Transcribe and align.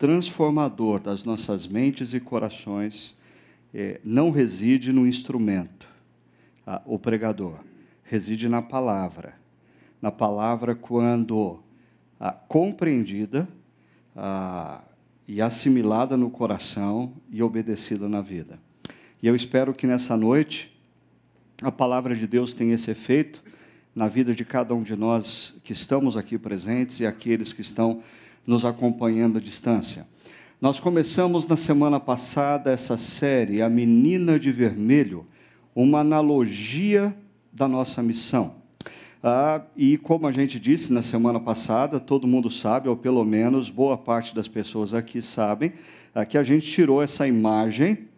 transformador 0.00 0.98
das 0.98 1.24
nossas 1.24 1.66
mentes 1.66 2.14
e 2.14 2.20
corações 2.20 3.14
é, 3.74 4.00
não 4.02 4.30
reside 4.30 4.94
no 4.94 5.06
instrumento, 5.06 5.86
ah, 6.66 6.80
o 6.86 6.98
pregador, 6.98 7.58
reside 8.02 8.48
na 8.48 8.62
palavra. 8.62 9.34
Na 10.00 10.10
palavra, 10.10 10.74
quando 10.74 11.62
ah, 12.18 12.32
compreendida 12.32 13.46
ah, 14.16 14.80
e 15.28 15.42
assimilada 15.42 16.16
no 16.16 16.30
coração 16.30 17.12
e 17.30 17.42
obedecida 17.42 18.08
na 18.08 18.22
vida. 18.22 18.58
E 19.22 19.26
eu 19.26 19.36
espero 19.36 19.74
que 19.74 19.86
nessa 19.86 20.16
noite 20.16 20.74
a 21.62 21.70
palavra 21.70 22.16
de 22.16 22.26
Deus 22.26 22.54
tenha 22.54 22.74
esse 22.74 22.90
efeito 22.90 23.44
na 23.94 24.08
vida 24.08 24.34
de 24.34 24.46
cada 24.46 24.74
um 24.74 24.82
de 24.82 24.96
nós 24.96 25.54
que 25.62 25.74
estamos 25.74 26.16
aqui 26.16 26.38
presentes 26.38 27.00
e 27.00 27.06
aqueles 27.06 27.52
que 27.52 27.60
estão 27.60 28.02
nos 28.46 28.64
acompanhando 28.64 29.38
à 29.38 29.40
distância. 29.40 30.06
Nós 30.60 30.78
começamos 30.78 31.46
na 31.46 31.56
semana 31.56 31.98
passada 31.98 32.70
essa 32.70 32.98
série, 32.98 33.62
A 33.62 33.68
Menina 33.68 34.38
de 34.38 34.52
Vermelho, 34.52 35.26
uma 35.74 36.00
analogia 36.00 37.16
da 37.52 37.66
nossa 37.66 38.02
missão. 38.02 38.60
Ah, 39.22 39.62
e 39.76 39.98
como 39.98 40.26
a 40.26 40.32
gente 40.32 40.58
disse 40.58 40.92
na 40.92 41.02
semana 41.02 41.38
passada, 41.38 42.00
todo 42.00 42.26
mundo 42.26 42.50
sabe, 42.50 42.88
ou 42.88 42.96
pelo 42.96 43.24
menos 43.24 43.68
boa 43.68 43.96
parte 43.96 44.34
das 44.34 44.48
pessoas 44.48 44.94
aqui 44.94 45.20
sabem, 45.20 45.72
ah, 46.14 46.24
que 46.24 46.38
a 46.38 46.42
gente 46.42 46.70
tirou 46.70 47.02
essa 47.02 47.26
imagem, 47.26 48.08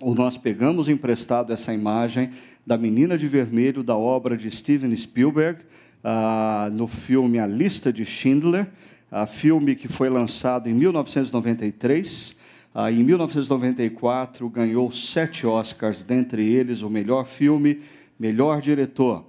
ou 0.00 0.14
nós 0.14 0.36
pegamos 0.36 0.88
emprestado 0.88 1.52
essa 1.52 1.72
imagem 1.72 2.30
da 2.66 2.76
Menina 2.76 3.16
de 3.16 3.28
Vermelho 3.28 3.84
da 3.84 3.96
obra 3.96 4.36
de 4.36 4.50
Steven 4.50 4.94
Spielberg, 4.96 5.60
ah, 6.02 6.68
no 6.72 6.88
filme 6.88 7.38
A 7.38 7.46
Lista 7.46 7.92
de 7.92 8.04
Schindler, 8.04 8.68
ah, 9.10 9.26
filme 9.26 9.76
que 9.76 9.88
foi 9.88 10.08
lançado 10.08 10.68
em 10.68 10.74
1993. 10.74 12.36
Ah, 12.74 12.90
em 12.90 13.02
1994 13.02 14.48
ganhou 14.48 14.90
sete 14.92 15.46
Oscars, 15.46 16.02
dentre 16.02 16.44
eles 16.44 16.82
o 16.82 16.90
melhor 16.90 17.26
filme, 17.26 17.82
melhor 18.18 18.60
diretor. 18.60 19.24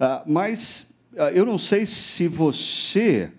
Ah, 0.00 0.22
mas 0.26 0.86
ah, 1.16 1.30
eu 1.30 1.44
não 1.44 1.58
sei 1.58 1.86
se 1.86 2.26
você, 2.26 3.30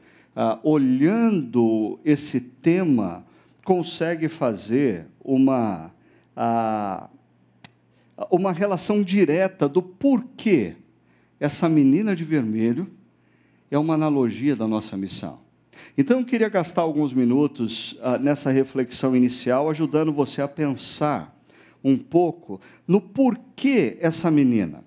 olhando 0.64 2.00
esse 2.06 2.40
tema, 2.40 3.26
consegue 3.66 4.30
fazer 4.30 5.08
uma 5.22 5.92
uma 8.30 8.52
relação 8.52 9.02
direta 9.02 9.68
do 9.68 9.82
porquê 9.82 10.76
essa 11.40 11.70
menina 11.70 12.16
de 12.16 12.24
vermelho 12.24 12.90
é 13.72 13.78
uma 13.78 13.94
analogia 13.94 14.56
da 14.56 14.68
nossa 14.68 14.98
missão. 14.98 15.40
Então, 15.98 16.20
eu 16.20 16.26
queria 16.26 16.50
gastar 16.50 16.82
alguns 16.82 17.14
minutos 17.14 17.98
ah, 18.02 18.18
nessa 18.18 18.52
reflexão 18.52 19.16
inicial, 19.16 19.70
ajudando 19.70 20.14
você 20.14 20.42
a 20.42 20.48
pensar 20.48 21.38
um 21.84 21.98
pouco 21.98 22.60
no 22.88 23.00
porquê 23.00 23.98
essa 24.00 24.30
menina. 24.30 24.84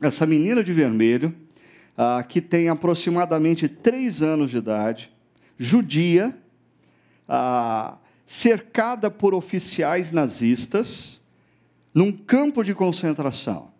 Essa 0.00 0.26
menina 0.26 0.62
de 0.64 0.72
vermelho, 0.72 1.34
ah, 1.96 2.22
que 2.22 2.40
tem 2.40 2.68
aproximadamente 2.68 3.68
três 3.68 4.22
anos 4.22 4.50
de 4.50 4.58
idade, 4.58 5.12
judia, 5.58 6.36
ah, 7.28 7.98
cercada 8.26 9.10
por 9.10 9.34
oficiais 9.34 10.10
nazistas, 10.12 11.20
num 11.94 12.10
campo 12.10 12.64
de 12.64 12.74
concentração. 12.74 13.70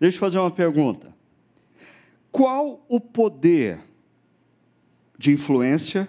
Deixa 0.00 0.16
eu 0.16 0.20
fazer 0.20 0.38
uma 0.38 0.50
pergunta. 0.50 1.14
Qual 2.32 2.84
o 2.88 2.98
poder 2.98 3.80
de 5.18 5.32
influência? 5.32 6.08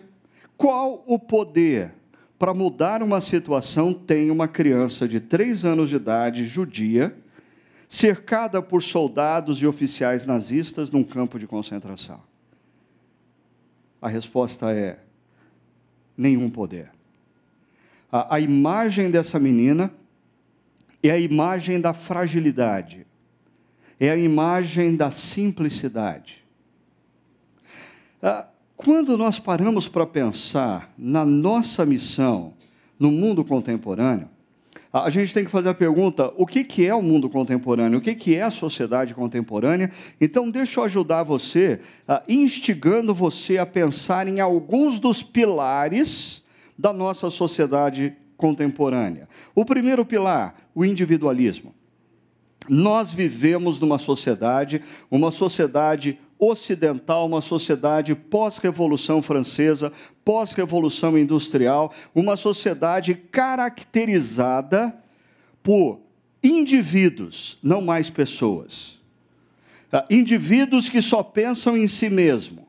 Qual 0.57 1.03
o 1.05 1.19
poder 1.19 1.93
para 2.37 2.53
mudar 2.53 3.01
uma 3.01 3.21
situação 3.21 3.93
tem 3.93 4.29
uma 4.29 4.47
criança 4.47 5.07
de 5.07 5.19
três 5.19 5.63
anos 5.63 5.89
de 5.89 5.95
idade, 5.95 6.45
judia, 6.45 7.15
cercada 7.87 8.61
por 8.61 8.81
soldados 8.81 9.61
e 9.61 9.67
oficiais 9.67 10.25
nazistas 10.25 10.91
num 10.91 11.03
campo 11.03 11.39
de 11.39 11.47
concentração? 11.47 12.21
A 14.01 14.07
resposta 14.09 14.71
é: 14.73 14.99
nenhum 16.17 16.49
poder. 16.49 16.91
A, 18.11 18.35
a 18.35 18.39
imagem 18.39 19.11
dessa 19.11 19.39
menina 19.39 19.91
é 21.01 21.11
a 21.11 21.19
imagem 21.19 21.79
da 21.79 21.93
fragilidade, 21.93 23.05
é 23.99 24.09
a 24.09 24.17
imagem 24.17 24.95
da 24.95 25.11
simplicidade. 25.11 26.43
Ah, 28.21 28.47
quando 28.75 29.17
nós 29.17 29.39
paramos 29.39 29.87
para 29.87 30.05
pensar 30.05 30.93
na 30.97 31.25
nossa 31.25 31.85
missão 31.85 32.53
no 32.99 33.11
mundo 33.11 33.43
contemporâneo, 33.43 34.29
a 34.91 35.09
gente 35.09 35.33
tem 35.33 35.43
que 35.43 35.51
fazer 35.51 35.69
a 35.69 35.73
pergunta: 35.73 36.31
o 36.37 36.45
que, 36.45 36.63
que 36.63 36.85
é 36.85 36.95
o 36.95 37.01
mundo 37.01 37.29
contemporâneo? 37.29 37.99
O 37.99 38.01
que, 38.01 38.15
que 38.15 38.35
é 38.35 38.43
a 38.43 38.51
sociedade 38.51 39.13
contemporânea? 39.13 39.91
Então, 40.19 40.49
deixa 40.49 40.79
eu 40.79 40.85
ajudar 40.85 41.23
você, 41.23 41.81
instigando 42.27 43.13
você 43.13 43.57
a 43.57 43.65
pensar 43.65 44.27
em 44.27 44.39
alguns 44.39 44.99
dos 44.99 45.21
pilares 45.21 46.43
da 46.77 46.93
nossa 46.93 47.29
sociedade 47.29 48.13
contemporânea. 48.37 49.27
O 49.53 49.65
primeiro 49.65 50.05
pilar, 50.05 50.55
o 50.73 50.85
individualismo. 50.85 51.73
Nós 52.67 53.13
vivemos 53.13 53.79
numa 53.79 53.97
sociedade, 53.97 54.81
uma 55.11 55.29
sociedade 55.29 56.17
ocidental, 56.39 57.25
uma 57.25 57.41
sociedade 57.41 58.13
pós-revolução 58.13 59.21
francesa, 59.21 59.91
pós-revolução 60.23 61.17
industrial, 61.17 61.93
uma 62.13 62.35
sociedade 62.35 63.15
caracterizada 63.15 64.95
por 65.63 65.99
indivíduos, 66.43 67.57
não 67.63 67.81
mais 67.81 68.09
pessoas. 68.09 68.99
Ah, 69.91 70.05
indivíduos 70.09 70.89
que 70.89 71.01
só 71.01 71.23
pensam 71.23 71.77
em 71.77 71.87
si 71.87 72.09
mesmo. 72.09 72.67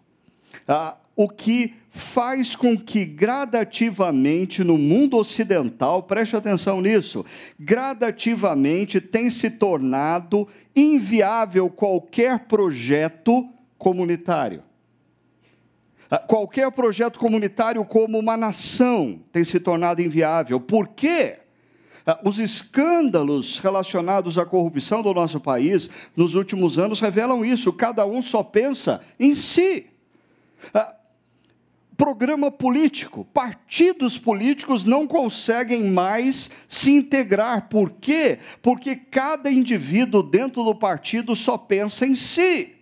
Ah, 0.66 0.96
o 1.16 1.28
que 1.28 1.74
faz 1.90 2.54
com 2.54 2.78
que 2.78 3.06
gradativamente 3.06 4.62
no 4.62 4.76
mundo 4.76 5.16
ocidental, 5.16 6.02
preste 6.02 6.36
atenção 6.36 6.80
nisso, 6.82 7.24
gradativamente 7.58 9.00
tem 9.00 9.30
se 9.30 9.48
tornado 9.48 10.46
inviável 10.74 11.70
qualquer 11.70 12.40
projeto 12.40 13.48
comunitário. 13.78 14.62
Ah, 16.10 16.18
qualquer 16.18 16.70
projeto 16.70 17.18
comunitário 17.18 17.84
como 17.84 18.18
uma 18.18 18.36
nação 18.36 19.20
tem 19.32 19.42
se 19.42 19.58
tornado 19.58 20.00
inviável. 20.00 20.60
Por 20.60 20.88
quê? 20.88 21.40
Ah, 22.06 22.20
os 22.24 22.38
escândalos 22.38 23.58
relacionados 23.58 24.38
à 24.38 24.46
corrupção 24.46 25.02
do 25.02 25.12
nosso 25.12 25.40
país 25.40 25.90
nos 26.14 26.34
últimos 26.34 26.78
anos 26.78 27.00
revelam 27.00 27.44
isso. 27.44 27.72
Cada 27.72 28.06
um 28.06 28.22
só 28.22 28.42
pensa 28.44 29.00
em 29.18 29.34
si. 29.34 29.86
Ah, 30.72 30.94
programa 31.96 32.52
político. 32.52 33.24
Partidos 33.24 34.16
políticos 34.16 34.84
não 34.84 35.08
conseguem 35.08 35.90
mais 35.90 36.48
se 36.68 36.92
integrar. 36.92 37.68
Por 37.68 37.90
quê? 37.90 38.38
Porque 38.62 38.94
cada 38.94 39.50
indivíduo 39.50 40.22
dentro 40.22 40.62
do 40.62 40.74
partido 40.74 41.34
só 41.34 41.58
pensa 41.58 42.06
em 42.06 42.14
si. 42.14 42.75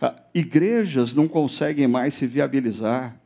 Ah, 0.00 0.16
igrejas 0.34 1.14
não 1.14 1.28
conseguem 1.28 1.86
mais 1.86 2.14
se 2.14 2.26
viabilizar. 2.26 3.16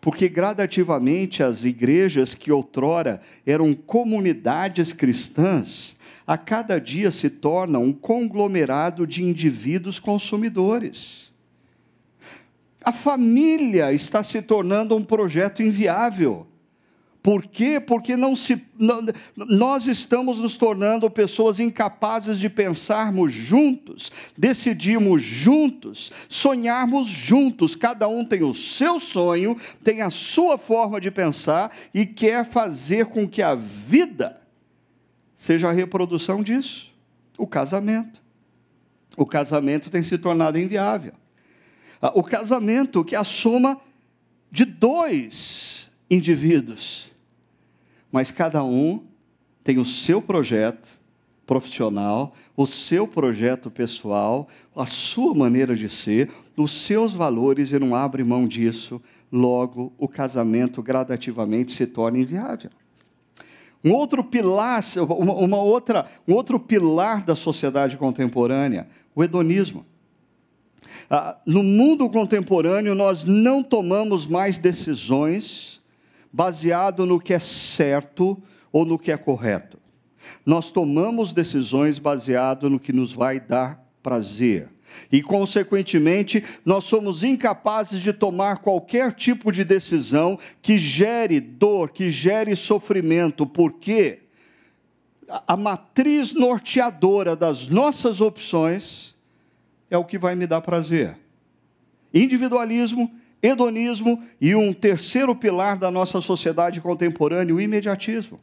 Porque 0.00 0.28
gradativamente 0.28 1.42
as 1.42 1.64
igrejas 1.64 2.34
que 2.34 2.50
outrora 2.50 3.20
eram 3.46 3.74
comunidades 3.74 4.92
cristãs, 4.92 5.94
a 6.26 6.38
cada 6.38 6.80
dia 6.80 7.10
se 7.10 7.28
tornam 7.28 7.84
um 7.84 7.92
conglomerado 7.92 9.06
de 9.06 9.22
indivíduos 9.22 9.98
consumidores. 9.98 11.30
A 12.82 12.92
família 12.92 13.92
está 13.92 14.22
se 14.22 14.40
tornando 14.40 14.96
um 14.96 15.04
projeto 15.04 15.62
inviável. 15.62 16.46
Por 17.22 17.46
quê? 17.46 17.78
Porque 17.78 18.16
não 18.16 18.34
se, 18.34 18.64
não, 18.78 19.04
nós 19.36 19.86
estamos 19.86 20.38
nos 20.38 20.56
tornando 20.56 21.10
pessoas 21.10 21.60
incapazes 21.60 22.38
de 22.38 22.48
pensarmos 22.48 23.32
juntos, 23.32 24.10
decidirmos 24.36 25.22
juntos, 25.22 26.10
sonharmos 26.28 27.08
juntos. 27.08 27.74
Cada 27.74 28.08
um 28.08 28.24
tem 28.24 28.42
o 28.42 28.54
seu 28.54 28.98
sonho, 28.98 29.56
tem 29.84 30.00
a 30.00 30.10
sua 30.10 30.56
forma 30.56 31.00
de 31.00 31.10
pensar 31.10 31.70
e 31.92 32.06
quer 32.06 32.46
fazer 32.46 33.06
com 33.06 33.28
que 33.28 33.42
a 33.42 33.54
vida 33.54 34.40
seja 35.36 35.68
a 35.68 35.72
reprodução 35.72 36.42
disso 36.42 36.90
o 37.40 37.46
casamento. 37.46 38.20
O 39.16 39.24
casamento 39.24 39.88
tem 39.88 40.02
se 40.02 40.18
tornado 40.18 40.58
inviável. 40.58 41.14
Ah, 42.00 42.12
o 42.14 42.22
casamento, 42.22 43.02
que 43.02 43.14
é 43.14 43.18
a 43.18 43.24
soma 43.24 43.80
de 44.52 44.64
dois 44.64 45.90
indivíduos, 46.10 47.09
mas 48.10 48.30
cada 48.30 48.62
um 48.64 49.04
tem 49.62 49.78
o 49.78 49.84
seu 49.84 50.20
projeto 50.20 50.88
profissional, 51.46 52.32
o 52.56 52.66
seu 52.66 53.08
projeto 53.08 53.70
pessoal, 53.70 54.48
a 54.74 54.86
sua 54.86 55.34
maneira 55.34 55.74
de 55.74 55.88
ser, 55.88 56.30
nos 56.56 56.70
seus 56.70 57.12
valores 57.12 57.72
e 57.72 57.78
não 57.78 57.94
abre 57.94 58.22
mão 58.22 58.46
disso, 58.46 59.02
logo 59.32 59.92
o 59.98 60.06
casamento 60.06 60.82
gradativamente 60.82 61.72
se 61.72 61.86
torna 61.86 62.18
inviável. 62.18 62.70
Um 63.84 63.92
outro 63.92 64.22
pilar, 64.22 64.82
uma 65.08 65.56
outra, 65.56 66.06
um 66.28 66.34
outro 66.34 66.60
pilar 66.60 67.24
da 67.24 67.34
sociedade 67.34 67.96
contemporânea, 67.96 68.88
o 69.14 69.24
hedonismo. 69.24 69.86
Ah, 71.08 71.36
no 71.44 71.62
mundo 71.62 72.08
contemporâneo, 72.08 72.94
nós 72.94 73.24
não 73.24 73.62
tomamos 73.62 74.26
mais 74.26 74.58
decisões 74.58 75.79
baseado 76.32 77.04
no 77.06 77.20
que 77.20 77.32
é 77.32 77.38
certo 77.38 78.40
ou 78.72 78.84
no 78.84 78.98
que 78.98 79.10
é 79.10 79.16
correto. 79.16 79.78
Nós 80.44 80.70
tomamos 80.70 81.34
decisões 81.34 81.98
baseado 81.98 82.70
no 82.70 82.78
que 82.78 82.92
nos 82.92 83.12
vai 83.12 83.40
dar 83.40 83.84
prazer. 84.02 84.68
E, 85.10 85.22
consequentemente, 85.22 86.42
nós 86.64 86.84
somos 86.84 87.22
incapazes 87.22 88.00
de 88.00 88.12
tomar 88.12 88.58
qualquer 88.58 89.12
tipo 89.12 89.52
de 89.52 89.64
decisão 89.64 90.38
que 90.60 90.78
gere 90.78 91.40
dor, 91.40 91.90
que 91.90 92.10
gere 92.10 92.56
sofrimento, 92.56 93.46
porque 93.46 94.20
a 95.46 95.56
matriz 95.56 96.34
norteadora 96.34 97.36
das 97.36 97.68
nossas 97.68 98.20
opções 98.20 99.14
é 99.88 99.96
o 99.96 100.04
que 100.04 100.18
vai 100.18 100.34
me 100.34 100.46
dar 100.46 100.60
prazer. 100.60 101.16
Individualismo, 102.12 103.10
hedonismo 103.42 104.22
e 104.40 104.54
um 104.54 104.72
terceiro 104.72 105.34
pilar 105.34 105.78
da 105.78 105.90
nossa 105.90 106.20
sociedade 106.20 106.80
contemporânea, 106.80 107.54
o 107.54 107.60
imediatismo. 107.60 108.40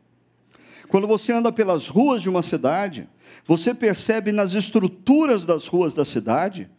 Quando 0.87 1.07
você 1.07 1.33
anda 1.33 1.51
pelas 1.51 1.87
ruas 1.87 2.21
de 2.21 2.29
uma 2.29 2.41
cidade, 2.41 3.07
você 3.45 3.73
percebe 3.73 4.31
nas 4.31 4.53
estruturas 4.53 5.45
das 5.45 5.67
ruas 5.67 5.93
da 5.93 6.05
cidade 6.05 6.69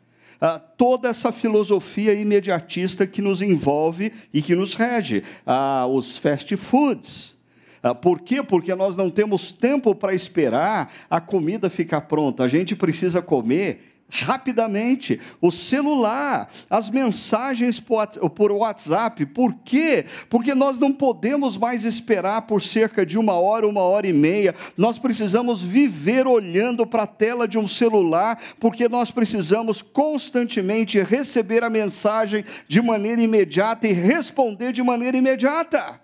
ah, 0.41 0.59
toda 0.59 1.09
essa 1.09 1.33
filosofia 1.33 2.15
imediatista 2.15 3.07
que 3.07 3.21
nos 3.21 3.43
envolve 3.43 4.13
e 4.33 4.41
que 4.41 4.55
nos 4.55 4.75
rege. 4.75 5.23
Ah, 5.45 5.87
os 5.87 6.17
fast 6.17 6.57
foods. 6.57 7.37
Ah, 7.83 7.95
por 7.95 8.21
quê? 8.21 8.43
Porque 8.43 8.75
nós 8.75 8.97
não 8.97 9.11
temos 9.11 9.53
tempo 9.53 9.95
para 9.95 10.15
esperar 10.15 10.93
a 11.11 11.21
comida 11.21 11.69
ficar 11.69 12.03
pronta. 12.03 12.45
A 12.45 12.49
gente 12.49 12.75
precisa 12.77 13.21
comer 13.21 13.98
rapidamente, 14.11 15.21
o 15.41 15.51
celular, 15.51 16.51
as 16.71 16.89
mensagens 16.89 17.79
por 17.81 18.53
WhatsApp. 18.53 19.27
Por 19.27 19.55
quê? 19.65 20.07
Porque 20.31 20.55
nós 20.55 20.79
não 20.79 20.93
podemos 20.93 21.57
mais 21.57 21.85
esperar 21.85 22.43
por 22.43 22.63
cerca 22.63 23.05
de 23.05 23.19
uma 23.19 23.35
hora, 23.35 23.69
uma 23.69 23.83
hora 23.83 24.07
e 24.07 24.13
meia. 24.13 24.55
Nós 24.77 24.99
precisamos 24.99 25.61
viver 25.61 26.27
olhando 26.27 26.87
para 26.87 27.03
a 27.03 27.07
tela 27.07 27.47
de 27.47 27.59
um 27.59 27.69
celular, 27.69 28.41
porque 28.59 28.89
nós 28.89 29.11
precisamos 29.11 29.83
constantemente 29.83 31.01
receber 31.03 31.63
a 31.63 31.71
mensagem 31.71 32.45
de 32.67 32.81
maneira 32.81 33.21
imediata 33.21 33.87
e 33.87 33.93
responder 33.93 34.73
de 34.73 34.83
maneira 34.83 35.17
imediata. 35.17 36.01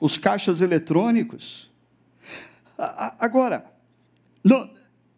Os 0.00 0.18
caixas 0.18 0.60
eletrônicos. 0.60 1.70
Agora, 3.18 3.64
não, 4.42 4.68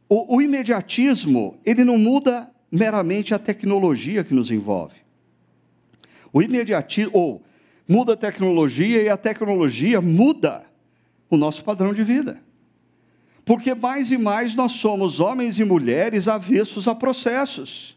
o, 0.09 0.37
o 0.37 0.43
imediatismo, 0.43 1.59
ele 1.65 1.85
não 1.85 1.99
muda 1.99 2.51
meramente 2.71 3.35
a 3.35 3.39
tecnologia 3.39 4.25
que 4.25 4.35
nos 4.35 4.51
envolve. 4.51 4.97
O 6.33 6.43
imediatismo, 6.43 7.13
ou 7.15 7.43
muda 7.89 8.15
a 8.15 8.17
tecnologia 8.17 9.03
e 9.03 9.09
a 9.09 9.17
tecnologia 9.17 10.01
muda 10.01 10.65
o 11.31 11.37
nosso 11.37 11.65
padrão 11.65 11.95
de 11.95 12.03
vida. 12.03 12.41
Porque 13.45 13.75
mais 13.75 14.11
e 14.11 14.17
mais 14.17 14.55
nós 14.55 14.73
somos 14.73 15.21
homens 15.21 15.59
e 15.59 15.65
mulheres 15.65 16.29
avessos 16.29 16.89
a 16.89 16.95
processos. 16.95 17.97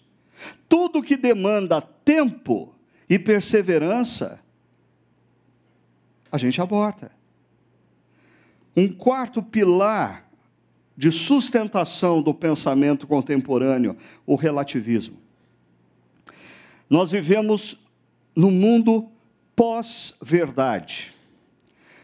Tudo 0.67 1.01
que 1.01 1.15
demanda 1.15 1.81
tempo 1.81 2.75
e 3.09 3.17
perseverança, 3.17 4.39
a 6.31 6.37
gente 6.37 6.61
aborta. 6.61 7.11
Um 8.75 8.91
quarto 8.91 9.41
pilar 9.41 10.26
de 10.97 11.11
sustentação 11.11 12.23
do 12.23 12.33
pensamento 12.33 13.05
contemporâneo, 13.05 13.95
o 14.25 14.35
relativismo. 14.35 15.17
Nós 16.89 17.11
vivemos 17.11 17.77
no 18.35 18.49
mundo 18.49 19.07
pós-verdade. 19.55 21.13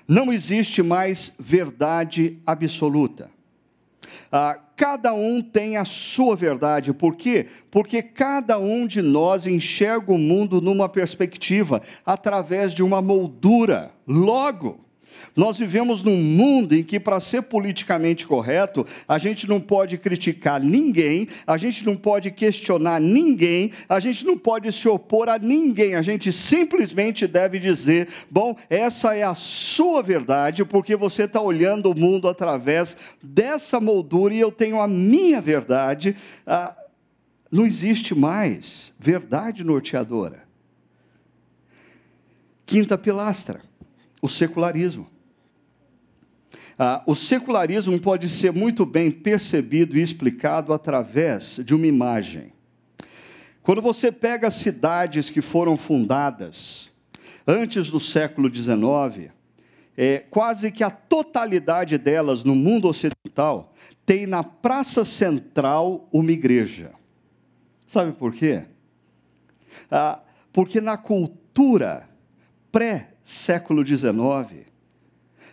Não 0.07 0.31
existe 0.31 0.84
mais 0.84 1.34
verdade 1.40 2.38
absoluta. 2.45 3.31
Ah, 4.31 4.60
cada 4.75 5.13
um 5.13 5.42
tem 5.42 5.78
a 5.78 5.86
sua 5.86 6.36
verdade. 6.36 6.94
Por 6.94 7.16
quê? 7.16 7.48
Porque 7.72 8.01
cada 8.01 8.60
um 8.60 8.86
de 8.86 9.01
nós 9.01 9.48
enxerga 9.48 10.12
o 10.12 10.18
mundo 10.18 10.60
numa 10.62 10.89
perspectiva, 10.89 11.81
através 12.06 12.74
de 12.74 12.84
uma 12.84 13.01
moldura. 13.01 13.92
Logo, 14.06 14.80
nós 15.36 15.57
vivemos 15.57 16.04
num 16.04 16.18
mundo 16.18 16.75
em 16.75 16.83
que, 16.83 17.00
para 17.00 17.19
ser 17.19 17.44
politicamente 17.44 18.25
correto, 18.25 18.86
a 19.07 19.18
gente 19.18 19.48
não 19.48 19.60
pode 19.60 19.98
criticar 19.98 20.62
ninguém, 20.62 21.27
a 21.45 21.57
gente 21.57 21.86
não 21.86 21.95
pode 21.95 22.31
questionar 22.31 23.00
ninguém, 23.00 23.71
a 23.89 24.00
gente 24.00 24.25
não 24.25 24.38
pode 24.38 24.71
se 24.71 24.88
opor 24.88 25.30
a 25.30 25.38
ninguém, 25.38 25.95
a 25.95 26.01
gente 26.01 26.31
simplesmente 26.31 27.27
deve 27.27 27.60
dizer: 27.60 28.07
bom, 28.30 28.56
essa 28.69 29.15
é 29.15 29.24
a 29.24 29.36
sua 29.36 30.01
verdade, 30.01 30.63
porque 30.65 30.95
você 30.95 31.24
está 31.24 31.42
olhando 31.42 31.89
o 31.92 32.00
mundo 32.00 32.27
através 32.27 32.95
dessa 33.21 33.80
moldura 33.80 34.33
e 34.33 34.39
eu 34.39 34.51
tenho 34.51 34.80
a 34.80 34.88
minha 34.88 35.42
verdade. 35.42 36.15
Ah, 36.45 36.75
não 37.51 37.65
existe 37.68 38.15
mais 38.15 38.92
verdade 39.00 39.63
norteadora. 39.63 40.44
Quinta 42.65 42.98
pilastra, 42.98 43.62
o 44.24 44.30
secularismo. 44.30 45.06
Ah, 46.80 47.03
o 47.06 47.13
secularismo 47.13 48.00
pode 48.00 48.30
ser 48.30 48.53
muito 48.53 48.86
bem 48.86 49.12
percebido 49.12 49.98
e 49.98 50.01
explicado 50.01 50.72
através 50.72 51.60
de 51.65 51.75
uma 51.75 51.86
imagem. 51.86 52.53
Quando 53.62 53.82
você 53.82 54.13
pega 54.13 54.50
cidades 54.50 55.30
que 55.30 55.42
foram 55.42 55.75
fundadas 55.75 56.89
antes 57.46 57.92
do 57.92 58.00
século 58.00 58.50
XIX, 58.53 59.30
é, 59.98 60.20
quase 60.20 60.72
que 60.72 60.86
a 60.86 60.89
totalidade 60.89 61.98
delas 61.98 62.46
no 62.46 62.56
mundo 62.56 62.88
ocidental 62.88 63.74
tem 64.06 64.25
na 64.25 64.42
praça 64.42 65.03
central 65.03 66.08
uma 66.13 66.32
igreja. 66.32 66.92
Sabe 67.86 68.13
por 68.13 68.34
quê? 68.34 68.63
Ah, 69.92 70.22
porque 70.53 70.80
na 70.80 70.96
cultura 70.96 72.10
pré-século 73.24 73.86
XIX, 73.86 74.68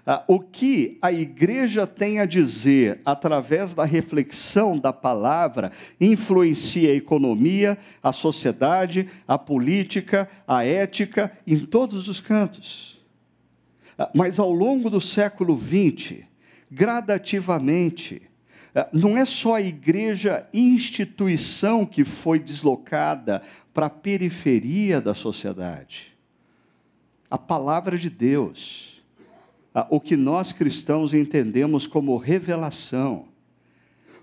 ah, 0.04 0.24
o 0.26 0.40
que 0.40 0.98
a 1.00 1.12
igreja 1.12 1.86
tem 1.86 2.18
a 2.18 2.26
dizer 2.26 3.00
através 3.04 3.74
da 3.74 3.84
reflexão 3.84 4.78
da 4.78 4.92
palavra 4.92 5.70
influencia 6.00 6.90
a 6.90 6.94
economia, 6.94 7.78
a 8.02 8.12
sociedade, 8.12 9.08
a 9.28 9.38
política, 9.38 10.28
a 10.48 10.64
ética, 10.64 11.30
em 11.46 11.60
todos 11.60 12.08
os 12.08 12.20
cantos. 12.20 12.98
Ah, 13.96 14.10
mas 14.14 14.38
ao 14.38 14.52
longo 14.52 14.90
do 14.90 15.00
século 15.00 15.56
XX, 15.56 16.24
gradativamente, 16.70 18.22
ah, 18.74 18.88
não 18.92 19.16
é 19.16 19.24
só 19.24 19.56
a 19.56 19.60
igreja 19.60 20.48
instituição 20.52 21.86
que 21.86 22.04
foi 22.04 22.40
deslocada 22.40 23.42
para 23.72 23.86
a 23.86 23.90
periferia 23.90 25.00
da 25.00 25.14
sociedade. 25.14 26.09
A 27.30 27.38
palavra 27.38 27.96
de 27.96 28.10
Deus 28.10 28.90
o 29.88 30.00
que 30.00 30.16
nós 30.16 30.52
cristãos 30.52 31.14
entendemos 31.14 31.86
como 31.86 32.16
revelação 32.16 33.28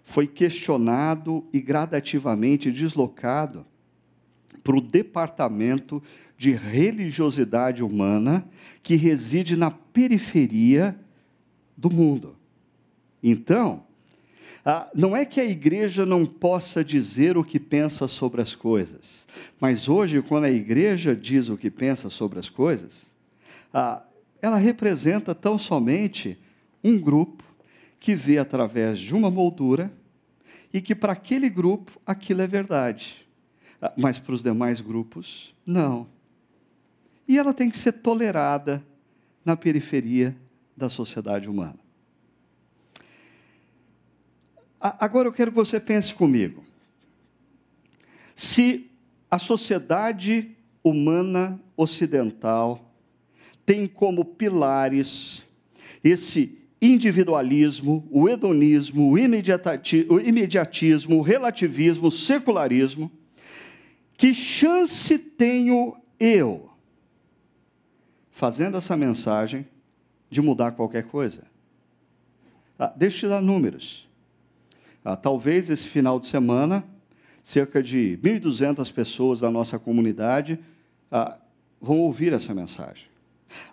foi 0.04 0.28
questionado 0.28 1.46
e 1.54 1.60
gradativamente 1.62 2.72
deslocado 2.72 3.66
para 4.64 4.76
o 4.76 4.82
departamento 4.82 6.04
de 6.38 6.52
religiosidade 6.52 7.84
humana 7.84 8.48
que 8.84 8.96
reside 8.96 9.56
na 9.56 9.72
periferia 9.72 10.98
do 11.76 11.90
mundo. 11.90 12.36
Então, 13.24 13.87
não 14.94 15.16
é 15.16 15.26
que 15.26 15.40
a 15.40 15.46
igreja 15.46 16.06
não 16.06 16.26
possa 16.26 16.84
dizer 16.84 17.38
o 17.38 17.44
que 17.44 17.60
pensa 17.60 18.08
sobre 18.08 18.42
as 18.42 18.54
coisas, 18.54 19.26
mas 19.60 19.88
hoje, 19.88 20.22
quando 20.22 20.44
a 20.44 20.52
igreja 20.52 21.16
diz 21.16 21.48
o 21.48 21.58
que 21.58 21.72
pensa 21.72 22.10
sobre 22.10 22.38
as 22.40 22.50
coisas, 22.50 23.10
ela 24.42 24.58
representa 24.58 25.34
tão 25.34 25.58
somente 25.58 26.38
um 26.84 27.00
grupo 27.00 27.44
que 28.00 28.14
vê 28.14 28.38
através 28.38 29.00
de 29.00 29.16
uma 29.16 29.32
moldura 29.32 29.92
e 30.74 30.82
que 30.82 30.94
para 30.94 31.14
aquele 31.14 31.50
grupo 31.50 32.00
aquilo 32.06 32.42
é 32.42 32.48
verdade, 32.48 33.26
ah, 33.82 33.94
mas 33.98 34.20
para 34.20 34.34
os 34.34 34.44
demais 34.44 34.82
grupos, 34.82 35.54
não. 35.66 36.08
E 37.28 37.38
ela 37.38 37.54
tem 37.54 37.70
que 37.70 37.78
ser 37.78 37.94
tolerada 37.94 38.84
na 39.46 39.56
periferia 39.56 40.36
da 40.76 40.90
sociedade 40.90 41.50
humana. 41.50 41.87
Agora 44.80 45.28
eu 45.28 45.34
quero 45.34 45.52
que 45.52 45.58
você 45.58 45.80
pense 45.80 46.14
comigo. 46.14 46.64
Se 48.36 48.90
a 49.30 49.40
sociedade 49.40 50.56
humana 50.84 51.60
ocidental 51.76 52.94
tem 53.66 53.88
como 53.88 54.24
pilares 54.24 55.44
esse 56.04 56.58
individualismo, 56.82 58.08
o 58.12 58.30
hedonismo, 58.30 59.12
o 59.12 59.18
imediatismo, 59.18 61.18
o 61.18 61.22
relativismo, 61.22 62.08
o 62.08 62.12
secularismo. 62.12 63.12
Que 64.16 64.34
chance 64.34 65.18
tenho 65.18 65.96
eu, 66.20 66.70
fazendo 68.32 68.78
essa 68.78 68.96
mensagem, 68.96 69.68
de 70.30 70.42
mudar 70.42 70.72
qualquer 70.72 71.04
coisa? 71.04 71.44
Ah, 72.80 72.92
deixa 72.96 73.26
eu 73.26 73.30
te 73.30 73.34
dar 73.34 73.42
números. 73.42 74.07
Ah, 75.10 75.16
talvez 75.16 75.70
esse 75.70 75.88
final 75.88 76.20
de 76.20 76.26
semana, 76.26 76.84
cerca 77.42 77.82
de 77.82 78.20
1.200 78.22 78.92
pessoas 78.92 79.40
da 79.40 79.50
nossa 79.50 79.80
comunidade 79.80 80.60
ah, 81.10 81.38
vão 81.80 82.00
ouvir 82.00 82.34
essa 82.34 82.54
mensagem. 82.54 83.06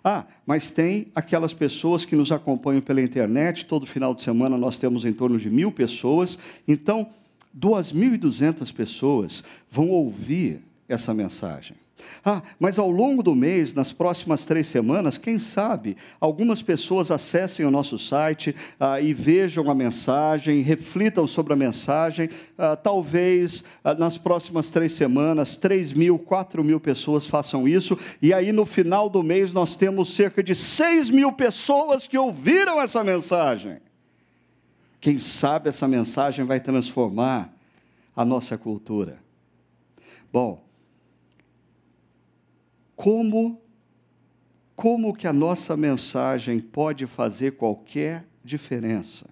Ah, 0.01 0.23
mas 0.45 0.71
tem 0.71 1.07
aquelas 1.13 1.51
pessoas 1.51 2.05
que 2.05 2.15
nos 2.15 2.31
acompanham 2.31 2.81
pela 2.81 3.01
internet, 3.01 3.65
todo 3.65 3.85
final 3.85 4.15
de 4.15 4.21
semana 4.21 4.57
nós 4.57 4.79
temos 4.79 5.03
em 5.03 5.11
torno 5.11 5.37
de 5.37 5.49
mil 5.49 5.73
pessoas, 5.73 6.39
então 6.65 7.09
2.200 7.53 8.73
pessoas 8.73 9.43
vão 9.69 9.89
ouvir 9.89 10.61
essa 10.87 11.13
mensagem. 11.13 11.75
Ah, 12.23 12.41
mas 12.59 12.77
ao 12.77 12.89
longo 12.89 13.21
do 13.21 13.35
mês, 13.35 13.73
nas 13.73 13.93
próximas 13.93 14.45
três 14.45 14.67
semanas, 14.67 15.17
quem 15.17 15.39
sabe 15.39 15.95
algumas 16.19 16.61
pessoas 16.61 17.11
acessem 17.11 17.65
o 17.65 17.71
nosso 17.71 17.97
site 17.99 18.55
ah, 18.79 18.99
e 18.99 19.13
vejam 19.13 19.69
a 19.69 19.75
mensagem, 19.75 20.61
reflitam 20.61 21.27
sobre 21.27 21.53
a 21.53 21.55
mensagem. 21.55 22.29
Ah, 22.57 22.75
talvez 22.75 23.63
ah, 23.83 23.93
nas 23.93 24.17
próximas 24.17 24.71
três 24.71 24.93
semanas, 24.93 25.57
três 25.57 25.93
mil, 25.93 26.17
quatro 26.17 26.63
mil 26.63 26.79
pessoas 26.79 27.25
façam 27.27 27.67
isso, 27.67 27.97
e 28.21 28.33
aí 28.33 28.51
no 28.51 28.65
final 28.65 29.09
do 29.09 29.21
mês 29.23 29.53
nós 29.53 29.77
temos 29.77 30.13
cerca 30.13 30.41
de 30.41 30.55
seis 30.55 31.09
mil 31.09 31.31
pessoas 31.31 32.07
que 32.07 32.17
ouviram 32.17 32.81
essa 32.81 33.03
mensagem. 33.03 33.77
Quem 34.99 35.19
sabe 35.19 35.69
essa 35.69 35.87
mensagem 35.87 36.43
vai 36.43 36.59
transformar 36.59 37.53
a 38.15 38.25
nossa 38.25 38.57
cultura. 38.57 39.19
Bom, 40.33 40.64
como 42.95 43.61
como 44.75 45.15
que 45.15 45.25
a 45.25 45.31
nossa 45.31 45.77
mensagem 45.77 46.59
pode 46.59 47.07
fazer 47.07 47.51
qualquer 47.51 48.25
diferença? 48.43 49.25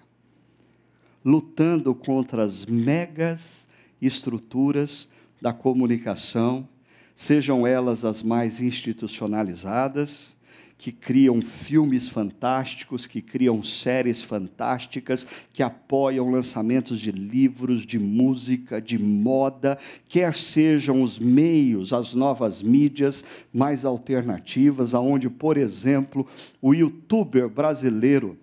Lutando 1.24 1.93
contra 1.93 2.43
as 2.43 2.65
megas 2.65 3.67
estruturas 4.01 5.10
da 5.41 5.51
comunicação, 5.51 6.67
sejam 7.13 7.67
elas 7.67 8.05
as 8.05 8.22
mais 8.22 8.62
institucionalizadas, 8.62 10.36
que 10.84 10.92
criam 10.92 11.42
filmes 11.42 12.10
fantásticos, 12.10 13.08
que 13.08 13.22
criam 13.22 13.63
séries 13.63 14.22
fantásticas, 14.22 15.25
que 15.54 15.63
apoiam 15.63 16.30
lançamentos 16.30 17.00
de 17.00 17.10
livros, 17.10 17.86
de 17.86 17.98
música, 17.98 18.82
de 18.82 18.98
moda, 19.00 19.78
quer 20.10 20.34
sejam 20.34 21.02
os 21.02 21.18
meios, 21.18 21.94
as 21.94 22.13
novas 22.13 22.62
mídias 22.62 23.24
mais 23.54 23.86
alternativas, 23.86 24.94
aonde, 24.94 25.30
por 25.30 25.56
exemplo, 25.56 26.28
o 26.62 26.74
youtuber 26.74 27.48
brasileiro 27.48 28.38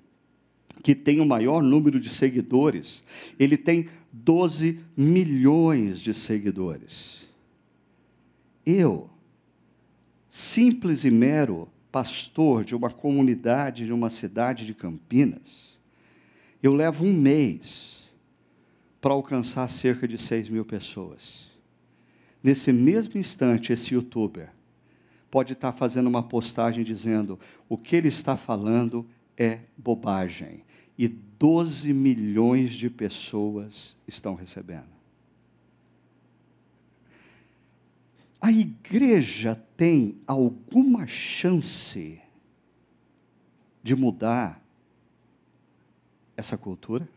que 0.82 0.94
tem 0.94 1.20
o 1.20 1.26
maior 1.26 1.62
número 1.62 2.00
de 2.00 2.08
seguidores, 2.08 3.04
ele 3.38 3.58
tem 3.58 3.90
12 4.10 4.80
milhões 4.96 6.00
de 6.00 6.14
seguidores. 6.14 7.20
Eu, 8.64 9.10
simples 10.30 11.04
e 11.04 11.10
mero 11.10 11.68
pastor 11.90 12.64
de 12.64 12.74
uma 12.74 12.90
comunidade, 12.90 13.86
de 13.86 13.92
uma 13.92 14.10
cidade 14.10 14.64
de 14.64 14.74
Campinas, 14.74 15.78
eu 16.62 16.74
levo 16.74 17.04
um 17.04 17.12
mês 17.12 18.08
para 19.00 19.14
alcançar 19.14 19.68
cerca 19.68 20.06
de 20.06 20.18
6 20.18 20.48
mil 20.48 20.64
pessoas. 20.64 21.48
Nesse 22.42 22.72
mesmo 22.72 23.18
instante, 23.18 23.72
esse 23.72 23.94
youtuber 23.94 24.50
pode 25.30 25.52
estar 25.52 25.72
fazendo 25.72 26.08
uma 26.08 26.22
postagem 26.22 26.84
dizendo 26.84 27.38
o 27.68 27.76
que 27.76 27.96
ele 27.96 28.08
está 28.08 28.36
falando 28.36 29.06
é 29.36 29.60
bobagem. 29.76 30.64
E 30.98 31.08
12 31.08 31.92
milhões 31.94 32.72
de 32.72 32.90
pessoas 32.90 33.96
estão 34.06 34.34
recebendo. 34.34 34.99
A 38.40 38.50
igreja 38.50 39.62
tem 39.76 40.18
alguma 40.26 41.06
chance 41.06 42.20
de 43.82 43.94
mudar 43.94 44.62
essa 46.36 46.56
cultura? 46.56 47.08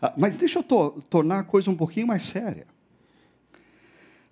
Ah, 0.00 0.12
mas 0.16 0.36
deixa 0.36 0.58
eu 0.58 0.62
to 0.62 1.02
tornar 1.08 1.40
a 1.40 1.44
coisa 1.44 1.70
um 1.70 1.76
pouquinho 1.76 2.06
mais 2.06 2.22
séria. 2.22 2.66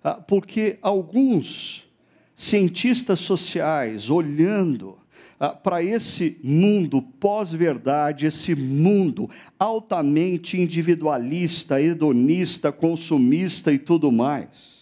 Ah, 0.03 0.15
porque 0.15 0.77
alguns 0.81 1.89
cientistas 2.35 3.19
sociais, 3.19 4.09
olhando 4.09 4.99
ah, 5.39 5.49
para 5.49 5.83
esse 5.83 6.37
mundo 6.41 7.01
pós-verdade, 7.01 8.25
esse 8.25 8.55
mundo 8.55 9.29
altamente 9.59 10.59
individualista, 10.59 11.81
hedonista, 11.81 12.71
consumista 12.71 13.71
e 13.71 13.77
tudo 13.77 14.11
mais. 14.11 14.75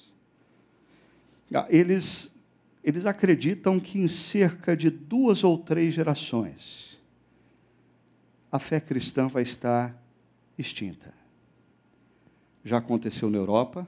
Ah, 1.53 1.65
eles, 1.69 2.31
eles 2.83 3.05
acreditam 3.05 3.79
que 3.79 3.97
em 3.97 4.07
cerca 4.07 4.77
de 4.77 4.91
duas 4.91 5.43
ou 5.43 5.57
três 5.57 5.93
gerações, 5.93 6.99
a 8.51 8.59
fé 8.59 8.79
cristã 8.79 9.27
vai 9.27 9.41
estar 9.41 9.99
extinta. 10.57 11.11
Já 12.63 12.77
aconteceu 12.77 13.29
na 13.29 13.37
Europa, 13.37 13.87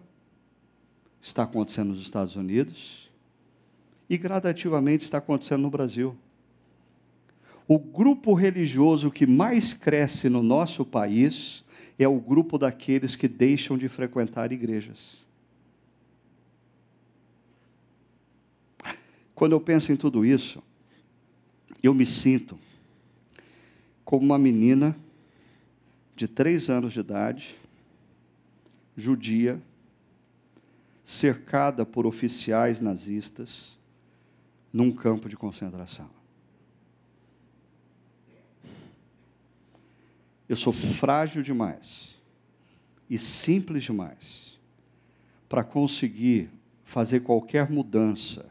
está 1.22 1.44
acontecendo 1.44 1.90
nos 1.90 2.02
Estados 2.02 2.36
Unidos 2.36 3.08
e 4.10 4.18
gradativamente 4.18 5.04
está 5.04 5.20
acontecendo 5.20 5.62
no 5.62 5.70
Brasil 5.70 6.18
o 7.68 7.80
grupo 7.80 8.34
religioso 8.34 9.10
que 9.10 9.26
mais 9.26 9.74
cresce 9.74 10.30
no 10.30 10.44
nosso 10.44 10.86
país 10.86 11.64
é 11.98 12.08
o 12.08 12.20
grupo 12.20 12.58
daqueles 12.58 13.16
que 13.16 13.28
deixam 13.28 13.78
de 13.78 13.90
frequentar 13.90 14.52
igrejas. 14.52 15.24
Quando 19.34 19.54
eu 19.54 19.60
penso 19.60 19.92
em 19.92 19.98
tudo 19.98 20.26
isso, 20.26 20.62
eu 21.82 21.94
me 21.94 22.06
sinto 22.06 22.58
como 24.04 24.26
uma 24.26 24.38
menina 24.38 24.96
de 26.16 26.28
três 26.28 26.70
anos 26.70 26.94
de 26.94 27.00
idade, 27.00 27.56
judia, 28.96 29.62
cercada 31.04 31.86
por 31.86 32.06
oficiais 32.06 32.80
nazistas, 32.80 33.76
num 34.72 34.92
campo 34.92 35.28
de 35.28 35.36
concentração. 35.36 36.10
Eu 40.48 40.56
sou 40.56 40.72
frágil 40.72 41.42
demais 41.42 42.16
e 43.10 43.18
simples 43.18 43.84
demais 43.84 44.58
para 45.50 45.64
conseguir 45.64 46.50
fazer 46.84 47.22
qualquer 47.22 47.70
mudança 47.70 48.46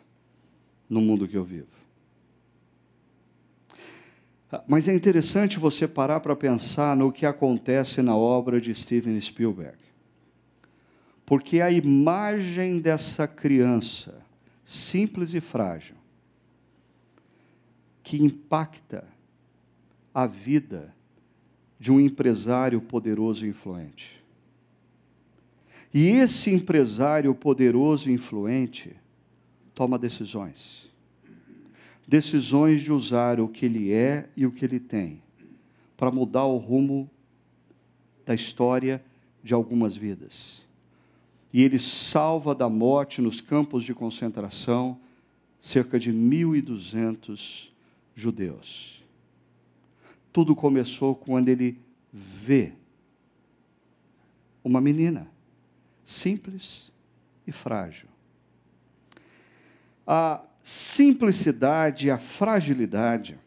no 0.89 1.01
mundo 1.01 1.29
que 1.29 1.37
eu 1.37 1.45
vivo. 1.45 1.69
Mas 4.67 4.87
é 4.87 4.95
interessante 4.95 5.59
você 5.59 5.89
parar 5.89 6.21
para 6.21 6.37
pensar 6.37 6.97
no 6.97 7.13
que 7.13 7.27
acontece 7.27 8.03
na 8.03 8.17
obra 8.17 8.61
de 8.61 8.73
Steven 8.75 9.21
Spielberg. 9.21 9.79
Porque 11.27 11.61
a 11.61 11.71
imagem 11.71 12.79
dessa 12.79 13.27
criança, 13.27 14.23
simples 14.65 15.35
e 15.35 15.41
frágil, 15.41 15.97
que 18.03 18.23
impacta 18.23 19.05
a 20.13 20.27
vida 20.27 20.94
de 21.79 21.93
um 21.93 22.01
empresário 22.01 22.81
poderoso 22.81 23.45
e 23.45 23.49
influente. 23.49 24.23
E 25.93 26.07
esse 26.09 26.51
empresário 26.51 27.35
poderoso 27.35 28.11
e 28.11 28.13
influente 28.13 28.97
toma 29.75 29.99
decisões. 29.99 30.89
Decisões 32.07 32.83
de 32.83 32.93
usar 32.93 33.41
o 33.41 33.49
que 33.49 33.67
ele 33.67 33.93
é 33.93 34.29
e 34.37 34.45
o 34.45 34.51
que 34.51 34.65
ele 34.65 34.81
tem 34.81 35.23
para 35.97 36.11
mudar 36.11 36.45
o 36.45 36.57
rumo 36.57 37.09
da 38.27 38.35
história 38.35 39.03
de 39.43 39.55
algumas 39.55 39.97
vidas. 39.97 40.63
E 41.53 41.63
ele 41.63 41.79
salva 41.79 42.55
da 42.55 42.69
morte 42.69 43.21
nos 43.23 43.41
campos 43.41 43.85
de 43.85 43.95
concentração 43.95 44.99
cerca 45.61 45.99
de 45.99 46.13
1.200 46.13 47.69
judeus. 48.15 49.04
Tudo 50.35 50.57
começou 50.57 51.15
quando 51.15 51.49
ele 51.49 51.79
vê 52.13 52.73
uma 54.65 54.81
menina 54.81 55.29
simples 56.05 56.91
e 57.47 57.53
frágil. 57.53 58.09
A 60.05 60.43
simplicidade 60.61 62.09
e 62.09 62.11
a 62.11 62.19
fragilidade 62.19 63.39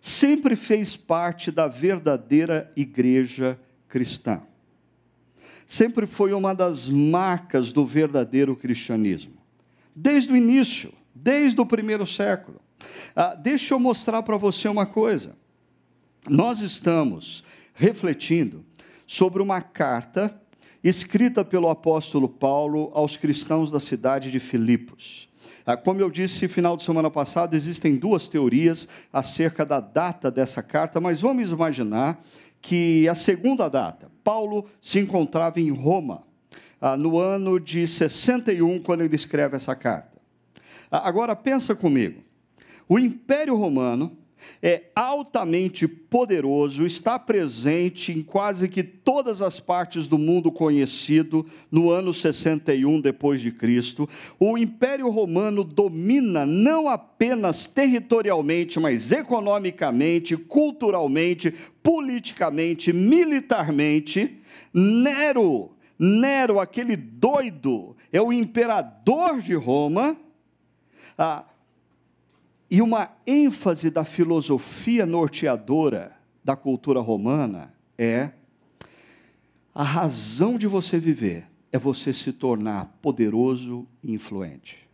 sempre 0.00 0.56
fez 0.56 0.96
parte 0.96 1.50
da 1.50 1.68
verdadeira 1.68 2.72
igreja 2.74 3.60
cristã. 3.86 4.40
Sempre 5.66 6.06
foi 6.06 6.32
uma 6.32 6.54
das 6.54 6.88
marcas 6.88 7.70
do 7.70 7.84
verdadeiro 7.84 8.56
cristianismo. 8.56 9.34
Desde 9.94 10.32
o 10.32 10.36
início, 10.36 10.90
desde 11.14 11.60
o 11.60 11.66
primeiro 11.66 12.06
século. 12.06 12.63
Ah, 13.14 13.34
deixa 13.34 13.74
eu 13.74 13.80
mostrar 13.80 14.22
para 14.22 14.36
você 14.36 14.68
uma 14.68 14.86
coisa. 14.86 15.36
Nós 16.28 16.60
estamos 16.60 17.44
refletindo 17.74 18.64
sobre 19.06 19.42
uma 19.42 19.60
carta 19.60 20.40
escrita 20.82 21.44
pelo 21.44 21.68
apóstolo 21.68 22.28
Paulo 22.28 22.90
aos 22.94 23.16
cristãos 23.16 23.70
da 23.70 23.80
cidade 23.80 24.30
de 24.30 24.38
Filipos. 24.38 25.28
Ah, 25.66 25.76
como 25.76 26.00
eu 26.00 26.10
disse 26.10 26.46
final 26.46 26.76
de 26.76 26.82
semana 26.82 27.10
passada, 27.10 27.56
existem 27.56 27.96
duas 27.96 28.28
teorias 28.28 28.86
acerca 29.10 29.64
da 29.64 29.80
data 29.80 30.30
dessa 30.30 30.62
carta, 30.62 31.00
mas 31.00 31.22
vamos 31.22 31.50
imaginar 31.50 32.22
que 32.60 33.08
a 33.08 33.14
segunda 33.14 33.68
data, 33.68 34.10
Paulo 34.22 34.66
se 34.80 34.98
encontrava 34.98 35.60
em 35.60 35.70
Roma, 35.70 36.22
ah, 36.80 36.98
no 36.98 37.18
ano 37.18 37.58
de 37.58 37.86
61, 37.86 38.82
quando 38.82 39.02
ele 39.02 39.16
escreve 39.16 39.56
essa 39.56 39.74
carta. 39.74 40.18
Ah, 40.90 41.08
agora 41.08 41.34
pensa 41.34 41.74
comigo, 41.74 42.22
o 42.88 42.98
Império 42.98 43.56
Romano 43.56 44.16
é 44.62 44.84
altamente 44.94 45.86
poderoso, 45.86 46.86
está 46.86 47.18
presente 47.18 48.12
em 48.12 48.22
quase 48.22 48.68
que 48.68 48.82
todas 48.82 49.40
as 49.42 49.60
partes 49.60 50.08
do 50.08 50.18
mundo 50.18 50.50
conhecido 50.50 51.46
no 51.70 51.90
ano 51.90 52.12
61 52.12 53.00
depois 53.00 53.40
de 53.40 53.50
Cristo. 53.50 54.08
O 54.38 54.56
Império 54.56 55.08
Romano 55.08 55.64
domina 55.64 56.46
não 56.46 56.88
apenas 56.88 57.66
territorialmente, 57.66 58.78
mas 58.78 59.12
economicamente, 59.12 60.36
culturalmente, 60.36 61.54
politicamente, 61.82 62.92
militarmente. 62.92 64.38
Nero, 64.72 65.70
Nero, 65.98 66.58
aquele 66.58 66.96
doido, 66.96 67.96
é 68.12 68.20
o 68.20 68.32
imperador 68.32 69.40
de 69.40 69.54
Roma. 69.54 70.16
Ah, 71.16 71.44
e 72.74 72.82
uma 72.82 73.16
ênfase 73.24 73.88
da 73.88 74.04
filosofia 74.04 75.06
norteadora 75.06 76.16
da 76.42 76.56
cultura 76.56 76.98
romana 76.98 77.72
é 77.96 78.30
a 79.72 79.84
razão 79.84 80.58
de 80.58 80.66
você 80.66 80.98
viver 80.98 81.46
é 81.70 81.78
você 81.78 82.12
se 82.12 82.32
tornar 82.32 82.98
poderoso 83.00 83.86
e 84.02 84.12
influente. 84.12 84.88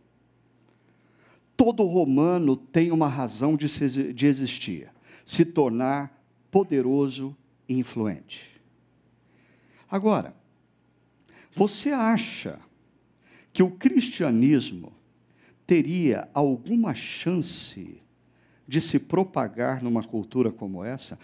Todo 1.57 1.83
romano 1.85 2.55
tem 2.55 2.91
uma 2.91 3.07
razão 3.07 3.55
de, 3.55 3.67
se, 3.67 4.13
de 4.13 4.27
existir: 4.27 4.87
se 5.25 5.43
tornar 5.43 6.23
poderoso 6.51 7.35
e 7.67 7.79
influente. 7.79 8.61
Agora, 9.89 10.35
você 11.51 11.89
acha 11.89 12.59
que 13.51 13.63
o 13.63 13.71
cristianismo 13.71 15.00
teria 15.71 16.27
alguma 16.33 16.93
chance 16.93 18.01
de 18.67 18.81
se 18.81 18.99
propagar 18.99 19.81
numa 19.81 20.03
cultura 20.03 20.51
como 20.51 20.83
essa? 20.83 21.17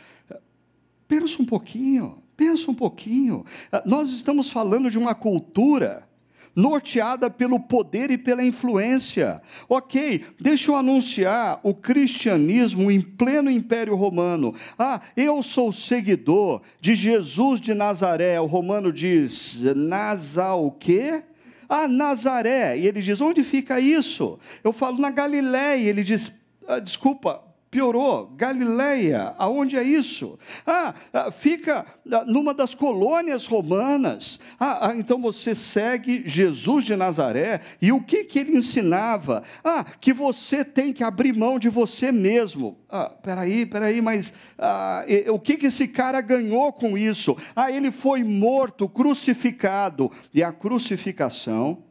Pensa 1.05 1.41
um 1.41 1.45
pouquinho, 1.45 2.23
pensa 2.37 2.71
um 2.71 2.73
pouquinho. 2.73 3.43
Nós 3.85 4.09
estamos 4.13 4.49
falando 4.49 4.89
de 4.89 4.97
uma 4.97 5.13
cultura 5.13 6.07
norteada 6.55 7.29
pelo 7.29 7.59
poder 7.59 8.09
e 8.09 8.17
pela 8.17 8.41
influência. 8.41 9.41
Ok, 9.67 10.23
deixa 10.39 10.71
eu 10.71 10.77
anunciar 10.77 11.59
o 11.61 11.73
cristianismo 11.73 12.89
em 12.89 13.01
pleno 13.01 13.51
Império 13.51 13.97
Romano. 13.97 14.55
Ah, 14.79 15.01
eu 15.17 15.43
sou 15.43 15.73
seguidor 15.73 16.61
de 16.79 16.95
Jesus 16.95 17.59
de 17.59 17.73
Nazaré. 17.73 18.39
O 18.39 18.45
romano 18.45 18.93
diz: 18.93 19.57
Nazar 19.75 20.57
o 20.57 20.71
quê? 20.71 21.21
Ah, 21.69 21.87
Nazaré. 21.87 22.77
E 22.77 22.87
ele 22.87 23.01
diz: 23.01 23.19
onde 23.21 23.43
fica 23.43 23.79
isso? 23.79 24.39
Eu 24.63 24.71
falo 24.71 24.99
na 24.99 25.09
Galiléia. 25.09 25.89
Ele 25.89 26.03
diz: 26.03 26.31
ah, 26.67 26.79
desculpa, 26.79 27.43
piorou. 27.69 28.27
Galileia, 28.35 29.33
aonde 29.37 29.75
é 29.75 29.83
isso? 29.83 30.37
Ah, 30.65 30.93
ah 31.13 31.31
fica 31.31 31.85
ah, 32.11 32.23
numa 32.25 32.53
das 32.53 32.73
colônias 32.73 33.45
romanas. 33.45 34.39
Ah, 34.59 34.89
ah, 34.89 34.95
então 34.95 35.21
você 35.21 35.53
segue 35.53 36.23
Jesus 36.25 36.85
de 36.85 36.95
Nazaré. 36.95 37.61
E 37.81 37.91
o 37.91 38.01
que, 38.01 38.23
que 38.23 38.39
ele 38.39 38.57
ensinava? 38.57 39.43
Ah, 39.63 39.85
que 39.99 40.13
você 40.13 40.63
tem 40.63 40.93
que 40.93 41.03
abrir 41.03 41.35
mão 41.35 41.59
de 41.59 41.69
você 41.69 42.11
mesmo. 42.11 42.77
Ah, 42.89 43.09
peraí, 43.09 43.65
peraí, 43.65 44.01
mas 44.01 44.33
ah, 44.57 45.03
o 45.29 45.39
que, 45.39 45.57
que 45.57 45.67
esse 45.67 45.87
cara 45.87 46.21
ganhou 46.21 46.71
com 46.73 46.97
isso? 46.97 47.35
Ah, 47.55 47.71
ele 47.71 47.91
foi 47.91 48.23
morto, 48.23 48.87
crucificado. 48.87 50.11
E 50.33 50.41
a 50.41 50.51
crucificação 50.51 51.86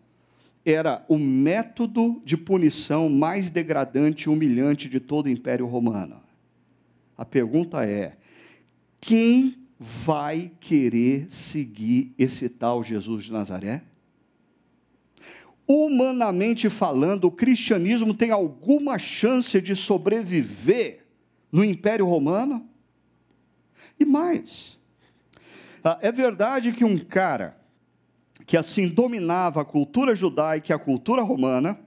era 0.67 1.05
o 1.09 1.17
método 1.17 2.21
de 2.25 2.37
punição 2.37 3.09
mais 3.09 3.53
degradante 3.53 4.25
e 4.25 4.29
humilhante 4.29 4.89
de 4.89 4.99
todo 4.99 5.27
o 5.27 5.31
Império 5.31 5.65
Romano. 5.65 6.21
A 7.17 7.25
pergunta 7.25 7.87
é: 7.87 8.17
quem 9.01 9.57
vai 9.79 10.51
querer 10.59 11.29
seguir 11.31 12.13
esse 12.19 12.49
tal 12.49 12.83
Jesus 12.83 13.25
de 13.25 13.33
Nazaré? 13.33 13.85
Humanamente 15.69 16.69
falando, 16.69 17.27
o 17.27 17.31
cristianismo 17.31 18.13
tem 18.13 18.31
alguma 18.31 18.99
chance 18.99 19.61
de 19.61 19.77
sobreviver 19.77 21.07
no 21.51 21.65
Império 21.65 22.07
Romano? 22.07 22.69
E 23.99 24.05
mais, 24.05 24.79
ah, 25.83 25.99
é 26.03 26.11
verdade 26.11 26.73
que 26.73 26.85
um 26.85 26.99
cara 26.99 27.57
que 28.47 28.57
assim 28.57 28.87
dominava 28.89 29.61
a 29.61 29.65
cultura 29.65 30.15
judaica 30.15 30.73
e 30.73 30.75
a 30.75 30.79
cultura 30.79 31.23
romana, 31.23 31.79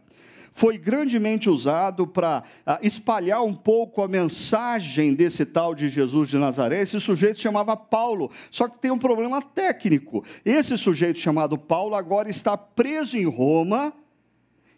foi 0.51 0.77
grandemente 0.77 1.49
usado 1.49 2.05
para 2.05 2.43
ah, 2.65 2.79
espalhar 2.81 3.41
um 3.43 3.53
pouco 3.53 4.01
a 4.01 4.09
mensagem 4.09 5.13
desse 5.13 5.45
tal 5.45 5.73
de 5.73 5.87
Jesus 5.87 6.29
de 6.29 6.37
Nazaré. 6.37 6.81
Esse 6.81 6.99
sujeito 6.99 7.37
se 7.37 7.43
chamava 7.43 7.77
Paulo, 7.77 8.29
só 8.51 8.67
que 8.67 8.77
tem 8.77 8.91
um 8.91 8.97
problema 8.97 9.41
técnico. 9.41 10.25
Esse 10.43 10.77
sujeito 10.77 11.19
chamado 11.19 11.57
Paulo 11.57 11.95
agora 11.95 12.29
está 12.29 12.57
preso 12.57 13.17
em 13.17 13.25
Roma 13.25 13.93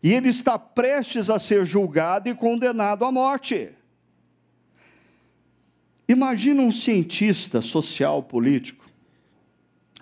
e 0.04 0.14
ele 0.14 0.30
está 0.30 0.60
prestes 0.60 1.32
a 1.32 1.40
ser 1.40 1.66
julgado 1.66 2.30
e 2.30 2.36
condenado 2.36 3.04
à 3.04 3.12
morte. 3.12 3.72
Imagina 6.08 6.62
um 6.62 6.72
cientista 6.72 7.60
social 7.60 8.22
político 8.22 8.81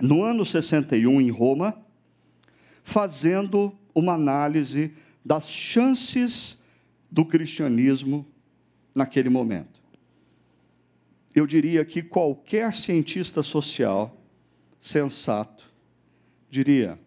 no 0.02 0.24
ano 0.24 0.46
61 0.46 1.22
em 1.22 1.30
Roma, 1.30 1.78
fazendo 2.84 3.74
uma 3.94 4.14
análise 4.14 4.94
das 5.24 5.50
chances 5.50 6.58
do 7.12 7.26
cristianismo 7.26 8.26
naquele 8.94 9.30
momento. 9.30 9.80
Eu 11.36 11.46
diria 11.46 11.84
que 11.86 12.02
qualquer 12.02 12.74
cientista 12.74 13.44
social 13.44 14.18
sensato 14.80 15.72
diria: 16.50 17.00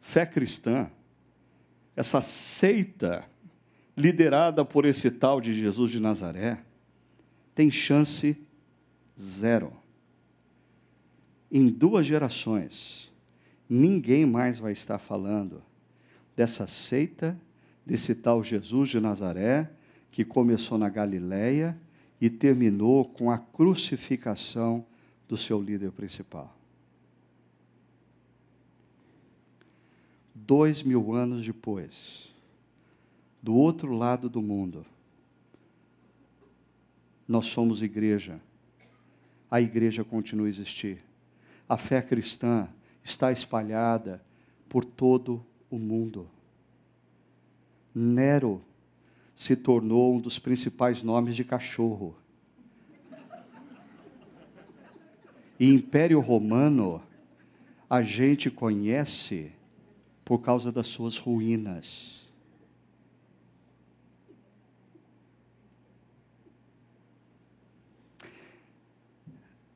fé 0.00 0.24
cristã, 0.24 0.90
essa 1.94 2.20
seita 2.20 3.24
liderada 3.96 4.64
por 4.64 4.84
esse 4.84 5.10
tal 5.10 5.40
de 5.40 5.52
Jesus 5.52 5.90
de 5.90 6.00
Nazaré, 6.00 6.58
tem 7.54 7.70
chance 7.70 8.36
zero 9.20 9.79
em 11.50 11.68
duas 11.68 12.06
gerações, 12.06 13.10
ninguém 13.68 14.24
mais 14.24 14.58
vai 14.58 14.72
estar 14.72 14.98
falando 14.98 15.62
dessa 16.36 16.66
seita, 16.66 17.38
desse 17.84 18.14
tal 18.14 18.44
Jesus 18.44 18.90
de 18.90 19.00
Nazaré, 19.00 19.70
que 20.12 20.24
começou 20.24 20.78
na 20.78 20.88
Galiléia 20.88 21.76
e 22.20 22.30
terminou 22.30 23.04
com 23.04 23.30
a 23.30 23.38
crucificação 23.38 24.84
do 25.28 25.36
seu 25.36 25.60
líder 25.60 25.90
principal. 25.90 26.56
Dois 30.34 30.82
mil 30.82 31.14
anos 31.14 31.44
depois, 31.44 32.28
do 33.42 33.54
outro 33.54 33.92
lado 33.92 34.28
do 34.28 34.42
mundo, 34.42 34.84
nós 37.26 37.46
somos 37.46 37.82
igreja. 37.82 38.40
A 39.50 39.60
igreja 39.60 40.04
continua 40.04 40.46
a 40.46 40.48
existir 40.48 40.98
a 41.70 41.76
fé 41.76 42.02
cristã 42.02 42.68
está 43.00 43.30
espalhada 43.30 44.20
por 44.68 44.84
todo 44.84 45.46
o 45.70 45.78
mundo. 45.78 46.28
Nero 47.94 48.60
se 49.36 49.54
tornou 49.54 50.16
um 50.16 50.20
dos 50.20 50.36
principais 50.36 51.00
nomes 51.04 51.36
de 51.36 51.44
cachorro. 51.44 52.16
E 55.60 55.72
Império 55.72 56.18
Romano, 56.18 57.00
a 57.88 58.02
gente 58.02 58.50
conhece 58.50 59.52
por 60.24 60.40
causa 60.40 60.72
das 60.72 60.88
suas 60.88 61.18
ruínas. 61.18 62.28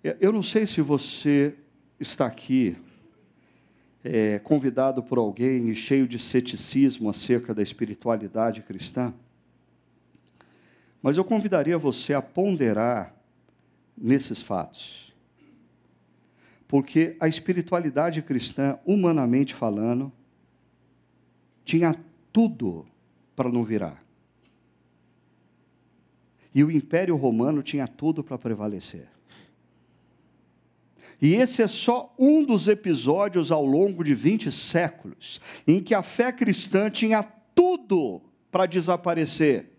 Eu 0.02 0.32
não 0.32 0.42
sei 0.42 0.66
se 0.66 0.80
você 0.80 1.56
está 1.98 2.26
aqui 2.26 2.76
é, 4.02 4.38
convidado 4.38 5.02
por 5.02 5.18
alguém 5.18 5.70
e 5.70 5.74
cheio 5.74 6.06
de 6.06 6.18
ceticismo 6.18 7.08
acerca 7.08 7.54
da 7.54 7.62
espiritualidade 7.62 8.62
cristã, 8.62 9.14
mas 11.00 11.16
eu 11.16 11.24
convidaria 11.24 11.78
você 11.78 12.14
a 12.14 12.22
ponderar 12.22 13.14
nesses 13.96 14.42
fatos. 14.42 15.12
Porque 16.66 17.16
a 17.20 17.28
espiritualidade 17.28 18.20
cristã, 18.22 18.78
humanamente 18.86 19.54
falando, 19.54 20.10
tinha 21.64 21.94
tudo 22.32 22.86
para 23.36 23.50
não 23.50 23.64
virar. 23.64 24.02
E 26.54 26.62
o 26.62 26.70
Império 26.70 27.16
Romano 27.16 27.62
tinha 27.62 27.86
tudo 27.86 28.22
para 28.22 28.38
prevalecer. 28.38 29.08
E 31.24 31.36
esse 31.36 31.62
é 31.62 31.66
só 31.66 32.14
um 32.18 32.44
dos 32.44 32.68
episódios 32.68 33.50
ao 33.50 33.64
longo 33.64 34.04
de 34.04 34.14
20 34.14 34.52
séculos 34.52 35.40
em 35.66 35.82
que 35.82 35.94
a 35.94 36.02
fé 36.02 36.30
cristã 36.30 36.90
tinha 36.90 37.22
tudo 37.54 38.20
para 38.50 38.66
desaparecer. 38.66 39.70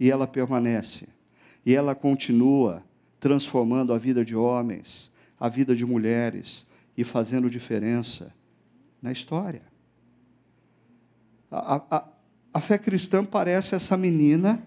E 0.00 0.10
ela 0.10 0.26
permanece. 0.26 1.06
E 1.66 1.74
ela 1.74 1.94
continua 1.94 2.82
transformando 3.20 3.92
a 3.92 3.98
vida 3.98 4.24
de 4.24 4.34
homens, 4.34 5.12
a 5.38 5.46
vida 5.46 5.76
de 5.76 5.84
mulheres 5.84 6.66
e 6.96 7.04
fazendo 7.04 7.50
diferença 7.50 8.32
na 9.02 9.12
história. 9.12 9.60
A, 11.50 11.82
a, 11.90 12.08
a 12.54 12.60
fé 12.62 12.78
cristã 12.78 13.22
parece 13.22 13.74
essa 13.74 13.94
menina 13.94 14.66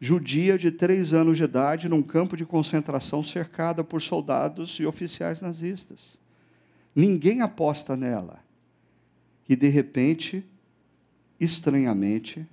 judia 0.00 0.58
de 0.58 0.70
três 0.70 1.12
anos 1.12 1.36
de 1.36 1.44
idade 1.44 1.88
num 1.88 2.02
campo 2.02 2.36
de 2.36 2.44
concentração 2.44 3.22
cercada 3.22 3.82
por 3.82 4.02
soldados 4.02 4.78
e 4.78 4.86
oficiais 4.86 5.40
nazistas. 5.40 6.18
Ninguém 6.94 7.40
aposta 7.40 7.96
nela. 7.96 8.40
E, 9.48 9.56
de 9.56 9.68
repente, 9.68 10.44
estranhamente, 11.38 12.46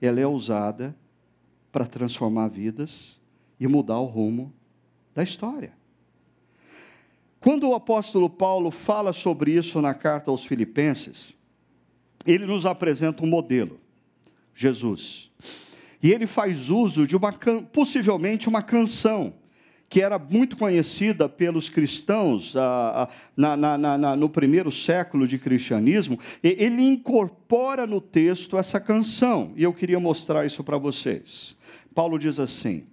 ela 0.00 0.20
é 0.20 0.26
usada 0.26 0.94
para 1.70 1.86
transformar 1.86 2.48
vidas 2.48 3.18
e 3.58 3.66
mudar 3.66 3.98
o 3.98 4.06
rumo 4.06 4.52
da 5.14 5.22
história. 5.22 5.72
Quando 7.40 7.68
o 7.68 7.74
apóstolo 7.74 8.28
Paulo 8.28 8.70
fala 8.70 9.12
sobre 9.12 9.52
isso 9.52 9.80
na 9.80 9.94
carta 9.94 10.30
aos 10.30 10.44
Filipenses, 10.44 11.34
ele 12.26 12.46
nos 12.46 12.66
apresenta 12.66 13.22
um 13.22 13.26
modelo, 13.28 13.80
Jesus. 14.54 15.30
E 16.02 16.12
ele 16.12 16.26
faz 16.26 16.70
uso 16.70 17.06
de 17.06 17.16
uma, 17.16 17.32
possivelmente 17.72 18.48
uma 18.48 18.62
canção, 18.62 19.34
que 19.88 20.02
era 20.02 20.18
muito 20.18 20.56
conhecida 20.56 21.28
pelos 21.28 21.68
cristãos 21.68 22.54
ah, 22.54 23.08
ah, 23.08 23.14
na, 23.36 23.56
na, 23.56 23.98
na, 23.98 24.16
no 24.16 24.28
primeiro 24.28 24.70
século 24.70 25.26
de 25.26 25.38
cristianismo, 25.38 26.18
ele 26.42 26.82
incorpora 26.82 27.86
no 27.86 28.00
texto 28.00 28.58
essa 28.58 28.78
canção, 28.78 29.52
e 29.56 29.62
eu 29.62 29.72
queria 29.72 29.98
mostrar 29.98 30.44
isso 30.44 30.62
para 30.62 30.76
vocês. 30.76 31.56
Paulo 31.94 32.18
diz 32.18 32.38
assim: 32.38 32.84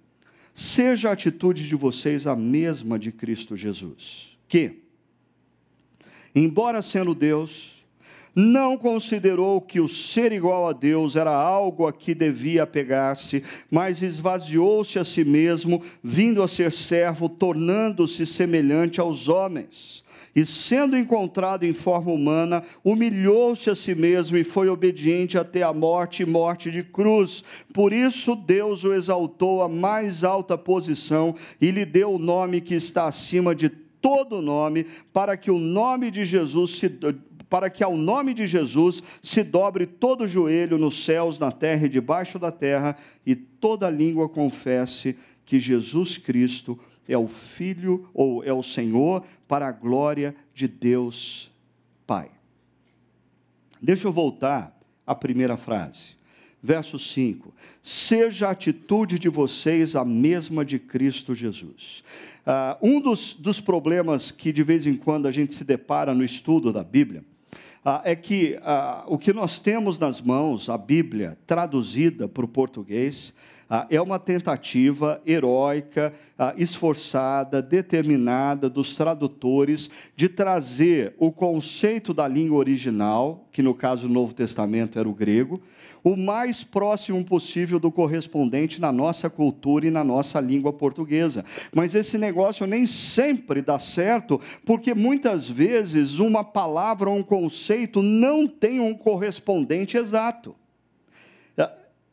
Seja 0.54 1.10
a 1.10 1.12
atitude 1.12 1.68
de 1.68 1.76
vocês 1.76 2.26
a 2.26 2.34
mesma 2.34 2.98
de 2.98 3.12
Cristo 3.12 3.56
Jesus, 3.56 4.36
que, 4.48 4.82
embora 6.34 6.80
sendo 6.80 7.14
Deus, 7.14 7.75
não 8.36 8.76
considerou 8.76 9.62
que 9.62 9.80
o 9.80 9.88
ser 9.88 10.30
igual 10.30 10.68
a 10.68 10.74
Deus 10.74 11.16
era 11.16 11.34
algo 11.34 11.86
a 11.86 11.92
que 11.92 12.14
devia 12.14 12.64
apegar-se, 12.64 13.42
mas 13.70 14.02
esvaziou-se 14.02 14.98
a 14.98 15.04
si 15.04 15.24
mesmo, 15.24 15.82
vindo 16.04 16.42
a 16.42 16.48
ser 16.48 16.70
servo, 16.70 17.30
tornando-se 17.30 18.26
semelhante 18.26 19.00
aos 19.00 19.26
homens. 19.26 20.04
E 20.34 20.44
sendo 20.44 20.98
encontrado 20.98 21.64
em 21.64 21.72
forma 21.72 22.12
humana, 22.12 22.62
humilhou-se 22.84 23.70
a 23.70 23.74
si 23.74 23.94
mesmo 23.94 24.36
e 24.36 24.44
foi 24.44 24.68
obediente 24.68 25.38
até 25.38 25.62
a 25.62 25.72
morte 25.72 26.22
e 26.22 26.26
morte 26.26 26.70
de 26.70 26.82
cruz. 26.82 27.42
Por 27.72 27.90
isso 27.90 28.36
Deus 28.36 28.84
o 28.84 28.92
exaltou 28.92 29.62
à 29.62 29.68
mais 29.68 30.24
alta 30.24 30.58
posição 30.58 31.34
e 31.58 31.70
lhe 31.70 31.86
deu 31.86 32.12
o 32.12 32.18
nome 32.18 32.60
que 32.60 32.74
está 32.74 33.06
acima 33.06 33.54
de 33.54 33.70
todo 33.70 34.42
nome, 34.42 34.86
para 35.10 35.38
que 35.38 35.50
o 35.50 35.58
nome 35.58 36.10
de 36.10 36.22
Jesus 36.26 36.72
se 36.72 36.90
para 37.56 37.70
que 37.70 37.82
ao 37.82 37.96
nome 37.96 38.34
de 38.34 38.46
Jesus 38.46 39.02
se 39.22 39.42
dobre 39.42 39.86
todo 39.86 40.24
o 40.24 40.28
joelho 40.28 40.76
nos 40.76 41.06
céus, 41.06 41.38
na 41.38 41.50
terra 41.50 41.86
e 41.86 41.88
debaixo 41.88 42.38
da 42.38 42.52
terra, 42.52 42.98
e 43.24 43.34
toda 43.34 43.88
língua 43.88 44.28
confesse 44.28 45.16
que 45.46 45.58
Jesus 45.58 46.18
Cristo 46.18 46.78
é 47.08 47.16
o 47.16 47.26
Filho 47.26 48.10
ou 48.12 48.44
é 48.44 48.52
o 48.52 48.62
Senhor, 48.62 49.24
para 49.48 49.66
a 49.68 49.72
glória 49.72 50.36
de 50.52 50.68
Deus 50.68 51.50
Pai. 52.06 52.30
Deixa 53.80 54.06
eu 54.06 54.12
voltar 54.12 54.78
à 55.06 55.14
primeira 55.14 55.56
frase. 55.56 56.14
Verso 56.62 56.98
5: 56.98 57.54
Seja 57.80 58.48
a 58.48 58.50
atitude 58.50 59.18
de 59.18 59.30
vocês 59.30 59.96
a 59.96 60.04
mesma 60.04 60.62
de 60.62 60.78
Cristo 60.78 61.34
Jesus. 61.34 62.04
Uh, 62.46 62.76
um 62.86 63.00
dos, 63.00 63.32
dos 63.32 63.60
problemas 63.60 64.30
que 64.30 64.52
de 64.52 64.62
vez 64.62 64.86
em 64.86 64.94
quando 64.94 65.26
a 65.26 65.30
gente 65.30 65.54
se 65.54 65.64
depara 65.64 66.12
no 66.12 66.22
estudo 66.22 66.70
da 66.70 66.84
Bíblia 66.84 67.24
ah, 67.88 68.02
é 68.04 68.16
que 68.16 68.58
ah, 68.64 69.04
o 69.06 69.16
que 69.16 69.32
nós 69.32 69.60
temos 69.60 69.96
nas 69.96 70.20
mãos, 70.20 70.68
a 70.68 70.76
Bíblia, 70.76 71.38
traduzida 71.46 72.26
para 72.26 72.44
o 72.44 72.48
português, 72.48 73.32
ah, 73.70 73.86
é 73.88 74.00
uma 74.00 74.18
tentativa 74.18 75.22
heróica, 75.24 76.12
ah, 76.36 76.52
esforçada, 76.56 77.62
determinada 77.62 78.68
dos 78.68 78.96
tradutores 78.96 79.88
de 80.16 80.28
trazer 80.28 81.14
o 81.16 81.30
conceito 81.30 82.12
da 82.12 82.26
língua 82.26 82.58
original, 82.58 83.46
que 83.52 83.62
no 83.62 83.72
caso 83.72 84.08
do 84.08 84.12
Novo 84.12 84.34
Testamento 84.34 84.98
era 84.98 85.08
o 85.08 85.14
grego, 85.14 85.62
o 86.06 86.16
mais 86.16 86.62
próximo 86.62 87.24
possível 87.24 87.80
do 87.80 87.90
correspondente 87.90 88.80
na 88.80 88.92
nossa 88.92 89.28
cultura 89.28 89.88
e 89.88 89.90
na 89.90 90.04
nossa 90.04 90.38
língua 90.38 90.72
portuguesa. 90.72 91.44
Mas 91.74 91.96
esse 91.96 92.16
negócio 92.16 92.64
nem 92.64 92.86
sempre 92.86 93.60
dá 93.60 93.76
certo, 93.76 94.40
porque 94.64 94.94
muitas 94.94 95.48
vezes 95.48 96.20
uma 96.20 96.44
palavra 96.44 97.10
ou 97.10 97.16
um 97.16 97.24
conceito 97.24 98.02
não 98.02 98.46
tem 98.46 98.78
um 98.78 98.94
correspondente 98.94 99.96
exato. 99.96 100.54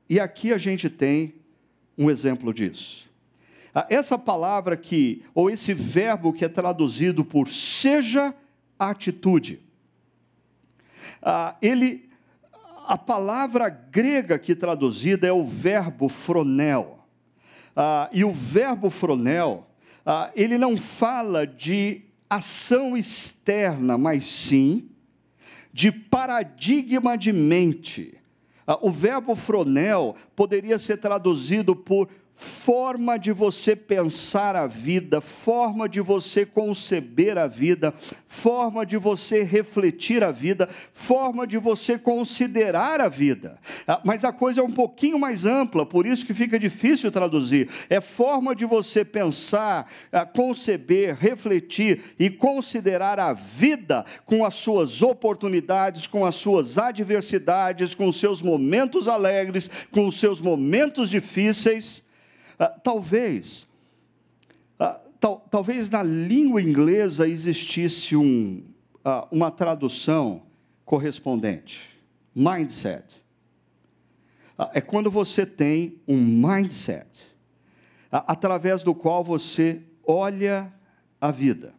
E 0.10 0.20
aqui 0.20 0.52
a 0.52 0.58
gente 0.58 0.90
tem 0.90 1.36
um 1.96 2.10
exemplo 2.10 2.52
disso. 2.52 3.08
Essa 3.92 4.18
palavra 4.18 4.76
que, 4.76 5.24
ou 5.36 5.52
esse 5.52 5.72
verbo 5.72 6.34
que 6.34 6.44
é 6.44 6.50
traduzido 6.50 7.24
por 7.24 7.48
seja 7.48 8.34
atitude, 8.80 9.60
ele 11.62 12.12
a 12.88 12.98
palavra 12.98 13.70
grega 13.70 14.36
aqui 14.36 14.56
traduzida 14.56 15.28
é 15.28 15.32
o 15.32 15.46
verbo 15.46 16.10
fronel. 16.10 17.00
Ah, 17.76 18.10
e 18.12 18.24
o 18.24 18.32
verbo 18.32 18.90
fronel, 18.90 19.68
ah, 20.06 20.32
ele 20.36 20.58
não 20.58 20.78
fala 20.78 21.48
de 21.48 22.02
ação 22.30 22.96
externa, 22.96 23.98
mas 23.98 24.26
sim 24.26 24.90
de 25.74 25.92
paradigma 25.92 27.18
de 27.18 27.34
mente. 27.34 28.16
Ah, 28.66 28.78
o 28.82 28.92
verbo 28.92 29.36
fronel 29.36 30.16
poderia 30.36 30.78
ser 30.78 30.98
traduzido 30.98 31.76
por 31.76 32.08
forma 32.36 33.18
de 33.18 33.32
você 33.32 33.76
pensar 33.76 34.56
a 34.56 34.68
vida, 34.68 35.22
forma 35.22 35.88
de 35.88 36.02
você 36.02 36.46
conceber 36.46 37.38
a 37.38 37.48
vida, 37.48 37.94
forma 38.28 38.86
de 38.86 38.98
você 38.98 39.44
refletir 39.44 40.24
a 40.24 40.32
vida, 40.32 40.68
forma 40.94 41.46
de 41.48 41.58
você 41.58 41.98
considerar 41.98 43.00
a 43.00 43.08
vida. 43.08 43.60
Ah, 43.88 44.02
mas 44.04 44.24
a 44.24 44.32
coisa 44.32 44.62
é 44.62 44.64
um 44.64 44.72
pouquinho 44.72 45.20
mais 45.20 45.46
ampla, 45.46 45.86
por 45.86 46.06
isso 46.06 46.26
que 46.26 46.34
fica 46.34 46.60
difícil 46.60 47.12
traduzir. 47.12 47.70
É 47.90 48.02
forma 48.02 48.56
de 48.56 48.66
você 48.66 49.06
pensar, 49.06 49.90
ah, 50.12 50.26
conceber, 50.26 51.16
refletir 51.16 52.16
e 52.20 52.30
considerar 52.30 53.20
a 53.20 53.34
vida 53.34 54.06
com 54.26 54.44
as 54.44 54.54
suas 54.56 55.02
oportunidades, 55.02 56.08
com 56.08 56.26
as 56.26 56.36
suas 56.36 56.78
adversidades, 56.78 57.96
com 57.96 58.08
os 58.08 58.20
seus 58.20 58.42
momentos 58.42 59.08
alegres, 59.08 59.70
com 59.92 60.08
os 60.08 60.20
seus 60.20 60.42
momentos 60.42 61.10
difíceis 61.10 62.03
talvez, 62.68 63.68
ah, 64.80 65.00
tal, 65.20 65.40
talvez 65.50 65.90
na 65.90 66.04
língua 66.04 66.62
inglesa 66.62 67.28
existisse 67.28 68.16
um, 68.16 68.64
ah, 69.04 69.28
uma 69.32 69.52
tradução 69.52 70.44
correspondente. 70.86 71.82
Mindset. 72.36 73.22
é 74.74 74.82
quando 74.82 75.10
você 75.12 75.46
tem 75.46 76.02
um 76.08 76.18
mindset, 76.18 77.08
através 78.12 78.84
do 78.84 78.94
qual 78.94 79.24
você 79.24 79.82
olha 80.06 80.74
a 81.20 81.32
vida. 81.32 81.74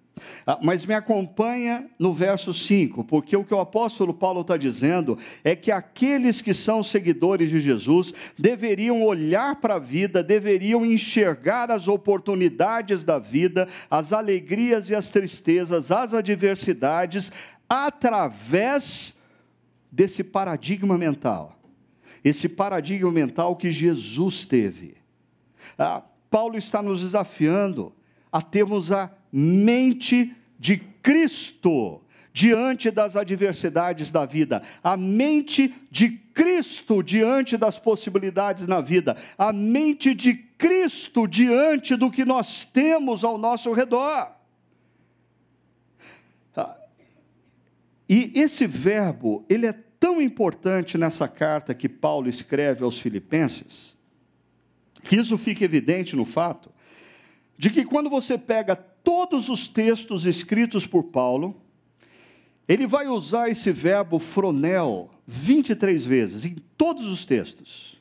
Ah, 0.47 0.59
mas 0.63 0.85
me 0.85 0.95
acompanha 0.95 1.89
no 1.99 2.15
verso 2.15 2.55
5, 2.55 3.05
porque 3.05 3.37
o 3.37 3.45
que 3.45 3.55
o 3.55 3.61
apóstolo 3.61 4.15
Paulo 4.15 4.43
está 4.43 4.57
dizendo 4.57 5.19
é 5.43 5.57
que 5.57 5.73
aqueles 5.73 6.41
que 6.41 6.55
são 6.55 6.83
seguidores 6.83 7.51
de 7.51 7.61
Jesus 7.61 8.13
deveriam 8.39 9.03
olhar 9.03 9.57
para 9.57 9.77
a 9.77 9.79
vida, 9.79 10.23
deveriam 10.23 10.85
enxergar 10.85 11.71
as 11.71 11.89
oportunidades 11.89 13.05
da 13.05 13.19
vida, 13.19 13.69
as 13.91 14.13
alegrias 14.13 14.89
e 14.89 14.95
as 14.95 15.11
tristezas, 15.11 15.91
as 15.91 16.15
adversidades, 16.15 17.33
através 17.69 19.15
desse 19.91 20.23
paradigma 20.23 20.97
mental. 20.99 21.59
Esse 22.23 22.49
paradigma 22.49 23.11
mental 23.11 23.57
que 23.57 23.73
Jesus 23.73 24.47
teve. 24.47 24.97
Ah, 25.79 26.03
Paulo 26.31 26.57
está 26.57 26.83
nos 26.83 27.01
desafiando 27.01 27.93
a 28.35 28.43
termos 28.43 28.91
a 28.91 29.13
mente 29.31 30.35
de 30.59 30.77
Cristo 30.77 32.01
diante 32.33 32.91
das 32.91 33.17
adversidades 33.17 34.11
da 34.11 34.27
vida, 34.27 34.61
a 34.83 34.97
mente 34.97 35.73
de 35.89 36.09
Cristo 36.11 37.01
diante 37.01 37.57
das 37.57 37.79
possibilidades 37.79 38.67
na 38.67 38.81
vida, 38.81 39.17
a 39.39 39.53
mente 39.53 40.13
de 40.15 40.35
Cristo 40.35 41.29
diante 41.29 41.95
do 41.95 42.11
que 42.11 42.25
nós 42.25 42.65
temos 42.65 43.23
ao 43.23 43.39
nosso 43.39 43.73
redor. 43.73 44.33
Ah, 46.57 46.77
e 48.09 48.33
esse 48.35 48.67
verbo, 48.67 49.47
ele 49.49 49.67
é 49.67 49.75
tão 50.01 50.21
importante 50.21 50.99
nessa 50.99 51.29
carta 51.29 51.73
que 51.73 51.89
Paulo 51.89 52.29
escreve 52.29 52.83
aos 52.83 52.99
Filipenses, 52.99 53.95
que 55.05 55.15
isso 55.15 55.39
fica 55.39 55.65
evidente 55.65 56.17
no 56.17 56.25
fato 56.25 56.74
de 57.57 57.71
que 57.71 57.85
quando 57.85 58.11
você 58.11 58.37
pega 58.37 58.77
todos 58.77 59.49
os 59.49 59.69
textos 59.69 60.27
escritos 60.27 60.87
por 60.87 61.05
Paulo, 61.05 61.61
ele 62.67 62.87
vai 62.87 63.07
usar 63.07 63.49
esse 63.49 63.71
verbo 63.71 64.19
fronel 64.19 65.11
23 65.27 66.05
vezes, 66.05 66.45
em 66.45 66.57
todos 66.77 67.07
os 67.07 67.27
textos. 67.27 68.01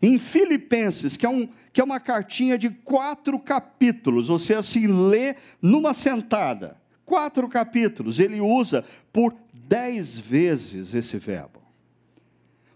Em 0.00 0.18
Filipenses, 0.18 1.16
que 1.16 1.26
é, 1.26 1.28
um, 1.28 1.48
que 1.72 1.80
é 1.80 1.84
uma 1.84 2.00
cartinha 2.00 2.56
de 2.56 2.70
quatro 2.70 3.38
capítulos, 3.38 4.28
você 4.28 4.54
assim 4.54 4.86
lê 4.86 5.36
numa 5.60 5.92
sentada, 5.92 6.80
quatro 7.04 7.48
capítulos, 7.48 8.18
ele 8.18 8.40
usa 8.40 8.84
por 9.12 9.34
dez 9.52 10.18
vezes 10.18 10.94
esse 10.94 11.18
verbo. 11.18 11.60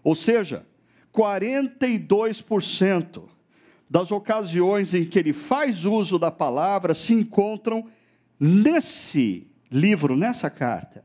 Ou 0.03 0.13
seja, 0.13 0.65
42% 1.13 3.23
das 3.89 4.11
ocasiões 4.11 4.93
em 4.93 5.05
que 5.05 5.19
ele 5.19 5.33
faz 5.33 5.85
uso 5.85 6.17
da 6.17 6.31
palavra 6.31 6.93
se 6.93 7.13
encontram 7.13 7.89
nesse 8.39 9.47
livro, 9.69 10.15
nessa 10.15 10.49
carta. 10.49 11.03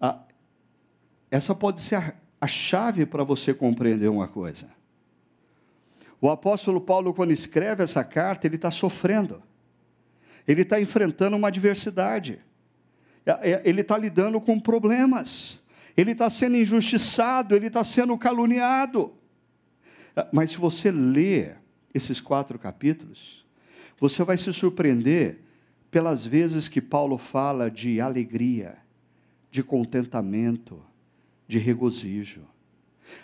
Ah, 0.00 0.20
essa 1.30 1.54
pode 1.54 1.80
ser 1.80 1.96
a, 1.96 2.14
a 2.40 2.46
chave 2.46 3.06
para 3.06 3.24
você 3.24 3.54
compreender 3.54 4.08
uma 4.08 4.28
coisa. 4.28 4.68
O 6.20 6.28
apóstolo 6.28 6.80
Paulo, 6.80 7.14
quando 7.14 7.32
escreve 7.32 7.82
essa 7.82 8.02
carta, 8.02 8.46
ele 8.46 8.56
está 8.56 8.70
sofrendo, 8.70 9.42
ele 10.46 10.62
está 10.62 10.80
enfrentando 10.80 11.36
uma 11.36 11.48
adversidade, 11.48 12.40
é, 13.24 13.52
é, 13.52 13.62
ele 13.64 13.82
está 13.82 13.96
lidando 13.96 14.40
com 14.40 14.58
problemas, 14.58 15.60
ele 15.96 16.12
está 16.12 16.28
sendo 16.28 16.56
injustiçado, 16.56 17.54
ele 17.54 17.68
está 17.68 17.84
sendo 17.84 18.16
caluniado. 18.18 19.12
Ah, 20.18 20.26
mas 20.32 20.50
se 20.50 20.56
você 20.56 20.90
ler 20.90 21.58
esses 21.94 22.20
quatro 22.20 22.58
capítulos, 22.58 23.46
você 24.00 24.24
vai 24.24 24.36
se 24.36 24.52
surpreender 24.52 25.38
pelas 25.92 26.26
vezes 26.26 26.66
que 26.66 26.80
Paulo 26.80 27.16
fala 27.16 27.70
de 27.70 28.00
alegria, 28.00 28.78
de 29.48 29.62
contentamento, 29.62 30.82
de 31.46 31.56
regozijo. 31.56 32.40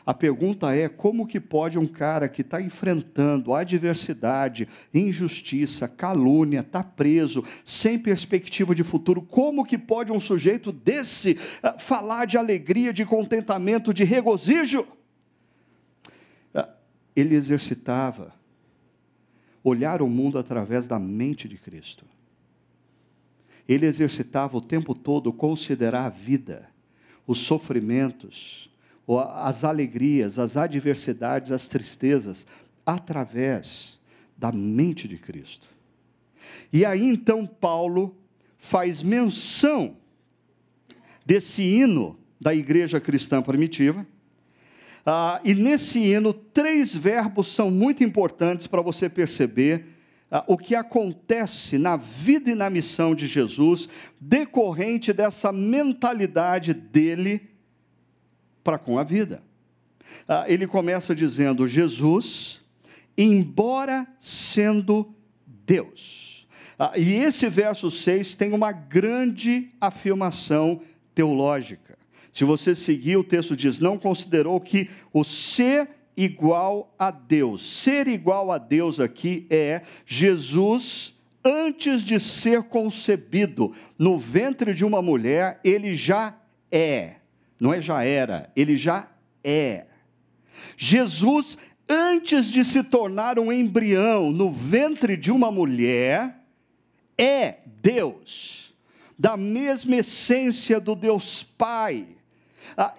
A 0.06 0.14
pergunta 0.14 0.72
é: 0.72 0.88
como 0.88 1.26
que 1.26 1.40
pode 1.40 1.80
um 1.80 1.86
cara 1.88 2.28
que 2.28 2.42
está 2.42 2.62
enfrentando 2.62 3.52
adversidade, 3.52 4.68
injustiça, 4.94 5.88
calúnia, 5.88 6.60
está 6.60 6.84
preso, 6.84 7.42
sem 7.64 7.98
perspectiva 7.98 8.72
de 8.72 8.84
futuro, 8.84 9.20
como 9.20 9.64
que 9.64 9.76
pode 9.76 10.12
um 10.12 10.20
sujeito 10.20 10.70
desse 10.70 11.32
uh, 11.32 11.76
falar 11.76 12.24
de 12.24 12.38
alegria, 12.38 12.92
de 12.92 13.04
contentamento, 13.04 13.92
de 13.92 14.04
regozijo? 14.04 14.86
Ele 17.14 17.34
exercitava 17.34 18.34
olhar 19.62 20.02
o 20.02 20.08
mundo 20.08 20.38
através 20.38 20.86
da 20.86 20.98
mente 20.98 21.48
de 21.48 21.56
Cristo. 21.56 22.04
Ele 23.66 23.86
exercitava 23.86 24.56
o 24.56 24.60
tempo 24.60 24.94
todo 24.94 25.32
considerar 25.32 26.04
a 26.06 26.10
vida, 26.10 26.68
os 27.26 27.38
sofrimentos, 27.38 28.68
as 29.32 29.64
alegrias, 29.64 30.38
as 30.38 30.56
adversidades, 30.56 31.50
as 31.50 31.66
tristezas, 31.68 32.46
através 32.84 33.98
da 34.36 34.52
mente 34.52 35.08
de 35.08 35.16
Cristo. 35.16 35.68
E 36.72 36.84
aí 36.84 37.08
então 37.08 37.46
Paulo 37.46 38.14
faz 38.58 39.02
menção 39.02 39.96
desse 41.24 41.62
hino 41.62 42.18
da 42.38 42.54
igreja 42.54 43.00
cristã 43.00 43.40
primitiva, 43.40 44.06
ah, 45.06 45.40
e 45.44 45.54
nesse 45.54 45.98
hino, 45.98 46.32
três 46.32 46.94
verbos 46.94 47.48
são 47.48 47.70
muito 47.70 48.02
importantes 48.02 48.66
para 48.66 48.80
você 48.80 49.08
perceber 49.08 49.86
ah, 50.30 50.42
o 50.46 50.56
que 50.56 50.74
acontece 50.74 51.76
na 51.76 51.96
vida 51.96 52.50
e 52.50 52.54
na 52.54 52.70
missão 52.70 53.14
de 53.14 53.26
Jesus, 53.26 53.88
decorrente 54.18 55.12
dessa 55.12 55.52
mentalidade 55.52 56.72
dele 56.72 57.50
para 58.62 58.78
com 58.78 58.98
a 58.98 59.04
vida. 59.04 59.42
Ah, 60.26 60.46
ele 60.48 60.66
começa 60.66 61.14
dizendo: 61.14 61.68
Jesus, 61.68 62.62
embora 63.16 64.06
sendo 64.18 65.14
Deus. 65.46 66.46
Ah, 66.78 66.92
e 66.96 67.12
esse 67.12 67.46
verso 67.48 67.90
6 67.90 68.34
tem 68.36 68.52
uma 68.54 68.72
grande 68.72 69.70
afirmação 69.78 70.80
teológica. 71.14 71.93
Se 72.34 72.42
você 72.42 72.74
seguir, 72.74 73.16
o 73.16 73.22
texto 73.22 73.56
diz: 73.56 73.78
não 73.78 73.96
considerou 73.96 74.60
que 74.60 74.90
o 75.12 75.22
ser 75.22 75.88
igual 76.16 76.92
a 76.98 77.12
Deus. 77.12 77.64
Ser 77.64 78.08
igual 78.08 78.50
a 78.50 78.58
Deus 78.58 78.98
aqui 78.98 79.46
é 79.48 79.82
Jesus, 80.04 81.14
antes 81.44 82.02
de 82.02 82.18
ser 82.18 82.64
concebido 82.64 83.72
no 83.96 84.18
ventre 84.18 84.74
de 84.74 84.84
uma 84.84 85.00
mulher, 85.00 85.60
ele 85.62 85.94
já 85.94 86.36
é. 86.72 87.14
Não 87.60 87.72
é 87.72 87.80
já 87.80 88.02
era, 88.02 88.50
ele 88.56 88.76
já 88.76 89.08
é. 89.44 89.86
Jesus, 90.76 91.56
antes 91.88 92.46
de 92.46 92.64
se 92.64 92.82
tornar 92.82 93.38
um 93.38 93.52
embrião 93.52 94.32
no 94.32 94.50
ventre 94.50 95.16
de 95.16 95.30
uma 95.30 95.52
mulher, 95.52 96.40
é 97.16 97.58
Deus, 97.80 98.74
da 99.16 99.36
mesma 99.36 99.98
essência 99.98 100.80
do 100.80 100.96
Deus 100.96 101.44
Pai 101.44 102.08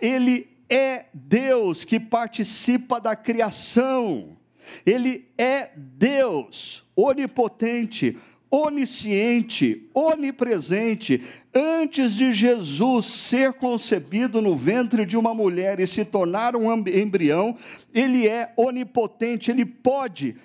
ele 0.01 0.47
é 0.69 1.05
Deus 1.13 1.83
que 1.83 1.99
participa 1.99 2.99
da 2.99 3.15
criação. 3.15 4.37
Ele 4.85 5.27
é 5.37 5.69
Deus 5.75 6.83
onipotente, 6.95 8.17
onisciente, 8.49 9.87
onipresente. 9.93 11.21
Antes 11.53 12.13
de 12.13 12.31
Jesus 12.31 13.05
ser 13.05 13.53
concebido 13.53 14.41
no 14.41 14.55
ventre 14.55 15.05
de 15.05 15.17
uma 15.17 15.33
mulher 15.33 15.79
e 15.79 15.87
se 15.87 16.03
tornar 16.03 16.55
um 16.55 16.73
embrião, 16.73 17.55
ele 17.93 18.27
é 18.27 18.51
onipotente, 18.57 19.51
ele 19.51 19.65
pode 19.65 20.35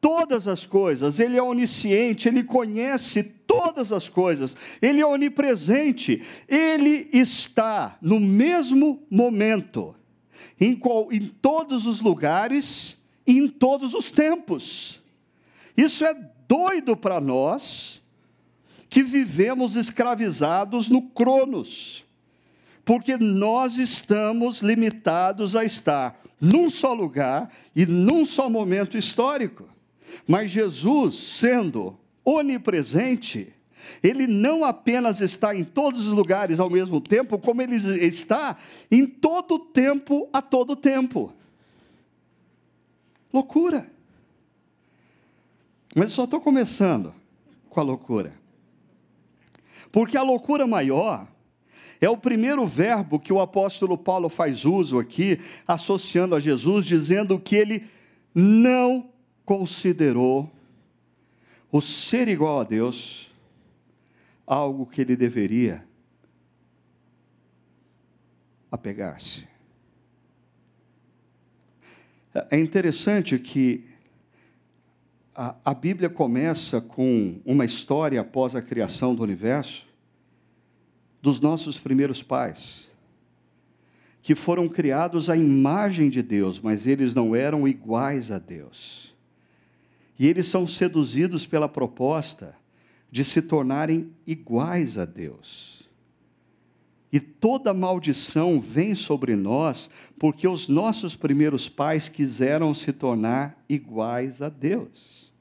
todas 0.00 0.46
as 0.46 0.64
coisas, 0.64 1.18
ele 1.18 1.36
é 1.36 1.42
onisciente, 1.42 2.28
ele 2.28 2.42
conhece 2.42 3.22
todas 3.22 3.92
as 3.92 4.08
coisas, 4.08 4.56
ele 4.80 5.00
é 5.00 5.06
onipresente, 5.06 6.22
ele 6.48 7.08
está 7.12 7.98
no 8.00 8.20
mesmo 8.20 9.02
momento, 9.10 9.94
em, 10.60 10.74
qual, 10.74 11.12
em 11.12 11.26
todos 11.26 11.86
os 11.86 12.00
lugares 12.00 12.96
e 13.26 13.38
em 13.38 13.48
todos 13.48 13.94
os 13.94 14.10
tempos. 14.10 15.02
Isso 15.76 16.04
é 16.04 16.14
doido 16.46 16.96
para 16.96 17.20
nós 17.20 18.02
que 18.88 19.02
vivemos 19.02 19.76
escravizados 19.76 20.88
no 20.88 21.02
Cronos, 21.02 22.04
porque 22.84 23.16
nós 23.16 23.76
estamos 23.76 24.62
limitados 24.62 25.54
a 25.54 25.64
estar 25.64 26.20
num 26.40 26.70
só 26.70 26.94
lugar 26.94 27.52
e 27.74 27.84
num 27.84 28.24
só 28.24 28.48
momento 28.48 28.96
histórico. 28.96 29.77
Mas 30.26 30.50
Jesus, 30.50 31.14
sendo 31.16 31.98
onipresente, 32.24 33.52
ele 34.02 34.26
não 34.26 34.64
apenas 34.64 35.20
está 35.20 35.54
em 35.54 35.64
todos 35.64 36.06
os 36.06 36.12
lugares 36.12 36.60
ao 36.60 36.70
mesmo 36.70 37.00
tempo, 37.00 37.38
como 37.38 37.62
ele 37.62 37.76
está 38.04 38.56
em 38.90 39.06
todo 39.06 39.58
tempo, 39.58 40.28
a 40.32 40.42
todo 40.42 40.76
tempo. 40.76 41.32
Loucura. 43.32 43.90
Mas 45.94 46.12
só 46.12 46.24
estou 46.24 46.40
começando 46.40 47.14
com 47.68 47.80
a 47.80 47.82
loucura. 47.82 48.32
Porque 49.90 50.16
a 50.16 50.22
loucura 50.22 50.66
maior 50.66 51.26
é 52.00 52.08
o 52.08 52.16
primeiro 52.16 52.64
verbo 52.66 53.18
que 53.18 53.32
o 53.32 53.40
apóstolo 53.40 53.96
Paulo 53.98 54.28
faz 54.28 54.64
uso 54.64 54.98
aqui, 54.98 55.40
associando 55.66 56.34
a 56.34 56.40
Jesus, 56.40 56.86
dizendo 56.86 57.38
que 57.38 57.56
ele 57.56 57.86
não 58.34 59.10
considerou 59.48 60.52
o 61.72 61.80
ser 61.80 62.28
igual 62.28 62.60
a 62.60 62.64
Deus 62.64 63.32
algo 64.46 64.84
que 64.84 65.00
ele 65.00 65.16
deveria 65.16 65.82
apegar-se. 68.70 69.48
É 72.50 72.58
interessante 72.58 73.38
que 73.38 73.86
a, 75.34 75.56
a, 75.64 75.72
Bíblia 75.72 76.10
começa 76.10 76.78
com 76.78 77.40
uma 77.42 77.64
história 77.64 78.20
após 78.20 78.54
a 78.54 78.60
criação 78.60 79.14
do 79.14 79.22
universo 79.22 79.86
dos 81.22 81.40
nossos 81.40 81.78
primeiros 81.78 82.22
pais, 82.22 82.86
que 84.20 84.34
foram 84.34 84.68
criados 84.68 85.30
à 85.30 85.38
imagem 85.38 86.10
de 86.10 86.22
Deus, 86.22 86.60
mas 86.60 86.86
eles 86.86 87.14
não 87.14 87.34
eram 87.34 87.66
iguais 87.66 88.30
a 88.30 88.38
Deus. 88.38 89.07
E 90.18 90.26
eles 90.26 90.46
são 90.46 90.66
seduzidos 90.66 91.46
pela 91.46 91.68
proposta 91.68 92.54
de 93.10 93.24
se 93.24 93.40
tornarem 93.40 94.10
iguais 94.26 94.98
a 94.98 95.04
Deus. 95.04 95.78
E 97.10 97.18
toda 97.18 97.72
maldição 97.72 98.60
vem 98.60 98.94
sobre 98.94 99.34
nós 99.34 99.88
porque 100.18 100.46
os 100.46 100.68
nossos 100.68 101.14
primeiros 101.14 101.68
pais 101.68 102.08
quiseram 102.08 102.74
se 102.74 102.92
tornar 102.92 103.62
iguais 103.68 104.42
a 104.42 104.48
Deus. 104.48 105.32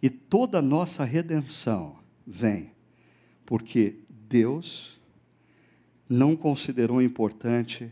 E 0.00 0.08
toda 0.08 0.62
nossa 0.62 1.02
redenção 1.02 1.96
vem 2.24 2.70
porque 3.44 3.96
Deus 4.08 5.00
não 6.08 6.36
considerou 6.36 7.00
importante 7.00 7.90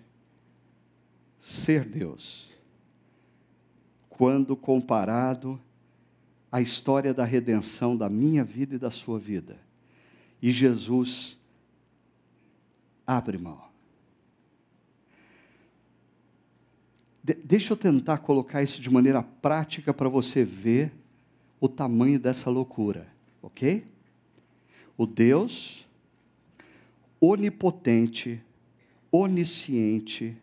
ser 1.41 1.85
Deus, 1.85 2.49
quando 4.17 4.57
comparado 4.57 5.61
à 6.51 6.61
história 6.61 7.13
da 7.13 7.25
redenção 7.25 7.97
da 7.97 8.09
minha 8.09 8.45
vida 8.45 8.77
e 8.77 8.79
da 8.79 8.91
sua 8.91 9.19
vida. 9.19 9.59
E 10.41 10.53
Jesus 10.53 11.39
abre 13.07 13.39
mão. 13.39 13.61
De 17.23 17.35
deixa 17.35 17.73
eu 17.73 17.77
tentar 17.77 18.19
colocar 18.19 18.63
isso 18.63 18.81
de 18.81 18.89
maneira 18.89 19.23
prática 19.23 19.93
para 19.93 20.09
você 20.09 20.45
ver 20.45 20.93
o 21.61 21.69
tamanho 21.69 22.21
dessa 22.21 22.51
loucura, 22.51 23.09
ok? 23.43 23.85
O 24.97 25.07
Deus 25.07 25.85
onipotente, 27.21 28.41
onisciente, 29.11 30.37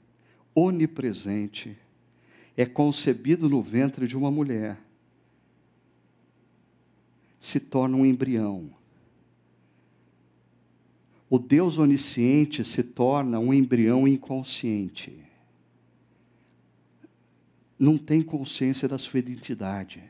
onipresente, 0.53 1.77
é 2.55 2.65
concebido 2.65 3.49
no 3.49 3.61
ventre 3.61 4.07
de 4.07 4.17
uma 4.17 4.31
mulher, 4.31 4.79
se 7.39 7.59
torna 7.59 7.97
um 7.97 8.05
embrião 8.05 8.71
o 11.31 11.39
Deus 11.39 11.77
onisciente 11.77 12.61
se 12.65 12.83
torna 12.83 13.39
um 13.39 13.53
embrião 13.53 14.05
inconsciente. 14.05 15.17
Não 17.79 17.97
tem 17.97 18.21
consciência 18.21 18.85
da 18.85 18.97
sua 18.97 19.19
identidade. 19.19 20.03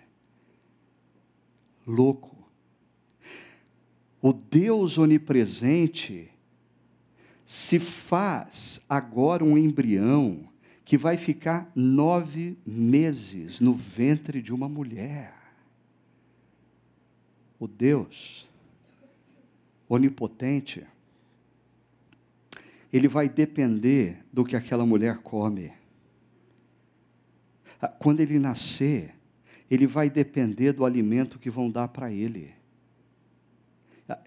Louco. 1.86 2.36
O 4.19 4.34
Deus 4.34 4.97
onipresente 4.97 6.27
se 7.45 7.77
faz 7.77 8.82
agora 8.89 9.45
um 9.45 9.56
embrião 9.56 10.49
que 10.91 10.97
vai 10.97 11.15
ficar 11.15 11.71
nove 11.73 12.58
meses 12.65 13.62
no 13.62 13.73
ventre 13.73 14.41
de 14.41 14.54
uma 14.54 14.67
mulher. 14.67 15.34
O 17.58 17.65
Deus 17.65 18.45
onipotente 19.88 20.86
ele 22.91 23.08
vai 23.08 23.30
depender 23.30 24.17
do 24.34 24.43
que 24.43 24.54
aquela 24.54 24.86
mulher 24.86 25.19
come. 25.19 25.71
Ah, 27.82 27.88
quando 27.88 28.19
ele 28.19 28.38
nascer, 28.38 29.15
ele 29.69 29.88
vai 29.88 30.10
depender 30.10 30.73
do 30.73 30.84
alimento 30.84 31.39
que 31.39 31.49
vão 31.49 31.71
dar 31.71 31.88
para 31.88 32.12
ele. 32.12 32.54
Ah, 34.10 34.19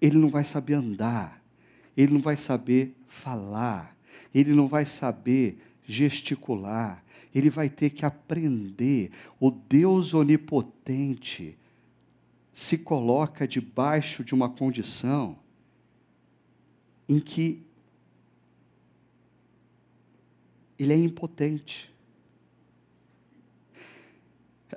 ele 0.00 0.18
não 0.18 0.30
vai 0.30 0.42
saber 0.42 0.74
andar, 0.74 1.40
ele 1.96 2.12
não 2.12 2.20
vai 2.20 2.36
saber 2.36 2.92
falar, 3.06 3.96
ele 4.40 4.52
não 4.52 4.68
vai 4.68 4.84
saber 4.84 5.58
gesticular, 5.84 7.02
ele 7.34 7.50
vai 7.50 7.68
ter 7.68 7.90
que 7.90 8.04
aprender. 8.04 9.10
O 9.40 9.50
Deus 9.50 10.14
onipotente 10.14 11.56
se 12.52 12.76
coloca 12.76 13.46
debaixo 13.46 14.24
de 14.24 14.34
uma 14.34 14.48
condição 14.48 15.38
em 17.08 17.18
que 17.18 17.62
ele 20.78 20.92
é 20.92 20.96
impotente. 20.96 21.90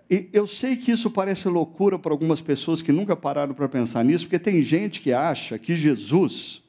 E 0.10 0.30
eu 0.34 0.48
sei 0.48 0.76
que 0.76 0.92
isso 0.92 1.10
parece 1.10 1.48
loucura 1.48 2.00
para 2.00 2.12
algumas 2.12 2.42
pessoas 2.42 2.82
que 2.82 2.92
nunca 2.92 3.16
pararam 3.16 3.54
para 3.54 3.68
pensar 3.68 4.04
nisso, 4.04 4.26
porque 4.26 4.40
tem 4.40 4.64
gente 4.64 5.00
que 5.00 5.14
acha 5.14 5.58
que 5.60 5.76
Jesus, 5.76 6.62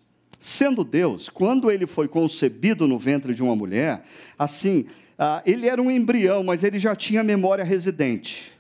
sendo 0.42 0.82
Deus, 0.82 1.28
quando 1.28 1.70
ele 1.70 1.86
foi 1.86 2.08
concebido 2.08 2.88
no 2.88 2.98
ventre 2.98 3.32
de 3.32 3.44
uma 3.44 3.54
mulher, 3.54 4.02
assim, 4.36 4.86
ah, 5.16 5.40
ele 5.46 5.68
era 5.68 5.80
um 5.80 5.88
embrião, 5.88 6.42
mas 6.42 6.64
ele 6.64 6.80
já 6.80 6.96
tinha 6.96 7.22
memória 7.22 7.62
residente. 7.62 8.50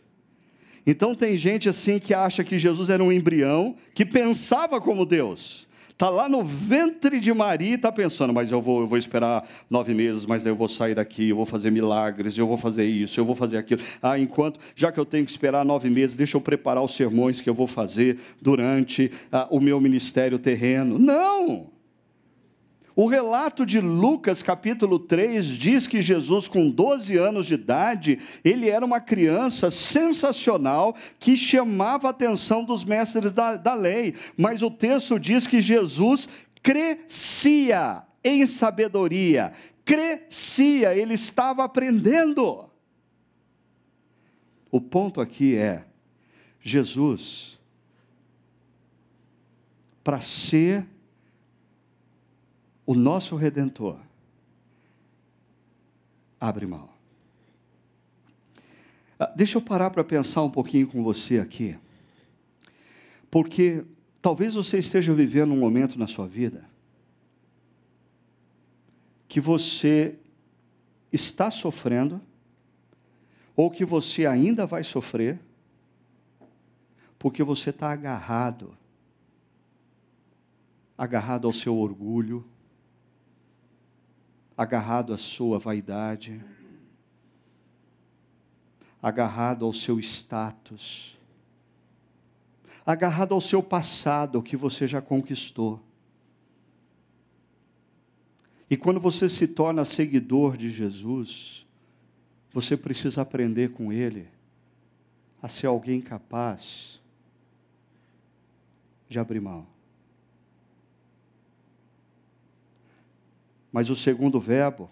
Então 0.86 1.12
tem 1.12 1.36
gente 1.36 1.68
assim 1.68 1.98
que 1.98 2.14
acha 2.14 2.44
que 2.44 2.56
Jesus 2.56 2.88
era 2.88 3.02
um 3.02 3.10
embrião 3.10 3.74
que 3.92 4.06
pensava 4.06 4.80
como 4.80 5.04
Deus. 5.04 5.66
Está 5.92 6.08
lá 6.08 6.28
no 6.28 6.42
ventre 6.42 7.20
de 7.20 7.32
Maria 7.32 7.70
e 7.70 7.74
está 7.74 7.92
pensando, 7.92 8.32
mas 8.32 8.50
eu 8.50 8.60
vou, 8.60 8.80
eu 8.80 8.86
vou 8.86 8.98
esperar 8.98 9.48
nove 9.70 9.94
meses, 9.94 10.26
mas 10.26 10.44
eu 10.44 10.56
vou 10.56 10.68
sair 10.68 10.94
daqui, 10.94 11.28
eu 11.28 11.36
vou 11.36 11.46
fazer 11.46 11.70
milagres, 11.70 12.36
eu 12.36 12.46
vou 12.46 12.56
fazer 12.56 12.84
isso, 12.84 13.20
eu 13.20 13.24
vou 13.24 13.36
fazer 13.36 13.58
aquilo. 13.58 13.80
Ah, 14.02 14.18
enquanto, 14.18 14.58
já 14.74 14.90
que 14.90 14.98
eu 14.98 15.04
tenho 15.04 15.24
que 15.24 15.30
esperar 15.30 15.64
nove 15.64 15.88
meses, 15.88 16.16
deixa 16.16 16.36
eu 16.36 16.40
preparar 16.40 16.82
os 16.82 16.94
sermões 16.94 17.40
que 17.40 17.48
eu 17.48 17.54
vou 17.54 17.66
fazer 17.66 18.18
durante 18.40 19.12
ah, 19.30 19.46
o 19.50 19.60
meu 19.60 19.80
ministério 19.80 20.38
terreno. 20.38 20.98
Não! 20.98 21.81
O 22.94 23.06
relato 23.06 23.64
de 23.64 23.80
Lucas, 23.80 24.42
capítulo 24.42 24.98
3, 24.98 25.46
diz 25.46 25.86
que 25.86 26.02
Jesus, 26.02 26.46
com 26.46 26.68
12 26.68 27.16
anos 27.16 27.46
de 27.46 27.54
idade, 27.54 28.18
ele 28.44 28.68
era 28.68 28.84
uma 28.84 29.00
criança 29.00 29.70
sensacional 29.70 30.94
que 31.18 31.36
chamava 31.36 32.08
a 32.08 32.10
atenção 32.10 32.62
dos 32.62 32.84
mestres 32.84 33.32
da, 33.32 33.56
da 33.56 33.72
lei. 33.72 34.14
Mas 34.36 34.60
o 34.60 34.70
texto 34.70 35.18
diz 35.18 35.46
que 35.46 35.62
Jesus 35.62 36.28
crescia 36.62 38.02
em 38.22 38.46
sabedoria, 38.46 39.54
crescia, 39.84 40.94
ele 40.94 41.14
estava 41.14 41.64
aprendendo. 41.64 42.70
O 44.70 44.80
ponto 44.80 45.20
aqui 45.20 45.56
é: 45.56 45.86
Jesus, 46.60 47.58
para 50.04 50.20
ser 50.20 50.86
o 52.92 52.94
nosso 52.94 53.36
redentor 53.36 53.98
abre 56.38 56.66
mão. 56.66 56.90
Ah, 59.18 59.32
deixa 59.34 59.56
eu 59.56 59.62
parar 59.62 59.88
para 59.88 60.04
pensar 60.04 60.42
um 60.42 60.50
pouquinho 60.50 60.86
com 60.86 61.02
você 61.02 61.38
aqui, 61.38 61.78
porque 63.30 63.82
talvez 64.20 64.52
você 64.52 64.78
esteja 64.78 65.14
vivendo 65.14 65.52
um 65.52 65.58
momento 65.58 65.98
na 65.98 66.06
sua 66.06 66.26
vida 66.26 66.68
que 69.26 69.40
você 69.40 70.18
está 71.10 71.50
sofrendo, 71.50 72.20
ou 73.56 73.70
que 73.70 73.86
você 73.86 74.26
ainda 74.26 74.66
vai 74.66 74.84
sofrer, 74.84 75.40
porque 77.18 77.42
você 77.42 77.70
está 77.70 77.90
agarrado, 77.90 78.76
agarrado 80.98 81.46
ao 81.46 81.52
seu 81.54 81.74
orgulho, 81.78 82.44
agarrado 84.56 85.12
à 85.12 85.18
sua 85.18 85.58
vaidade, 85.58 86.42
agarrado 89.02 89.64
ao 89.64 89.72
seu 89.72 89.98
status, 89.98 91.18
agarrado 92.84 93.34
ao 93.34 93.40
seu 93.40 93.62
passado 93.62 94.42
que 94.42 94.56
você 94.56 94.86
já 94.86 95.00
conquistou. 95.00 95.80
E 98.70 98.76
quando 98.76 99.00
você 99.00 99.28
se 99.28 99.46
torna 99.46 99.84
seguidor 99.84 100.56
de 100.56 100.70
Jesus, 100.70 101.66
você 102.52 102.76
precisa 102.76 103.22
aprender 103.22 103.72
com 103.72 103.92
Ele 103.92 104.28
a 105.42 105.48
ser 105.48 105.66
alguém 105.66 106.00
capaz 106.00 107.00
de 109.08 109.18
abrir 109.18 109.40
mão. 109.40 109.66
Mas 113.72 113.88
o 113.88 113.96
segundo 113.96 114.38
verbo 114.38 114.90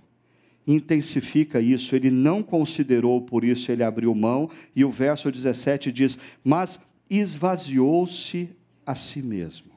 intensifica 0.67 1.61
isso, 1.61 1.95
ele 1.95 2.11
não 2.11 2.43
considerou, 2.43 3.21
por 3.21 3.45
isso 3.45 3.71
ele 3.71 3.83
abriu 3.83 4.15
mão, 4.15 4.49
e 4.75 4.85
o 4.85 4.91
verso 4.91 5.31
17 5.31 5.93
diz: 5.93 6.19
Mas 6.43 6.81
esvaziou-se 7.09 8.49
a 8.87 8.95
si 8.95 9.23
mesmo. 9.23 9.71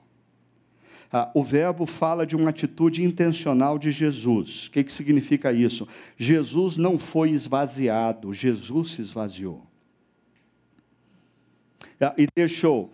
Ah, 1.11 1.29
o 1.35 1.43
verbo 1.43 1.85
fala 1.85 2.25
de 2.25 2.35
uma 2.35 2.49
atitude 2.49 3.03
intencional 3.03 3.77
de 3.77 3.91
Jesus. 3.91 4.65
O 4.65 4.71
que, 4.71 4.83
que 4.83 4.91
significa 4.91 5.53
isso? 5.53 5.87
Jesus 6.17 6.75
não 6.75 6.97
foi 6.97 7.29
esvaziado, 7.29 8.33
Jesus 8.33 8.93
se 8.93 9.01
esvaziou. 9.01 9.63
Ah, 12.01 12.15
e 12.17 12.25
deixou 12.35 12.91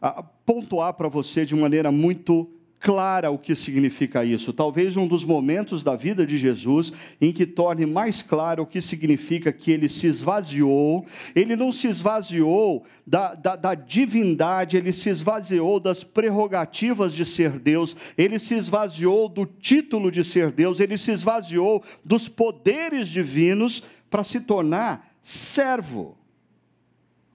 ah, 0.00 0.22
pontuar 0.22 0.94
para 0.94 1.08
você 1.08 1.44
de 1.44 1.56
maneira 1.56 1.90
muito 1.90 2.48
clara 2.86 3.32
o 3.32 3.36
que 3.36 3.56
significa 3.56 4.24
isso. 4.24 4.52
Talvez 4.52 4.96
um 4.96 5.08
dos 5.08 5.24
momentos 5.24 5.82
da 5.82 5.96
vida 5.96 6.24
de 6.24 6.38
Jesus 6.38 6.92
em 7.20 7.32
que 7.32 7.44
torne 7.44 7.84
mais 7.84 8.22
claro 8.22 8.62
o 8.62 8.66
que 8.66 8.80
significa 8.80 9.52
que 9.52 9.72
ele 9.72 9.88
se 9.88 10.06
esvaziou. 10.06 11.04
Ele 11.34 11.56
não 11.56 11.72
se 11.72 11.88
esvaziou 11.88 12.86
da, 13.04 13.34
da, 13.34 13.56
da, 13.56 13.74
divindade, 13.74 14.76
ele 14.76 14.92
se 14.92 15.08
esvaziou 15.08 15.80
das 15.80 16.04
prerrogativas 16.04 17.12
de 17.12 17.24
ser 17.24 17.58
Deus, 17.58 17.96
ele 18.16 18.38
se 18.38 18.54
esvaziou 18.54 19.28
do 19.28 19.44
título 19.44 20.08
de 20.08 20.22
ser 20.22 20.52
Deus, 20.52 20.78
ele 20.78 20.96
se 20.96 21.10
esvaziou 21.10 21.82
dos 22.04 22.28
poderes 22.28 23.08
divinos 23.08 23.82
para 24.08 24.22
se 24.22 24.38
tornar 24.38 25.12
servo. 25.24 26.16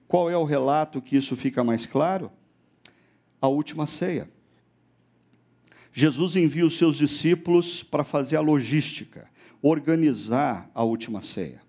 Qual 0.08 0.30
é 0.30 0.36
o 0.36 0.44
relato 0.44 1.02
que 1.02 1.14
isso 1.14 1.36
fica 1.36 1.62
mais 1.62 1.84
claro? 1.84 2.32
A 3.38 3.48
última 3.48 3.86
ceia. 3.86 4.31
Jesus 5.92 6.36
envia 6.36 6.66
os 6.66 6.78
seus 6.78 6.96
discípulos 6.96 7.82
para 7.82 8.04
fazer 8.04 8.36
a 8.36 8.40
logística, 8.40 9.28
organizar 9.60 10.70
a 10.74 10.82
última 10.82 11.20
ceia. 11.20 11.60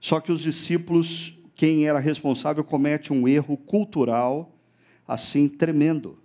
Só 0.00 0.20
que 0.20 0.30
os 0.30 0.40
discípulos, 0.40 1.36
quem 1.54 1.86
era 1.86 1.98
responsável, 1.98 2.62
comete 2.62 3.12
um 3.12 3.26
erro 3.26 3.56
cultural 3.56 4.50
assim 5.06 5.48
tremendo 5.48 6.18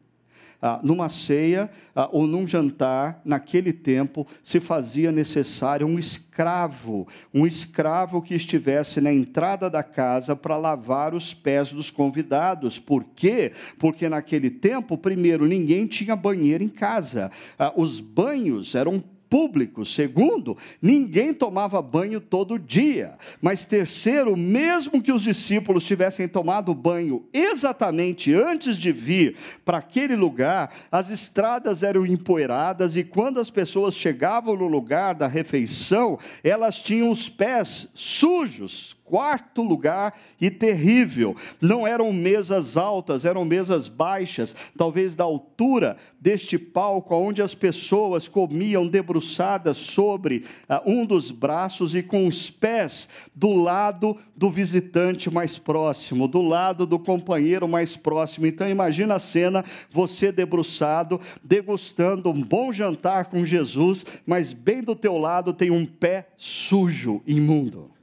ah, 0.62 0.80
numa 0.84 1.10
ceia 1.10 1.70
ah, 1.96 2.10
ou 2.12 2.28
num 2.28 2.48
jantar, 2.48 3.22
naquele 3.24 3.72
tempo, 3.72 4.28
se 4.44 4.60
fazia 4.60 5.12
necessário 5.12 5.88
um 5.88 5.98
escravo, 5.98 7.08
um 7.34 7.46
escravo 7.46 8.22
que 8.22 8.36
estivesse 8.36 9.00
na 9.00 9.12
entrada 9.12 9.70
da 9.70 9.84
casa 9.84 10.36
para 10.36 10.58
lavar 10.58 11.14
os 11.14 11.34
pés 11.34 11.72
dos 11.72 11.90
convidados. 11.90 12.80
Por 12.80 13.04
quê? 13.16 13.52
Porque 13.78 14.10
naquele 14.10 14.50
tempo, 14.50 14.98
primeiro, 14.98 15.46
ninguém 15.46 15.88
tinha 15.88 16.16
banheiro 16.16 16.64
em 16.64 16.70
casa. 16.70 17.32
Ah, 17.58 17.74
os 17.76 18.00
banhos 18.00 18.76
eram 18.76 19.04
público. 19.30 19.86
Segundo, 19.86 20.58
ninguém 20.82 21.34
tomava 21.34 21.82
banho 21.82 22.20
todo 22.20 22.58
dia. 22.58 23.18
Mas 23.42 23.66
terceiro, 23.66 24.36
mesmo 24.36 25.02
que 25.02 25.12
os 25.12 25.22
discípulos 25.22 25.86
tivessem 25.86 26.28
tomado 26.28 26.74
banho 26.74 27.26
exatamente 27.32 28.34
antes 28.34 28.78
de 28.78 28.92
vir 28.92 29.36
para 29.64 29.78
aquele 29.78 30.16
lugar, 30.16 30.74
as 30.92 31.10
estradas 31.10 31.84
eram 31.84 32.06
empoeiradas 32.06 32.96
e 32.96 33.04
quando 33.04 33.40
as 33.40 33.50
pessoas 33.50 33.96
chegavam 33.96 34.56
no 34.56 34.68
lugar 34.68 35.14
da 35.14 35.28
refeição, 35.28 36.18
elas 36.44 36.82
tinham 36.82 37.10
os 37.10 37.30
pés 37.30 37.88
sujos, 37.94 38.96
quarto 39.10 39.64
lugar 39.64 40.16
e 40.40 40.52
terrível. 40.52 41.36
Não 41.60 41.88
eram 41.88 42.14
mesas 42.14 42.78
altas, 42.78 43.26
eram 43.26 43.44
mesas 43.44 43.88
baixas, 43.88 44.56
talvez 44.78 45.16
da 45.16 45.24
altura 45.24 45.98
deste 46.22 46.60
palco, 46.60 47.16
onde 47.16 47.42
as 47.42 47.56
pessoas 47.56 48.28
comiam 48.28 48.88
debruçadas 48.88 49.78
sobre 49.78 50.46
uh, 50.70 50.90
um 50.90 51.06
dos 51.06 51.32
braços 51.32 51.96
e 51.96 52.04
com 52.04 52.28
os 52.28 52.52
pés 52.52 53.10
do 53.34 53.54
lado 53.54 54.16
do 54.36 54.52
visitante 54.52 55.30
mais 55.30 55.58
próximo, 55.58 56.28
do 56.28 56.42
lado 56.42 56.86
do 56.86 57.00
companheiro 57.00 57.68
mais 57.68 57.96
próximo. 57.96 58.46
Então 58.46 58.70
imagina 58.70 59.16
a 59.16 59.20
cena, 59.20 59.66
você 59.90 60.32
debruçado, 60.32 61.20
degustando 61.44 62.30
um 62.30 62.42
bom 62.42 62.72
jantar 62.72 63.26
com 63.26 63.44
Jesus, 63.44 64.06
mas 64.26 64.54
bem 64.54 64.84
do 64.84 64.96
teu 64.96 65.18
lado 65.18 65.52
tem 65.52 65.72
um 65.72 65.86
pé 65.86 66.28
sujo, 66.38 67.22
imundo. 67.26 67.99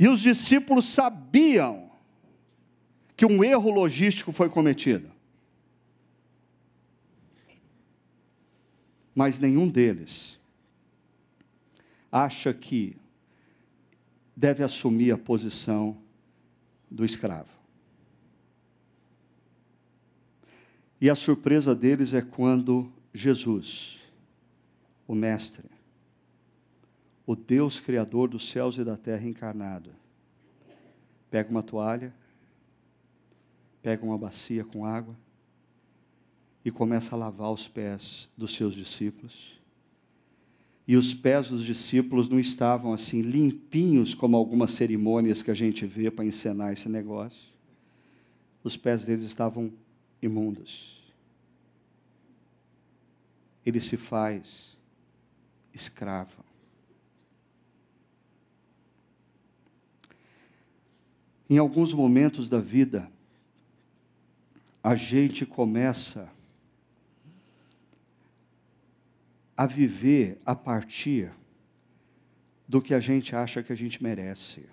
E 0.00 0.08
os 0.08 0.20
discípulos 0.20 0.86
sabiam 0.86 1.90
que 3.14 3.26
um 3.26 3.44
erro 3.44 3.70
logístico 3.70 4.32
foi 4.32 4.48
cometido. 4.48 5.10
Mas 9.14 9.38
nenhum 9.38 9.68
deles 9.68 10.40
acha 12.10 12.54
que 12.54 12.96
deve 14.34 14.64
assumir 14.64 15.12
a 15.12 15.18
posição 15.18 15.98
do 16.90 17.04
escravo. 17.04 17.52
E 20.98 21.10
a 21.10 21.14
surpresa 21.14 21.74
deles 21.74 22.14
é 22.14 22.22
quando 22.22 22.90
Jesus, 23.12 24.00
o 25.06 25.14
Mestre, 25.14 25.69
o 27.30 27.36
Deus 27.36 27.78
Criador 27.78 28.28
dos 28.28 28.50
céus 28.50 28.76
e 28.76 28.82
da 28.82 28.96
terra 28.96 29.24
encarnado. 29.24 29.92
Pega 31.30 31.48
uma 31.48 31.62
toalha, 31.62 32.12
pega 33.80 34.04
uma 34.04 34.18
bacia 34.18 34.64
com 34.64 34.84
água 34.84 35.14
e 36.64 36.72
começa 36.72 37.14
a 37.14 37.18
lavar 37.18 37.52
os 37.52 37.68
pés 37.68 38.28
dos 38.36 38.52
seus 38.56 38.74
discípulos. 38.74 39.60
E 40.88 40.96
os 40.96 41.14
pés 41.14 41.50
dos 41.50 41.64
discípulos 41.64 42.28
não 42.28 42.40
estavam 42.40 42.92
assim 42.92 43.22
limpinhos 43.22 44.12
como 44.12 44.36
algumas 44.36 44.72
cerimônias 44.72 45.40
que 45.40 45.52
a 45.52 45.54
gente 45.54 45.86
vê 45.86 46.10
para 46.10 46.24
encenar 46.24 46.72
esse 46.72 46.88
negócio. 46.88 47.52
Os 48.64 48.76
pés 48.76 49.04
deles 49.04 49.22
estavam 49.22 49.72
imundos. 50.20 51.00
Ele 53.64 53.80
se 53.80 53.96
faz 53.96 54.76
escravo. 55.72 56.49
Em 61.50 61.58
alguns 61.58 61.92
momentos 61.92 62.48
da 62.48 62.60
vida, 62.60 63.10
a 64.80 64.94
gente 64.94 65.44
começa 65.44 66.30
a 69.56 69.66
viver 69.66 70.40
a 70.46 70.54
partir 70.54 71.32
do 72.68 72.80
que 72.80 72.94
a 72.94 73.00
gente 73.00 73.34
acha 73.34 73.64
que 73.64 73.72
a 73.72 73.76
gente 73.76 74.00
merece. 74.00 74.64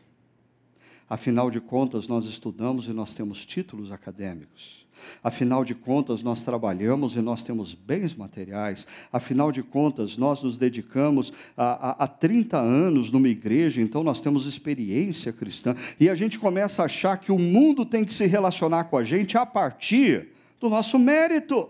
Afinal 1.09 1.49
de 1.49 1.59
contas, 1.59 2.07
nós 2.07 2.25
estudamos 2.27 2.87
e 2.87 2.93
nós 2.93 3.15
temos 3.15 3.43
títulos 3.43 3.91
acadêmicos. 3.91 4.86
Afinal 5.23 5.65
de 5.65 5.75
contas, 5.75 6.23
nós 6.23 6.43
trabalhamos 6.43 7.15
e 7.15 7.21
nós 7.21 7.43
temos 7.43 7.73
bens 7.73 8.13
materiais. 8.15 8.85
Afinal 9.11 9.51
de 9.51 9.63
contas, 9.63 10.17
nós 10.17 10.41
nos 10.41 10.57
dedicamos 10.59 11.33
a 11.55 12.07
30 12.07 12.57
anos 12.57 13.11
numa 13.11 13.27
igreja, 13.27 13.81
então 13.81 14.03
nós 14.03 14.21
temos 14.21 14.45
experiência 14.45 15.33
cristã. 15.33 15.75
E 15.99 16.09
a 16.09 16.15
gente 16.15 16.39
começa 16.39 16.81
a 16.81 16.85
achar 16.85 17.17
que 17.17 17.31
o 17.31 17.39
mundo 17.39 17.85
tem 17.85 18.05
que 18.05 18.13
se 18.13 18.25
relacionar 18.25 18.85
com 18.85 18.97
a 18.97 19.03
gente 19.03 19.37
a 19.37 19.45
partir 19.45 20.29
do 20.59 20.69
nosso 20.69 20.97
mérito. 20.97 21.69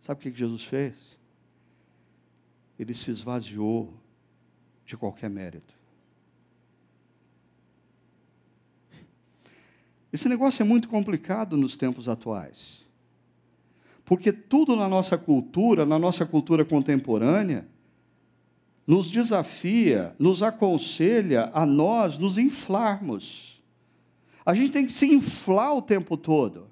Sabe 0.00 0.18
o 0.18 0.22
que 0.32 0.38
Jesus 0.38 0.64
fez? 0.64 0.94
Ele 2.78 2.94
se 2.94 3.10
esvaziou 3.10 3.94
de 4.84 4.96
qualquer 4.96 5.30
mérito. 5.30 5.81
Esse 10.12 10.28
negócio 10.28 10.62
é 10.62 10.64
muito 10.64 10.88
complicado 10.88 11.56
nos 11.56 11.76
tempos 11.76 12.08
atuais. 12.08 12.82
Porque 14.04 14.32
tudo 14.32 14.76
na 14.76 14.88
nossa 14.88 15.16
cultura, 15.16 15.86
na 15.86 15.98
nossa 15.98 16.26
cultura 16.26 16.64
contemporânea, 16.64 17.66
nos 18.86 19.10
desafia, 19.10 20.14
nos 20.18 20.42
aconselha 20.42 21.50
a 21.54 21.64
nós 21.64 22.18
nos 22.18 22.36
inflarmos. 22.36 23.62
A 24.44 24.54
gente 24.54 24.72
tem 24.72 24.84
que 24.84 24.92
se 24.92 25.06
inflar 25.06 25.74
o 25.74 25.82
tempo 25.82 26.16
todo. 26.16 26.71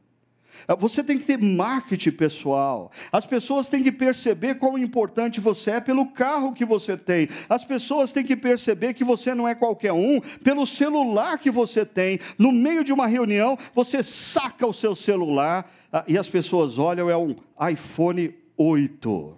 Ah, 0.67 0.75
você 0.75 1.03
tem 1.03 1.19
que 1.19 1.25
ter 1.25 1.39
marketing 1.39 2.11
pessoal. 2.11 2.91
As 3.11 3.25
pessoas 3.25 3.69
têm 3.69 3.83
que 3.83 3.93
perceber 3.93 4.57
quão 4.57 4.77
importante 4.77 5.41
você 5.41 5.73
é 5.73 5.81
pelo 5.81 6.07
carro 6.07 6.53
que 6.53 6.65
você 6.65 6.97
tem. 6.97 7.29
As 7.49 7.65
pessoas 7.65 8.13
têm 8.13 8.25
que 8.25 8.37
perceber 8.37 8.95
que 8.95 9.05
você 9.05 9.35
não 9.35 9.47
é 9.47 9.55
qualquer 9.55 9.93
um 9.93 10.21
pelo 10.43 10.67
celular 10.67 11.39
que 11.39 11.51
você 11.51 11.85
tem. 11.85 12.19
No 12.39 12.53
meio 12.53 12.85
de 12.85 12.93
uma 12.93 13.07
reunião, 13.07 13.57
você 13.75 14.03
saca 14.03 14.67
o 14.67 14.73
seu 14.73 14.95
celular 14.95 15.71
ah, 15.93 16.05
e 16.07 16.19
as 16.19 16.29
pessoas 16.29 16.79
olham, 16.79 17.09
é 17.09 17.17
um 17.17 17.37
iPhone 17.71 18.35
8. 18.57 19.37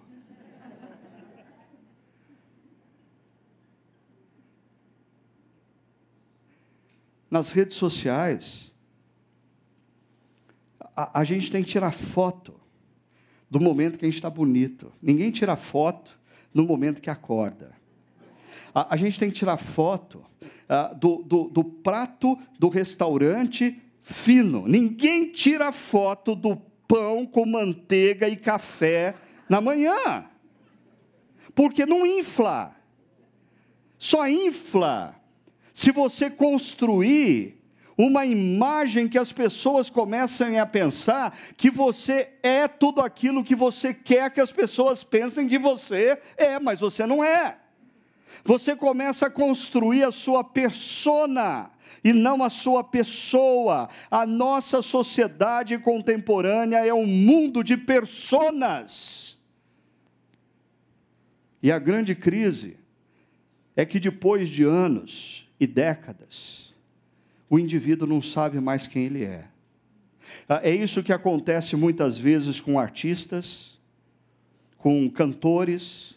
Nas 7.31 7.51
redes 7.53 7.77
sociais, 7.77 8.72
a, 10.97 11.21
a 11.21 11.25
gente 11.25 11.51
tem 11.51 11.63
que 11.63 11.71
tirar 11.71 11.93
foto 11.93 12.61
do 13.51 13.61
momento 13.61 13.99
que 13.99 14.05
a 14.05 14.09
gente 14.09 14.19
está 14.19 14.31
bonito. 14.31 14.93
Ninguém 15.03 15.31
tira 15.31 15.57
foto 15.57 16.19
no 16.55 16.65
momento 16.65 17.03
que 17.03 17.11
acorda. 17.11 17.73
A, 18.75 18.95
a 18.95 18.97
gente 18.97 19.19
tem 19.19 19.31
que 19.31 19.37
tirar 19.37 19.57
foto 19.57 20.25
uh, 20.43 20.95
do, 20.97 21.23
do, 21.23 21.45
do 21.45 21.65
prato 21.65 22.39
do 22.59 22.69
restaurante 22.69 23.81
fino. 24.03 24.67
Ninguém 24.67 25.31
tira 25.31 25.73
foto 25.73 26.35
do 26.35 26.57
pão 26.89 27.27
com 27.27 27.47
manteiga 27.47 28.29
e 28.29 28.37
café 28.37 29.15
na 29.49 29.61
manhã. 29.61 30.27
Porque 31.55 31.87
não 31.87 32.07
infla. 32.07 32.75
Só 33.99 34.29
infla 34.29 35.15
se 35.73 35.91
você 35.91 36.31
construir 36.31 37.62
uma 38.05 38.27
imagem 38.27 39.09
que 39.09 39.19
as 39.19 39.33
pessoas 39.33 39.89
começam 39.89 40.59
a 40.59 40.67
pensar 40.67 41.37
que 41.57 41.71
você 41.71 42.31
é 42.43 42.67
tudo 42.67 43.01
aquilo 43.01 43.45
que 43.45 43.55
você 43.55 43.95
quer 43.95 44.31
que 44.31 44.41
as 44.41 44.51
pessoas 44.51 45.05
pensem 45.05 45.49
que 45.49 45.59
você 45.59 46.19
é, 46.37 46.59
mas 46.59 46.81
você 46.81 47.07
não 47.07 47.23
é. 47.23 47.59
Você 48.45 48.75
começa 48.75 49.27
a 49.27 49.31
construir 49.31 50.03
a 50.03 50.11
sua 50.11 50.43
persona 50.43 51.71
e 52.03 52.13
não 52.13 52.43
a 52.43 52.49
sua 52.49 52.83
pessoa. 52.83 53.89
A 54.11 54.27
nossa 54.27 54.83
sociedade 54.83 55.79
contemporânea 55.79 56.85
é 56.85 56.93
um 56.93 57.07
mundo 57.07 57.63
de 57.63 57.77
personas. 57.77 59.39
E 61.63 61.71
a 61.71 61.79
grande 61.79 62.15
crise 62.15 62.77
é 63.77 63.87
que 63.87 64.01
depois 64.01 64.49
de 64.49 64.65
anos 64.65 65.49
e 65.61 65.67
décadas, 65.67 66.62
o 67.53 67.59
indivíduo 67.59 68.09
não 68.09 68.23
sabe 68.23 68.59
mais 68.59 68.87
quem 68.87 69.05
ele 69.05 69.25
é. 69.25 69.45
Ah, 70.49 70.63
é 70.65 70.75
isso 70.75 71.03
que 71.03 71.13
acontece 71.13 71.77
muitas 71.77 72.17
vezes 72.17 72.63
com 72.63 72.79
artistas, 72.79 73.79
com 74.79 75.07
cantores. 75.11 76.15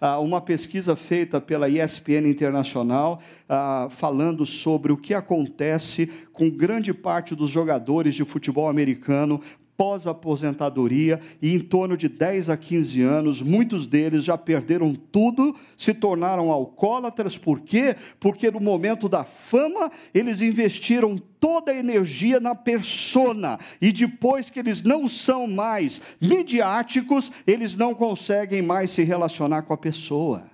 Ah, 0.00 0.18
uma 0.18 0.40
pesquisa 0.40 0.96
feita 0.96 1.42
pela 1.42 1.68
ESPN 1.68 2.26
Internacional 2.26 3.20
ah, 3.46 3.88
falando 3.90 4.46
sobre 4.46 4.90
o 4.92 4.96
que 4.96 5.12
acontece 5.12 6.06
com 6.32 6.48
grande 6.48 6.94
parte 6.94 7.34
dos 7.34 7.50
jogadores 7.50 8.14
de 8.14 8.24
futebol 8.24 8.66
americano 8.66 9.42
pós-aposentadoria 9.76 11.20
e 11.40 11.54
em 11.54 11.60
torno 11.60 11.96
de 11.96 12.08
10 12.08 12.50
a 12.50 12.56
15 12.56 13.02
anos, 13.02 13.42
muitos 13.42 13.86
deles 13.86 14.24
já 14.24 14.38
perderam 14.38 14.94
tudo, 14.94 15.54
se 15.76 15.92
tornaram 15.92 16.50
alcoólatras, 16.50 17.36
por 17.36 17.60
quê? 17.60 17.94
Porque 18.18 18.50
no 18.50 18.60
momento 18.60 19.08
da 19.08 19.24
fama, 19.24 19.90
eles 20.14 20.40
investiram 20.40 21.18
toda 21.38 21.70
a 21.70 21.76
energia 21.76 22.40
na 22.40 22.54
persona, 22.54 23.58
e 23.80 23.92
depois 23.92 24.48
que 24.48 24.58
eles 24.58 24.82
não 24.82 25.06
são 25.06 25.46
mais 25.46 26.00
midiáticos, 26.20 27.30
eles 27.46 27.76
não 27.76 27.94
conseguem 27.94 28.62
mais 28.62 28.90
se 28.90 29.02
relacionar 29.02 29.62
com 29.62 29.72
a 29.72 29.76
pessoa. 29.76 30.44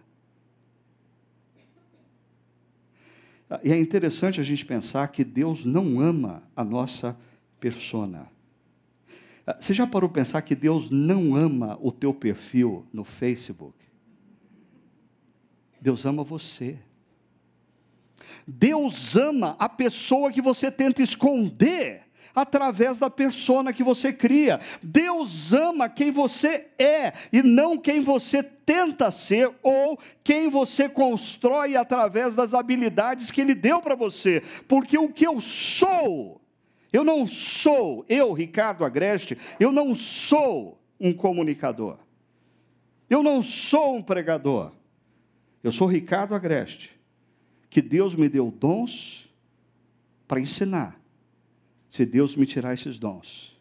E 3.62 3.70
é 3.70 3.78
interessante 3.78 4.40
a 4.40 4.44
gente 4.44 4.64
pensar 4.64 5.06
que 5.08 5.22
Deus 5.22 5.64
não 5.64 6.00
ama 6.00 6.42
a 6.56 6.64
nossa 6.64 7.16
persona. 7.60 8.31
Ah, 9.46 9.56
você 9.58 9.74
já 9.74 9.86
parou 9.86 10.08
para 10.08 10.22
pensar 10.22 10.42
que 10.42 10.54
Deus 10.54 10.90
não 10.90 11.34
ama 11.34 11.78
o 11.80 11.90
teu 11.90 12.14
perfil 12.14 12.86
no 12.92 13.04
Facebook? 13.04 13.74
Deus 15.80 16.06
ama 16.06 16.22
você. 16.22 16.78
Deus 18.46 19.16
ama 19.16 19.56
a 19.58 19.68
pessoa 19.68 20.30
que 20.30 20.40
você 20.40 20.70
tenta 20.70 21.02
esconder 21.02 22.02
através 22.34 22.98
da 22.98 23.10
persona 23.10 23.72
que 23.72 23.82
você 23.82 24.12
cria. 24.12 24.60
Deus 24.82 25.52
ama 25.52 25.88
quem 25.88 26.10
você 26.10 26.68
é 26.78 27.12
e 27.32 27.42
não 27.42 27.78
quem 27.78 28.00
você 28.00 28.42
tenta 28.42 29.10
ser 29.10 29.50
ou 29.62 29.98
quem 30.24 30.48
você 30.48 30.88
constrói 30.88 31.76
através 31.76 32.34
das 32.34 32.54
habilidades 32.54 33.30
que 33.30 33.40
Ele 33.40 33.54
deu 33.54 33.82
para 33.82 33.94
você. 33.94 34.42
Porque 34.66 34.96
o 34.96 35.08
que 35.08 35.26
eu 35.26 35.40
sou 35.40 36.41
eu 36.92 37.02
não 37.02 37.26
sou, 37.26 38.04
eu, 38.08 38.32
Ricardo 38.32 38.84
Agreste, 38.84 39.38
eu 39.58 39.72
não 39.72 39.94
sou 39.94 40.78
um 41.00 41.12
comunicador. 41.12 41.98
Eu 43.08 43.22
não 43.22 43.42
sou 43.42 43.96
um 43.96 44.02
pregador. 44.02 44.72
Eu 45.62 45.72
sou 45.72 45.86
Ricardo 45.86 46.34
Agreste, 46.34 46.90
que 47.70 47.80
Deus 47.80 48.14
me 48.14 48.28
deu 48.28 48.50
dons 48.50 49.28
para 50.26 50.40
ensinar. 50.40 51.00
Se 51.88 52.04
Deus 52.04 52.34
me 52.36 52.46
tirar 52.46 52.74
esses 52.74 52.98
dons, 52.98 53.51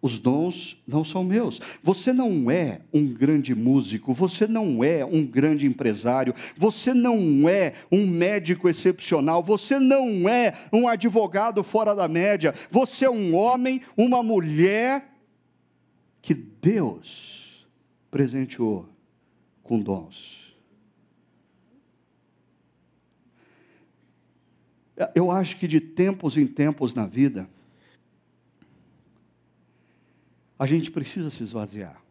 os 0.00 0.18
dons 0.18 0.80
não 0.86 1.02
são 1.02 1.24
meus. 1.24 1.60
Você 1.82 2.12
não 2.12 2.50
é 2.50 2.80
um 2.92 3.06
grande 3.06 3.54
músico, 3.54 4.12
você 4.12 4.46
não 4.46 4.84
é 4.84 5.04
um 5.04 5.26
grande 5.26 5.66
empresário, 5.66 6.34
você 6.56 6.94
não 6.94 7.48
é 7.48 7.74
um 7.90 8.06
médico 8.06 8.68
excepcional, 8.68 9.42
você 9.42 9.78
não 9.80 10.28
é 10.28 10.54
um 10.72 10.86
advogado 10.86 11.64
fora 11.64 11.94
da 11.94 12.06
média. 12.06 12.54
Você 12.70 13.04
é 13.04 13.10
um 13.10 13.34
homem, 13.34 13.82
uma 13.96 14.22
mulher 14.22 15.12
que 16.22 16.34
Deus 16.34 17.66
presenteou 18.10 18.88
com 19.62 19.80
dons. 19.80 20.38
Eu 25.14 25.30
acho 25.30 25.56
que 25.56 25.68
de 25.68 25.80
tempos 25.80 26.36
em 26.36 26.46
tempos 26.46 26.94
na 26.94 27.06
vida, 27.06 27.48
a 30.58 30.66
gente 30.66 30.90
precisa 30.90 31.30
se 31.30 31.42
esvaziar. 31.42 32.02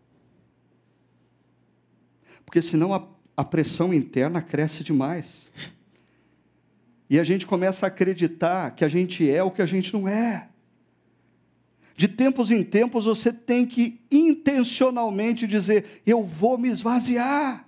Porque 2.45 2.61
senão 2.61 2.93
a, 2.93 3.05
a 3.35 3.43
pressão 3.43 3.93
interna 3.93 4.41
cresce 4.41 4.83
demais. 4.83 5.49
E 7.09 7.19
a 7.19 7.23
gente 7.23 7.45
começa 7.45 7.85
a 7.85 7.87
acreditar 7.87 8.71
que 8.71 8.85
a 8.85 8.89
gente 8.89 9.29
é 9.29 9.43
o 9.43 9.51
que 9.51 9.61
a 9.61 9.65
gente 9.65 9.93
não 9.93 10.07
é. 10.07 10.49
De 11.95 12.07
tempos 12.07 12.51
em 12.51 12.63
tempos 12.63 13.05
você 13.05 13.33
tem 13.33 13.65
que 13.65 13.99
intencionalmente 14.11 15.47
dizer: 15.47 16.01
eu 16.05 16.23
vou 16.23 16.57
me 16.57 16.69
esvaziar. 16.69 17.67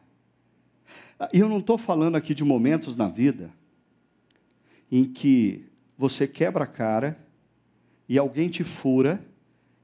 E 1.34 1.40
eu 1.40 1.50
não 1.50 1.60
estou 1.60 1.78
falando 1.78 2.16
aqui 2.16 2.34
de 2.34 2.44
momentos 2.44 2.96
na 2.96 3.10
vida 3.10 3.52
em 4.92 5.04
que 5.04 5.66
você 5.98 6.28
quebra 6.28 6.64
a 6.64 6.68
cara 6.68 7.20
e 8.08 8.18
alguém 8.18 8.50
te 8.50 8.64
fura 8.64 9.24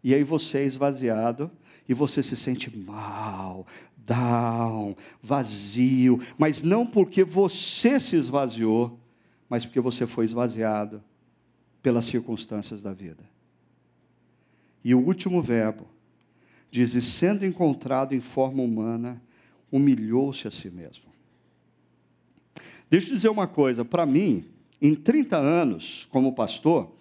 e 0.05 0.13
aí 0.13 0.23
você 0.23 0.59
é 0.59 0.65
esvaziado 0.65 1.49
e 1.89 1.93
você 1.95 2.21
se 2.21 2.37
sente 2.37 2.69
mal, 2.77 3.65
down, 3.97 4.95
vazio, 5.19 6.21
mas 6.37 6.61
não 6.61 6.85
porque 6.85 7.23
você 7.23 7.99
se 7.99 8.15
esvaziou, 8.15 8.99
mas 9.49 9.65
porque 9.65 9.79
você 9.79 10.05
foi 10.05 10.25
esvaziado 10.25 11.03
pelas 11.81 12.05
circunstâncias 12.05 12.83
da 12.83 12.93
vida. 12.93 13.23
E 14.83 14.93
o 14.93 14.99
último 14.99 15.41
verbo 15.41 15.87
diz: 16.69 16.93
e 16.93 17.01
sendo 17.01 17.43
encontrado 17.43 18.13
em 18.13 18.19
forma 18.19 18.61
humana, 18.61 19.19
humilhou-se 19.71 20.47
a 20.47 20.51
si 20.51 20.69
mesmo. 20.69 21.05
Deixa 22.91 23.09
eu 23.09 23.15
dizer 23.15 23.29
uma 23.29 23.47
coisa, 23.47 23.83
para 23.83 24.05
mim, 24.05 24.45
em 24.79 24.93
30 24.93 25.35
anos 25.35 26.07
como 26.11 26.35
pastor, 26.35 26.94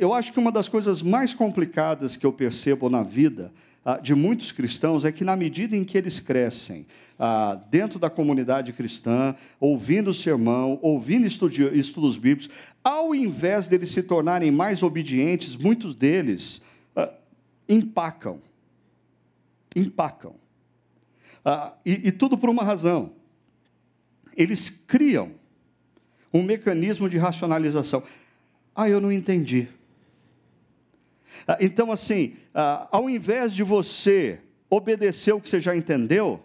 eu 0.00 0.12
acho 0.12 0.32
que 0.32 0.38
uma 0.38 0.50
das 0.50 0.68
coisas 0.68 1.00
mais 1.00 1.32
complicadas 1.32 2.16
que 2.16 2.26
eu 2.26 2.32
percebo 2.32 2.90
na 2.90 3.02
vida 3.04 3.52
ah, 3.84 3.98
de 3.98 4.16
muitos 4.16 4.50
cristãos 4.50 5.04
é 5.04 5.12
que, 5.12 5.22
na 5.22 5.36
medida 5.36 5.76
em 5.76 5.84
que 5.84 5.96
eles 5.96 6.18
crescem 6.18 6.84
ah, 7.16 7.56
dentro 7.70 8.00
da 8.00 8.10
comunidade 8.10 8.72
cristã, 8.72 9.36
ouvindo 9.60 10.10
o 10.10 10.14
sermão, 10.14 10.80
ouvindo 10.82 11.24
estudos 11.24 12.16
bíblicos, 12.16 12.50
ao 12.82 13.14
invés 13.14 13.68
deles 13.68 13.90
se 13.90 14.02
tornarem 14.02 14.50
mais 14.50 14.82
obedientes, 14.82 15.56
muitos 15.56 15.94
deles 15.94 16.60
ah, 16.96 17.12
empacam. 17.68 18.40
Empacam. 19.76 20.34
E, 21.84 22.08
e 22.08 22.10
tudo 22.10 22.36
por 22.36 22.50
uma 22.50 22.64
razão. 22.64 23.12
Eles 24.36 24.68
criam 24.68 25.30
um 26.34 26.42
mecanismo 26.42 27.08
de 27.08 27.18
racionalização. 27.18 28.02
Ah, 28.76 28.90
eu 28.90 29.00
não 29.00 29.10
entendi. 29.10 29.68
Ah, 31.48 31.56
então, 31.60 31.90
assim, 31.90 32.34
ah, 32.54 32.86
ao 32.92 33.08
invés 33.08 33.54
de 33.54 33.62
você 33.62 34.38
obedecer 34.68 35.32
o 35.32 35.40
que 35.40 35.48
você 35.48 35.60
já 35.60 35.74
entendeu, 35.74 36.42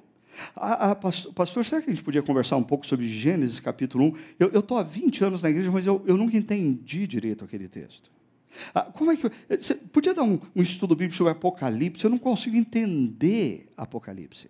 ah, 0.55 0.95
pastor, 0.95 1.34
pastor, 1.34 1.65
será 1.65 1.82
que 1.82 1.89
a 1.89 1.93
gente 1.93 2.03
podia 2.03 2.23
conversar 2.23 2.55
um 2.55 2.63
pouco 2.63 2.88
sobre 2.88 3.05
Gênesis 3.05 3.59
capítulo 3.59 4.05
1? 4.39 4.47
Eu 4.51 4.59
estou 4.61 4.77
há 4.77 4.84
20 4.84 5.25
anos 5.25 5.43
na 5.43 5.49
igreja, 5.49 5.69
mas 5.69 5.86
eu, 5.86 6.01
eu 6.07 6.15
nunca 6.15 6.38
entendi 6.38 7.05
direito 7.05 7.43
aquele 7.43 7.67
texto. 7.67 8.09
como 8.93 9.11
é 9.11 9.17
que. 9.17 9.29
Você 9.49 9.75
podia 9.75 10.13
dar 10.13 10.23
um, 10.23 10.39
um, 10.55 10.61
estudo 10.61 10.95
bíblico 10.95 11.17
sobre 11.17 11.34
Apocalipse? 11.34 12.05
Eu 12.05 12.09
não 12.09 12.17
consigo 12.17 12.55
entender 12.55 13.67
Apocalipse. 13.75 14.49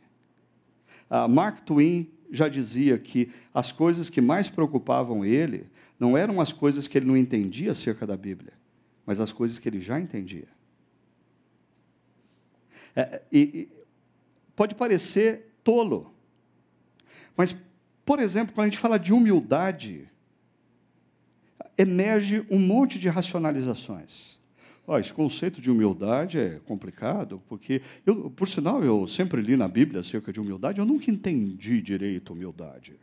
Mark 1.30 1.62
Twain 1.66 2.08
já 2.32 2.48
dizia 2.48 2.98
que 2.98 3.30
as 3.54 3.72
coisas 3.72 4.10
que 4.10 4.22
mais 4.22 4.48
preocupavam 4.48 5.26
ele 5.26 5.66
não 6.02 6.18
eram 6.18 6.42
as 6.42 6.52
coisas 6.52 6.88
que 6.88 6.98
ele 6.98 7.06
não 7.06 7.16
entendia 7.16 7.74
acerca 7.74 8.08
da 8.08 8.18
Bíblia, 8.18 8.54
mas 9.06 9.20
as 9.20 9.32
coisas 9.32 9.60
que 9.60 9.70
ele 9.70 9.80
já 9.80 10.00
entendia. 10.00 10.48
É, 12.96 13.22
e, 13.32 13.40
e, 13.40 13.70
pode 14.56 14.74
parecer 14.74 15.54
tolo, 15.64 16.12
mas, 17.38 17.56
por 18.04 18.20
exemplo, 18.20 18.54
quando 18.56 18.66
a 18.66 18.70
gente 18.70 18.80
fala 18.80 18.98
de 18.98 19.14
humildade, 19.14 20.10
emerge 21.78 22.44
um 22.50 22.58
monte 22.58 22.98
de 22.98 23.08
racionalizações. 23.08 24.40
Oh, 24.88 24.98
esse 24.98 25.14
conceito 25.14 25.62
de 25.62 25.70
humildade 25.70 26.40
é 26.40 26.60
complicado, 26.66 27.44
porque, 27.48 27.84
eu, 28.08 28.32
por 28.32 28.48
sinal, 28.48 28.84
eu 28.84 29.08
sempre 29.08 29.40
li 29.40 29.56
na 29.56 29.68
Bíblia 29.68 30.02
acerca 30.02 30.34
de 30.34 30.40
humildade, 30.40 30.80
eu 30.80 30.86
nunca 30.86 31.12
entendi 31.12 31.80
direito 31.80 32.34
humildade. 32.34 33.00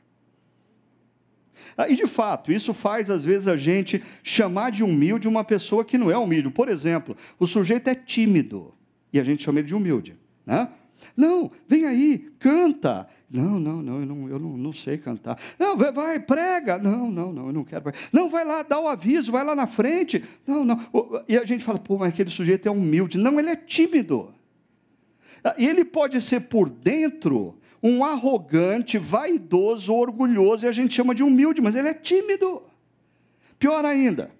Ah, 1.76 1.88
e, 1.88 1.96
de 1.96 2.06
fato, 2.06 2.50
isso 2.50 2.74
faz, 2.74 3.10
às 3.10 3.24
vezes, 3.24 3.48
a 3.48 3.56
gente 3.56 4.02
chamar 4.22 4.70
de 4.70 4.82
humilde 4.82 5.28
uma 5.28 5.44
pessoa 5.44 5.84
que 5.84 5.98
não 5.98 6.10
é 6.10 6.18
humilde. 6.18 6.50
Por 6.50 6.68
exemplo, 6.68 7.16
o 7.38 7.46
sujeito 7.46 7.88
é 7.88 7.94
tímido, 7.94 8.74
e 9.12 9.18
a 9.18 9.24
gente 9.24 9.42
chama 9.42 9.60
ele 9.60 9.68
de 9.68 9.74
humilde. 9.74 10.16
Né? 10.44 10.68
Não, 11.16 11.50
vem 11.66 11.86
aí, 11.86 12.30
canta. 12.38 13.08
Não, 13.30 13.60
não, 13.60 13.82
não, 13.82 14.00
eu 14.00 14.06
não, 14.06 14.28
eu 14.28 14.38
não, 14.38 14.56
não 14.56 14.72
sei 14.72 14.96
cantar. 14.96 15.38
Não, 15.58 15.76
vai, 15.76 15.92
vai, 15.92 16.18
prega. 16.18 16.78
Não, 16.78 17.10
não, 17.10 17.32
não, 17.32 17.46
eu 17.48 17.52
não 17.52 17.64
quero. 17.64 17.92
Não, 18.10 18.28
vai 18.28 18.44
lá, 18.44 18.62
dá 18.62 18.80
o 18.80 18.88
aviso, 18.88 19.30
vai 19.30 19.44
lá 19.44 19.54
na 19.54 19.66
frente. 19.66 20.24
Não, 20.46 20.64
não. 20.64 20.80
E 21.28 21.36
a 21.36 21.44
gente 21.44 21.62
fala, 21.62 21.78
pô, 21.78 21.98
mas 21.98 22.12
aquele 22.12 22.30
sujeito 22.30 22.66
é 22.66 22.70
humilde. 22.70 23.18
Não, 23.18 23.38
ele 23.38 23.50
é 23.50 23.56
tímido. 23.56 24.32
E 25.58 25.66
ele 25.66 25.84
pode 25.84 26.20
ser 26.20 26.40
por 26.40 26.68
dentro 26.70 27.57
um 27.82 28.04
arrogante, 28.04 28.98
vaidoso, 28.98 29.94
orgulhoso, 29.94 30.66
e 30.66 30.68
a 30.68 30.72
gente 30.72 30.94
chama 30.94 31.14
de 31.14 31.22
humilde, 31.22 31.60
mas 31.60 31.74
ele 31.74 31.88
é 31.88 31.94
tímido. 31.94 32.62
Pior 33.58 33.84
ainda, 33.84 34.30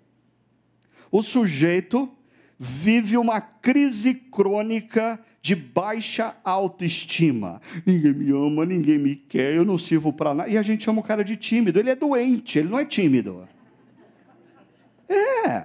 o 1.10 1.22
sujeito 1.22 2.10
vive 2.58 3.16
uma 3.16 3.40
crise 3.40 4.14
crônica 4.14 5.18
de 5.40 5.54
baixa 5.54 6.36
autoestima. 6.42 7.60
Ninguém 7.86 8.12
me 8.12 8.30
ama, 8.30 8.66
ninguém 8.66 8.98
me 8.98 9.14
quer, 9.14 9.54
eu 9.54 9.64
não 9.64 9.78
sirvo 9.78 10.12
para 10.12 10.34
nada. 10.34 10.50
E 10.50 10.58
a 10.58 10.62
gente 10.62 10.84
chama 10.84 11.00
o 11.00 11.04
cara 11.04 11.24
de 11.24 11.36
tímido. 11.36 11.78
Ele 11.78 11.90
é 11.90 11.94
doente, 11.94 12.58
ele 12.58 12.68
não 12.68 12.78
é 12.78 12.84
tímido. 12.84 13.48
É. 15.08 15.64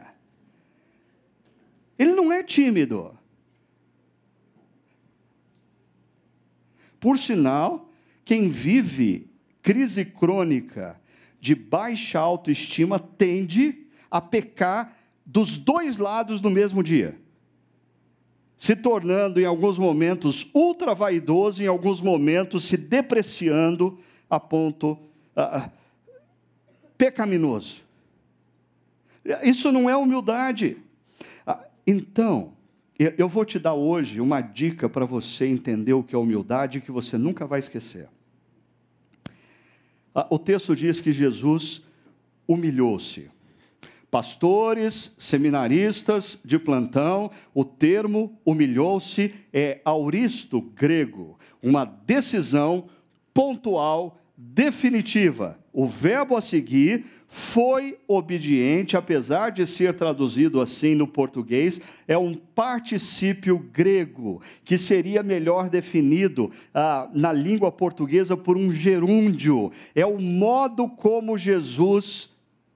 Ele 1.98 2.14
não 2.14 2.32
é 2.32 2.44
tímido. 2.44 3.18
Por 7.04 7.20
sinal, 7.20 7.90
quem 8.24 8.48
vive 8.48 9.30
crise 9.62 10.06
crônica 10.06 10.98
de 11.38 11.54
baixa 11.54 12.18
autoestima 12.18 12.98
tende 12.98 13.88
a 14.10 14.22
pecar 14.22 14.98
dos 15.26 15.58
dois 15.58 15.98
lados 15.98 16.40
no 16.40 16.50
mesmo 16.50 16.82
dia 16.82 17.20
se 18.56 18.74
tornando 18.74 19.42
em 19.42 19.44
alguns 19.44 19.78
momentos 19.78 20.50
ultra 20.54 20.96
vaidoso, 20.96 21.62
em 21.62 21.68
alguns 21.68 22.00
momentos 22.00 22.64
se 22.64 22.78
depreciando 22.78 24.00
a 24.30 24.40
ponto 24.40 24.98
uh, 25.36 25.70
pecaminoso. 26.98 27.82
Isso 29.44 29.74
não 29.74 29.90
é 29.90 29.98
humildade. 29.98 30.78
Uh, 31.46 31.66
então, 31.86 32.54
eu 32.98 33.28
vou 33.28 33.44
te 33.44 33.58
dar 33.58 33.74
hoje 33.74 34.22
uma 34.22 34.42
dica 34.42 34.88
para 34.88 35.06
você 35.06 35.46
entender 35.46 35.94
o 35.94 36.04
que 36.04 36.16
é 36.16 36.18
humildade 36.18 36.82
que 36.82 36.92
você 36.92 37.18
nunca 37.18 37.46
vai 37.46 37.60
esquecer. 37.60 38.08
Uh, 40.16 40.26
o 40.30 40.38
texto 40.38 40.76
diz 40.76 41.02
que 41.02 41.12
Jesus 41.12 41.82
humilhou-se 42.48 43.32
pastores, 44.14 45.12
seminaristas 45.18 46.38
de 46.46 46.60
plantão, 46.60 47.32
o 47.52 47.66
termo 47.66 48.40
humilhou-se 48.46 49.34
é 49.52 49.82
auristo 49.84 50.62
grego, 50.62 51.40
uma 51.64 51.84
decisão 51.84 52.86
pontual, 53.34 54.22
definitiva. 54.38 55.58
O 55.74 55.88
verbo 55.88 56.38
a 56.38 56.42
seguir 56.42 57.08
foi 57.34 57.98
obediente, 58.08 58.96
apesar 58.96 59.50
de 59.50 59.66
ser 59.66 59.96
traduzido 59.96 60.62
assim 60.62 60.94
no 60.94 61.08
português, 61.08 61.82
é 62.08 62.16
um 62.16 62.36
particípio 62.36 63.58
grego, 63.58 64.40
que 64.64 64.78
seria 64.78 65.24
melhor 65.24 65.68
definido 65.68 66.52
ah, 66.72 67.10
na 67.12 67.34
língua 67.34 67.72
portuguesa 67.72 68.38
por 68.38 68.56
um 68.56 68.72
gerúndio. 68.72 69.72
É 69.96 70.06
o 70.06 70.22
modo 70.22 70.88
como 70.88 71.36
Jesus 71.36 72.30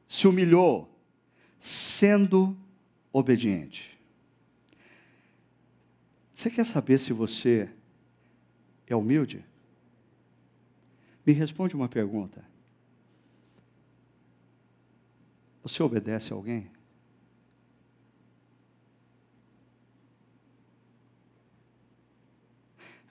se 0.07 0.27
humilhou 0.27 0.89
sendo 1.59 2.57
obediente. 3.13 3.95
Você 6.33 6.49
quer 6.49 6.65
saber 6.65 6.97
se 6.97 7.13
você 7.13 7.69
é 8.87 8.95
humilde? 8.95 9.45
Me 11.23 11.31
responde 11.31 11.75
uma 11.75 11.87
pergunta. 11.87 12.56
Você 15.67 15.83
obedece 15.83 16.31
a 16.31 16.35
alguém? 16.35 16.71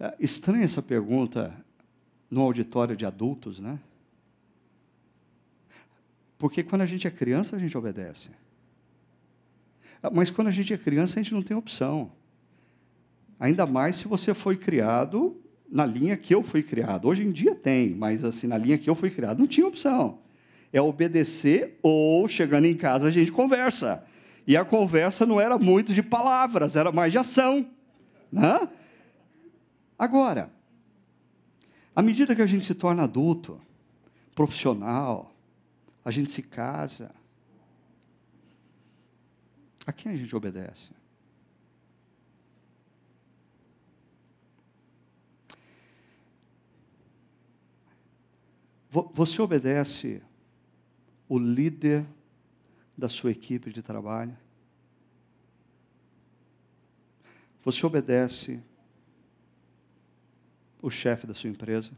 É 0.00 0.16
estranha 0.18 0.64
essa 0.64 0.80
pergunta 0.80 1.54
no 2.30 2.40
auditório 2.40 2.96
de 2.96 3.04
adultos, 3.04 3.60
né? 3.60 3.78
Porque 6.38 6.62
quando 6.62 6.80
a 6.80 6.86
gente 6.86 7.06
é 7.06 7.10
criança, 7.10 7.56
a 7.56 7.58
gente 7.58 7.76
obedece. 7.76 8.30
Ah, 10.02 10.10
mas 10.10 10.30
quando 10.30 10.48
a 10.48 10.50
gente 10.50 10.72
é 10.72 10.78
criança, 10.78 11.20
a 11.20 11.22
gente 11.22 11.34
não 11.34 11.42
tem 11.42 11.54
opção. 11.54 12.10
Ainda 13.38 13.66
mais 13.66 13.96
se 13.96 14.08
você 14.08 14.32
foi 14.32 14.56
criado 14.56 15.38
na 15.68 15.84
linha 15.84 16.16
que 16.16 16.34
eu 16.34 16.42
fui 16.42 16.62
criado. 16.62 17.06
Hoje 17.06 17.22
em 17.22 17.32
dia 17.32 17.54
tem, 17.54 17.94
mas 17.94 18.24
assim, 18.24 18.46
na 18.46 18.56
linha 18.56 18.78
que 18.78 18.88
eu 18.88 18.94
fui 18.94 19.10
criado, 19.10 19.40
não 19.40 19.46
tinha 19.46 19.66
opção. 19.66 20.24
É 20.76 20.80
obedecer 20.82 21.78
ou, 21.82 22.28
chegando 22.28 22.66
em 22.66 22.76
casa, 22.76 23.08
a 23.08 23.10
gente 23.10 23.32
conversa. 23.32 24.04
E 24.46 24.54
a 24.58 24.62
conversa 24.62 25.24
não 25.24 25.40
era 25.40 25.56
muito 25.56 25.94
de 25.94 26.02
palavras, 26.02 26.76
era 26.76 26.92
mais 26.92 27.10
de 27.10 27.16
ação. 27.16 27.66
Né? 28.30 28.68
Agora, 29.98 30.52
à 31.94 32.02
medida 32.02 32.36
que 32.36 32.42
a 32.42 32.46
gente 32.46 32.66
se 32.66 32.74
torna 32.74 33.04
adulto, 33.04 33.58
profissional, 34.34 35.34
a 36.04 36.10
gente 36.10 36.30
se 36.30 36.42
casa. 36.42 37.10
A 39.86 39.94
quem 39.94 40.12
a 40.12 40.16
gente 40.16 40.36
obedece? 40.36 40.90
Você 48.90 49.40
obedece 49.40 50.22
o 51.28 51.38
líder 51.38 52.06
da 52.96 53.08
sua 53.08 53.30
equipe 53.30 53.72
de 53.72 53.82
trabalho? 53.82 54.36
Você 57.64 57.84
obedece 57.84 58.60
o 60.80 60.90
chefe 60.90 61.26
da 61.26 61.34
sua 61.34 61.50
empresa? 61.50 61.90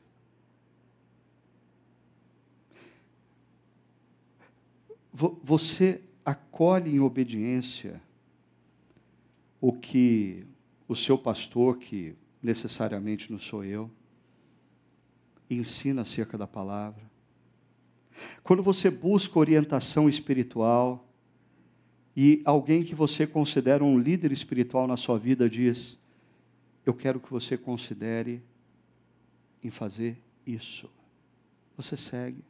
Você 5.13 6.01
acolhe 6.25 6.95
em 6.95 7.01
obediência 7.01 8.01
o 9.61 9.73
que 9.73 10.47
o 10.87 10.95
seu 10.95 11.19
pastor, 11.19 11.79
que 11.79 12.17
necessariamente 12.43 13.31
não 13.31 13.39
sou 13.39 13.65
eu, 13.65 13.91
ensina 15.51 16.03
acerca 16.03 16.39
da 16.39 16.47
palavra. 16.47 17.08
Quando 18.43 18.63
você 18.63 18.91
busca 18.91 19.39
orientação 19.39 20.09
espiritual 20.09 21.07
e 22.17 22.43
alguém 22.45 22.83
que 22.83 22.95
você 22.95 23.27
considera 23.27 23.85
um 23.85 23.99
líder 23.99 24.33
espiritual 24.33 24.87
na 24.87 24.97
sua 24.97 25.19
vida 25.19 25.49
diz: 25.49 25.99
Eu 26.85 26.95
quero 26.95 27.21
que 27.21 27.31
você 27.31 27.57
considere 27.57 28.43
em 29.63 29.71
fazer 29.71 30.19
isso. 30.47 30.91
Você 31.77 31.97
segue. 31.97 32.43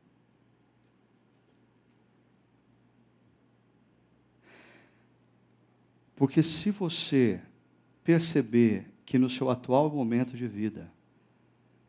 Porque 6.16 6.42
se 6.42 6.70
você 6.70 7.40
perceber 8.02 8.86
que 9.04 9.18
no 9.18 9.30
seu 9.30 9.48
atual 9.50 9.88
momento 9.88 10.36
de 10.36 10.48
vida 10.48 10.90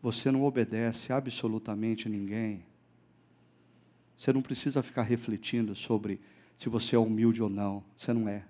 você 0.01 0.31
não 0.31 0.43
obedece 0.43 1.11
absolutamente 1.11 2.07
ninguém, 2.07 2.63
você 4.19 4.33
não 4.33 4.41
precisa 4.41 4.83
ficar 4.83 5.03
refletindo 5.03 5.73
sobre 5.73 6.19
se 6.57 6.67
você 6.67 6.93
é 6.93 6.99
humilde 6.99 7.41
ou 7.41 7.47
não. 7.47 7.81
Você 7.95 8.11
não 8.11 8.27
é. 8.27 8.43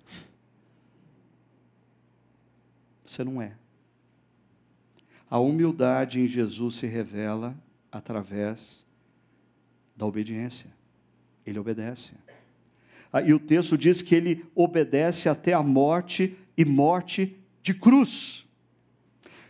Você 3.05 3.23
não 3.23 3.39
é. 3.39 3.55
A 5.29 5.37
humildade 5.37 6.19
em 6.19 6.27
Jesus 6.27 6.77
se 6.77 6.87
revela 6.87 7.55
através 7.91 8.83
da 9.95 10.07
obediência. 10.07 10.65
Ele 11.45 11.59
obedece. 11.59 12.13
ah, 13.13 13.21
e 13.21 13.31
o 13.31 13.39
texto 13.39 13.77
diz 13.77 14.01
que 14.01 14.15
ele 14.15 14.43
obedece 14.55 15.29
até 15.29 15.53
a 15.53 15.61
morte 15.61 16.35
e 16.57 16.65
morte 16.65 17.37
de 17.61 17.75
cruz. 17.75 18.43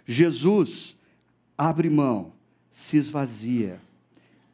Jesus 0.06 0.98
abre 1.58 1.90
mão, 1.90 2.34
se 2.74 2.98
esvazia 2.98 3.80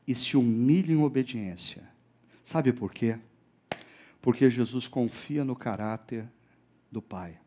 e 0.07 0.13
se 0.13 0.37
humilha 0.37 0.91
em 0.91 1.01
obediência. 1.01 1.83
Sabe 2.43 2.71
por 2.71 2.93
quê? 2.93 3.17
Porque 4.21 4.49
Jesus 4.49 4.87
confia 4.87 5.43
no 5.43 5.55
caráter 5.55 6.25
do 6.91 7.01
Pai. 7.01 7.37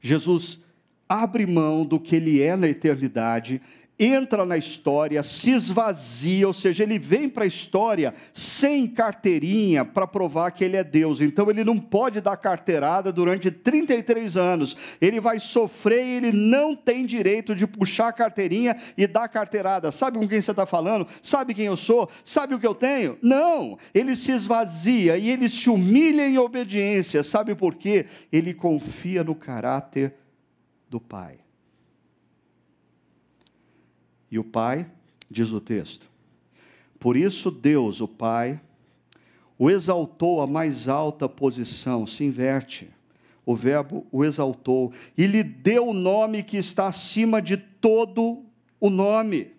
Jesus 0.00 0.60
abre 1.08 1.46
mão 1.46 1.84
do 1.84 2.00
que 2.00 2.16
ele 2.16 2.40
é 2.40 2.56
na 2.56 2.68
eternidade 2.68 3.60
entra 3.98 4.44
na 4.44 4.56
história, 4.56 5.22
se 5.22 5.50
esvazia, 5.50 6.46
ou 6.46 6.52
seja, 6.52 6.82
ele 6.82 6.98
vem 6.98 7.28
para 7.28 7.44
a 7.44 7.46
história 7.46 8.14
sem 8.32 8.86
carteirinha 8.86 9.84
para 9.84 10.06
provar 10.06 10.50
que 10.50 10.64
ele 10.64 10.76
é 10.76 10.82
Deus. 10.82 11.20
Então 11.20 11.48
ele 11.50 11.62
não 11.62 11.78
pode 11.78 12.20
dar 12.20 12.36
carteirada 12.36 13.12
durante 13.12 13.50
33 13.50 14.36
anos. 14.36 14.76
Ele 15.00 15.20
vai 15.20 15.38
sofrer 15.38 16.04
e 16.04 16.10
ele 16.16 16.32
não 16.32 16.74
tem 16.74 17.06
direito 17.06 17.54
de 17.54 17.66
puxar 17.66 18.08
a 18.08 18.12
carteirinha 18.12 18.76
e 18.96 19.06
dar 19.06 19.28
carteirada. 19.28 19.92
Sabe 19.92 20.18
com 20.18 20.26
quem 20.26 20.40
você 20.40 20.50
está 20.50 20.66
falando? 20.66 21.06
Sabe 21.20 21.54
quem 21.54 21.66
eu 21.66 21.76
sou? 21.76 22.08
Sabe 22.24 22.54
o 22.54 22.58
que 22.58 22.66
eu 22.66 22.74
tenho? 22.74 23.18
Não! 23.22 23.78
Ele 23.94 24.16
se 24.16 24.32
esvazia 24.32 25.16
e 25.16 25.30
ele 25.30 25.48
se 25.48 25.70
humilha 25.70 26.26
em 26.26 26.38
obediência. 26.38 27.22
Sabe 27.22 27.54
por 27.54 27.74
quê? 27.74 28.06
Ele 28.32 28.52
confia 28.54 29.22
no 29.22 29.34
caráter 29.34 30.14
do 30.88 31.00
Pai. 31.00 31.38
E 34.32 34.38
o 34.38 34.42
Pai, 34.42 34.86
diz 35.30 35.52
o 35.52 35.60
texto, 35.60 36.10
por 36.98 37.18
isso 37.18 37.50
Deus, 37.50 38.00
o 38.00 38.08
Pai, 38.08 38.58
o 39.58 39.70
exaltou 39.70 40.40
à 40.40 40.46
mais 40.46 40.88
alta 40.88 41.28
posição, 41.28 42.06
se 42.06 42.24
inverte. 42.24 42.88
O 43.44 43.54
verbo 43.54 44.06
o 44.10 44.24
exaltou 44.24 44.92
e 45.18 45.26
lhe 45.26 45.42
deu 45.42 45.88
o 45.88 45.92
nome 45.92 46.42
que 46.42 46.56
está 46.56 46.86
acima 46.86 47.42
de 47.42 47.56
todo 47.56 48.42
o 48.80 48.88
nome, 48.88 49.52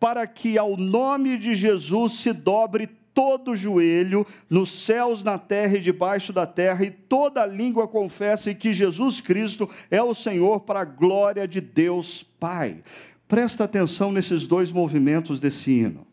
para 0.00 0.26
que 0.26 0.58
ao 0.58 0.76
nome 0.76 1.36
de 1.36 1.54
Jesus 1.54 2.14
se 2.14 2.32
dobre 2.32 2.88
todo 3.14 3.54
joelho, 3.54 4.26
nos 4.50 4.72
céus, 4.72 5.22
na 5.22 5.38
terra 5.38 5.76
e 5.76 5.80
debaixo 5.80 6.32
da 6.32 6.46
terra, 6.46 6.84
e 6.84 6.90
toda 6.90 7.46
língua 7.46 7.86
confesse 7.86 8.54
que 8.54 8.74
Jesus 8.74 9.20
Cristo 9.20 9.70
é 9.90 10.02
o 10.02 10.14
Senhor, 10.14 10.60
para 10.60 10.80
a 10.80 10.84
glória 10.84 11.46
de 11.46 11.60
Deus 11.60 12.24
Pai. 12.40 12.82
Presta 13.26 13.64
atenção 13.64 14.12
nesses 14.12 14.46
dois 14.46 14.70
movimentos 14.70 15.40
desse 15.40 15.70
hino. 15.70 16.06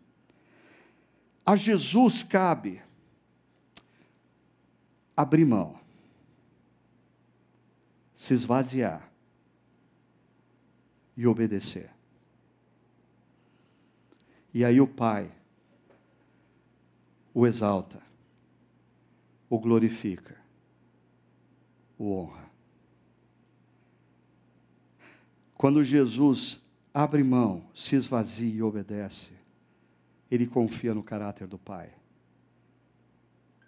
A 1.45 1.55
Jesus 1.55 2.23
cabe 2.23 2.81
abrir 5.15 5.45
mão, 5.45 5.79
se 8.15 8.33
esvaziar 8.33 9.11
e 11.17 11.27
obedecer. 11.27 11.89
E 14.53 14.63
aí 14.63 14.79
o 14.79 14.87
Pai 14.87 15.31
o 17.33 17.47
exalta, 17.47 18.01
o 19.49 19.59
glorifica, 19.59 20.37
o 21.97 22.11
honra. 22.11 22.49
Quando 25.55 25.83
Jesus 25.83 26.61
abre 26.93 27.23
mão, 27.23 27.63
se 27.73 27.95
esvazia 27.95 28.53
e 28.53 28.63
obedece, 28.63 29.29
ele 30.29 30.45
confia 30.45 30.93
no 30.93 31.03
caráter 31.03 31.47
do 31.47 31.57
Pai. 31.57 31.89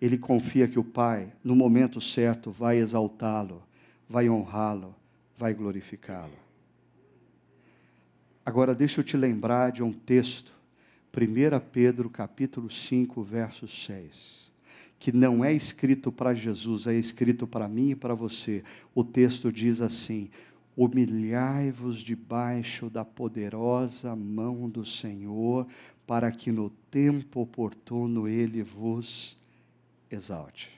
Ele 0.02 0.18
confia 0.18 0.68
que 0.68 0.80
o 0.80 0.84
Pai, 0.84 1.32
no 1.44 1.56
momento 1.56 2.02
certo, 2.02 2.52
vai 2.52 2.78
exaltá-lo, 2.78 3.64
vai 4.10 4.30
honrá-lo, 4.30 4.94
vai 5.38 5.54
glorificá-lo. 5.54 6.44
Agora 8.46 8.76
deixa 8.76 9.00
eu 9.00 9.06
te 9.06 9.16
lembrar 9.16 9.72
de 9.72 9.82
um 9.82 9.94
texto, 9.94 10.52
1 11.16 11.60
Pedro 11.72 12.10
capítulo 12.10 12.70
5, 12.70 13.24
verso 13.24 13.68
6, 13.68 14.52
que 15.00 15.14
não 15.14 15.46
é 15.46 15.54
escrito 15.54 16.12
para 16.12 16.34
Jesus, 16.34 16.88
é 16.88 16.94
escrito 16.94 17.48
para 17.48 17.70
mim 17.70 17.92
e 17.92 17.96
para 17.96 18.14
você. 18.14 18.64
O 18.94 19.04
texto 19.04 19.52
diz 19.52 19.80
assim: 19.80 20.30
humilhai-vos 20.76 22.00
debaixo 22.00 22.90
da 22.90 23.06
poderosa 23.06 24.16
mão 24.16 24.70
do 24.70 24.86
Senhor, 24.86 25.68
para 26.06 26.32
que 26.32 26.52
no 26.52 26.70
tempo 26.92 27.42
oportuno 27.42 28.28
ele 28.28 28.64
vos 28.64 29.38
exalte. 30.10 30.70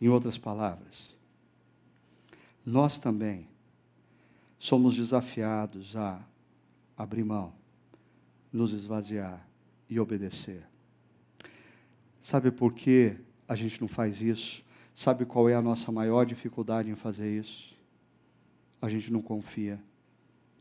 Em 0.00 0.08
outras 0.08 0.38
palavras, 0.38 1.14
nós 2.64 2.98
também 2.98 3.46
somos 4.58 4.96
desafiados 4.96 5.96
a 5.96 6.20
abrir 6.96 7.24
mão, 7.24 7.52
nos 8.52 8.72
esvaziar 8.72 9.46
e 9.88 9.98
obedecer. 9.98 10.62
Sabe 12.20 12.50
por 12.50 12.72
que 12.72 13.16
a 13.48 13.54
gente 13.54 13.80
não 13.80 13.88
faz 13.88 14.20
isso? 14.20 14.62
Sabe 14.94 15.24
qual 15.24 15.48
é 15.48 15.54
a 15.54 15.62
nossa 15.62 15.90
maior 15.90 16.24
dificuldade 16.24 16.90
em 16.90 16.94
fazer 16.94 17.38
isso? 17.38 17.74
A 18.80 18.88
gente 18.88 19.12
não 19.12 19.20
confia 19.20 19.80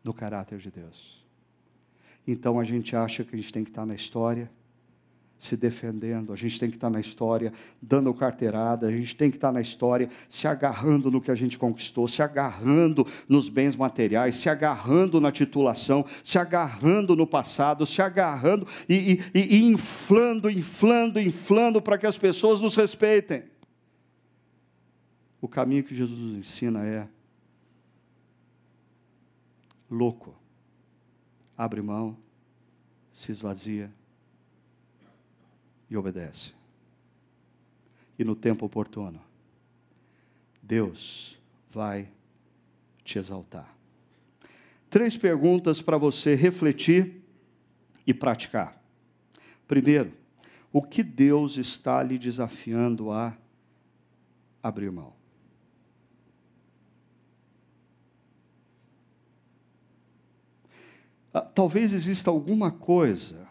no 0.04 0.14
caráter 0.14 0.60
de 0.60 0.72
Deus. 0.72 1.24
Então 2.28 2.60
a 2.60 2.64
gente 2.64 2.96
acha 2.96 3.24
que 3.24 3.36
a 3.36 3.38
gente 3.38 3.52
tem 3.52 3.64
que 3.64 3.70
estar 3.70 3.86
na 3.86 3.96
história, 3.96 4.50
se 5.38 5.56
defendendo, 5.56 6.34
a 6.34 6.36
gente 6.36 6.60
tem 6.60 6.70
que 6.70 6.76
estar 6.76 6.90
na 6.90 7.00
história, 7.00 7.54
dando 7.82 8.14
carteirada, 8.14 8.88
a 8.88 8.92
gente 8.92 9.16
tem 9.16 9.32
que 9.32 9.38
estar 9.38 9.54
na 9.54 9.62
história, 9.62 10.10
se 10.28 10.46
agarrando 10.48 11.10
no 11.10 11.22
que 11.22 11.32
a 11.32 11.36
gente 11.36 11.58
conquistou, 11.58 12.10
se 12.10 12.22
agarrando 12.22 13.08
nos 13.28 13.48
bens 13.48 13.74
materiais, 13.74 14.36
se 14.36 14.50
agarrando 14.50 15.22
na 15.22 15.32
titulação, 15.32 16.06
se 16.26 16.38
agarrando 16.38 17.16
no 17.16 17.26
passado, 17.26 17.86
se 17.86 18.02
agarrando 18.02 18.68
e, 18.88 19.20
e, 19.34 19.40
e 19.40 19.64
inflando, 19.72 20.50
inflando, 20.50 21.22
inflando 21.22 21.82
para 21.82 21.98
que 21.98 22.06
as 22.06 22.18
pessoas 22.18 22.60
nos 22.60 22.76
respeitem. 22.76 23.44
O 25.40 25.48
caminho 25.48 25.86
que 25.86 25.96
Jesus 25.96 26.20
nos 26.20 26.38
ensina 26.38 26.86
é 26.86 27.08
louco. 29.90 30.36
Abre 31.58 31.82
mão, 31.82 32.18
se 33.12 33.32
esvazia 33.32 33.92
e 35.90 35.98
obedece. 35.98 36.54
E 38.18 38.24
no 38.24 38.36
tempo 38.36 38.66
oportuno, 38.66 39.22
Deus 40.62 41.38
vai 41.72 42.10
te 43.04 43.18
exaltar. 43.18 43.76
Três 44.90 45.18
perguntas 45.18 45.82
para 45.82 45.98
você 45.98 46.36
refletir 46.36 47.22
e 48.06 48.14
praticar. 48.14 48.82
Primeiro, 49.68 50.14
o 50.72 50.82
que 50.82 51.04
Deus 51.04 51.58
está 51.58 52.02
lhe 52.02 52.18
desafiando 52.18 53.12
a 53.12 53.36
abrir 54.62 54.92
mão? 54.92 55.14
Ah, 55.14 55.20
talvez 61.54 61.94
exista 61.94 62.30
alguma 62.30 62.72
coisa 62.72 63.48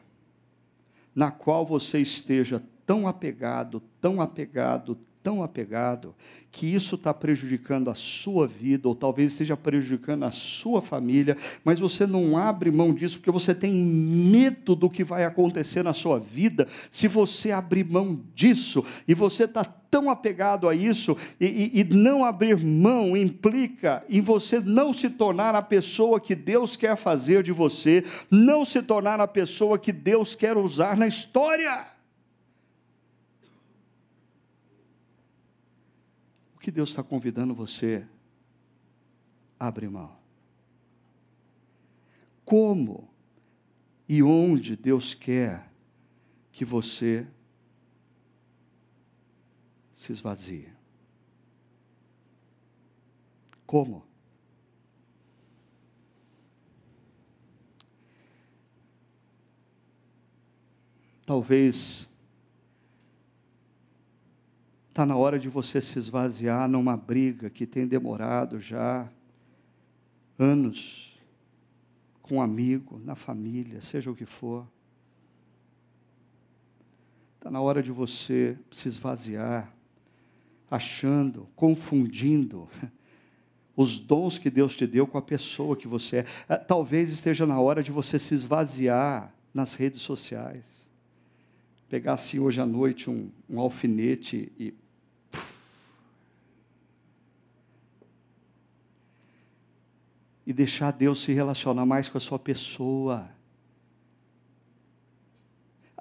na 1.14 1.30
qual 1.30 1.66
você 1.66 1.98
esteja 2.00 2.62
tão 2.86 3.06
apegado, 3.06 3.82
tão 4.00 4.20
apegado, 4.20 4.98
tão 5.22 5.42
apegado, 5.42 6.14
que 6.50 6.66
isso 6.74 6.94
está 6.94 7.12
prejudicando 7.12 7.90
a 7.90 7.94
sua 7.94 8.46
vida, 8.46 8.88
ou 8.88 8.94
talvez 8.94 9.32
esteja 9.32 9.56
prejudicando 9.56 10.24
a 10.24 10.30
sua 10.30 10.80
família, 10.80 11.36
mas 11.64 11.78
você 11.78 12.06
não 12.06 12.36
abre 12.36 12.70
mão 12.70 12.92
disso 12.92 13.18
porque 13.18 13.30
você 13.30 13.54
tem 13.54 13.74
medo 13.74 14.74
do 14.74 14.88
que 14.88 15.04
vai 15.04 15.24
acontecer 15.24 15.82
na 15.82 15.92
sua 15.92 16.18
vida 16.18 16.66
se 16.90 17.06
você 17.06 17.52
abrir 17.52 17.84
mão 17.84 18.20
disso, 18.34 18.84
e 19.06 19.14
você 19.14 19.44
está 19.44 19.64
tão 19.64 20.10
apegado 20.10 20.68
a 20.68 20.74
isso, 20.74 21.16
e, 21.40 21.46
e, 21.46 21.80
e 21.80 21.84
não 21.84 22.24
abrir 22.24 22.56
mão 22.56 23.16
implica 23.16 24.04
em 24.08 24.20
você 24.20 24.60
não 24.60 24.92
se 24.92 25.08
tornar 25.08 25.54
a 25.54 25.62
pessoa 25.62 26.20
que 26.20 26.34
Deus 26.34 26.76
quer 26.76 26.96
fazer 26.96 27.42
de 27.42 27.52
você, 27.52 28.04
não 28.30 28.64
se 28.64 28.82
tornar 28.82 29.20
a 29.20 29.28
pessoa 29.28 29.78
que 29.78 29.92
Deus 29.92 30.34
quer 30.34 30.56
usar 30.56 30.96
na 30.96 31.06
história. 31.06 31.97
O 36.58 36.60
que 36.60 36.72
Deus 36.72 36.88
está 36.88 37.04
convidando 37.04 37.54
você 37.54 38.04
a 39.60 39.68
abrir 39.68 39.88
mão? 39.88 40.18
Como 42.44 43.08
e 44.08 44.24
onde 44.24 44.74
Deus 44.74 45.14
quer 45.14 45.72
que 46.50 46.64
você 46.64 47.28
se 49.94 50.10
esvazie? 50.10 50.72
Como? 53.64 54.04
Talvez 61.24 62.07
Está 64.98 65.06
na 65.06 65.14
hora 65.14 65.38
de 65.38 65.48
você 65.48 65.80
se 65.80 65.96
esvaziar 65.96 66.68
numa 66.68 66.96
briga 66.96 67.48
que 67.48 67.68
tem 67.68 67.86
demorado 67.86 68.58
já 68.58 69.08
anos 70.36 71.16
com 72.20 72.38
um 72.38 72.42
amigo, 72.42 73.00
na 73.04 73.14
família, 73.14 73.80
seja 73.80 74.10
o 74.10 74.16
que 74.16 74.26
for. 74.26 74.66
Está 77.36 77.48
na 77.48 77.60
hora 77.60 77.80
de 77.80 77.92
você 77.92 78.58
se 78.72 78.88
esvaziar, 78.88 79.72
achando, 80.68 81.48
confundindo 81.54 82.68
os 83.76 84.00
dons 84.00 84.36
que 84.36 84.50
Deus 84.50 84.76
te 84.76 84.84
deu 84.84 85.06
com 85.06 85.16
a 85.16 85.22
pessoa 85.22 85.76
que 85.76 85.86
você 85.86 86.16
é. 86.16 86.24
é. 86.48 86.56
Talvez 86.56 87.08
esteja 87.10 87.46
na 87.46 87.60
hora 87.60 87.84
de 87.84 87.92
você 87.92 88.18
se 88.18 88.34
esvaziar 88.34 89.32
nas 89.54 89.74
redes 89.74 90.02
sociais. 90.02 90.64
Pegar 91.88 92.14
assim 92.14 92.40
hoje 92.40 92.60
à 92.60 92.66
noite 92.66 93.08
um, 93.08 93.30
um 93.48 93.60
alfinete 93.60 94.50
e 94.58 94.74
e 100.48 100.52
deixar 100.54 100.92
Deus 100.92 101.22
se 101.22 101.30
relacionar 101.34 101.84
mais 101.84 102.08
com 102.08 102.16
a 102.16 102.20
sua 102.22 102.38
pessoa. 102.38 103.28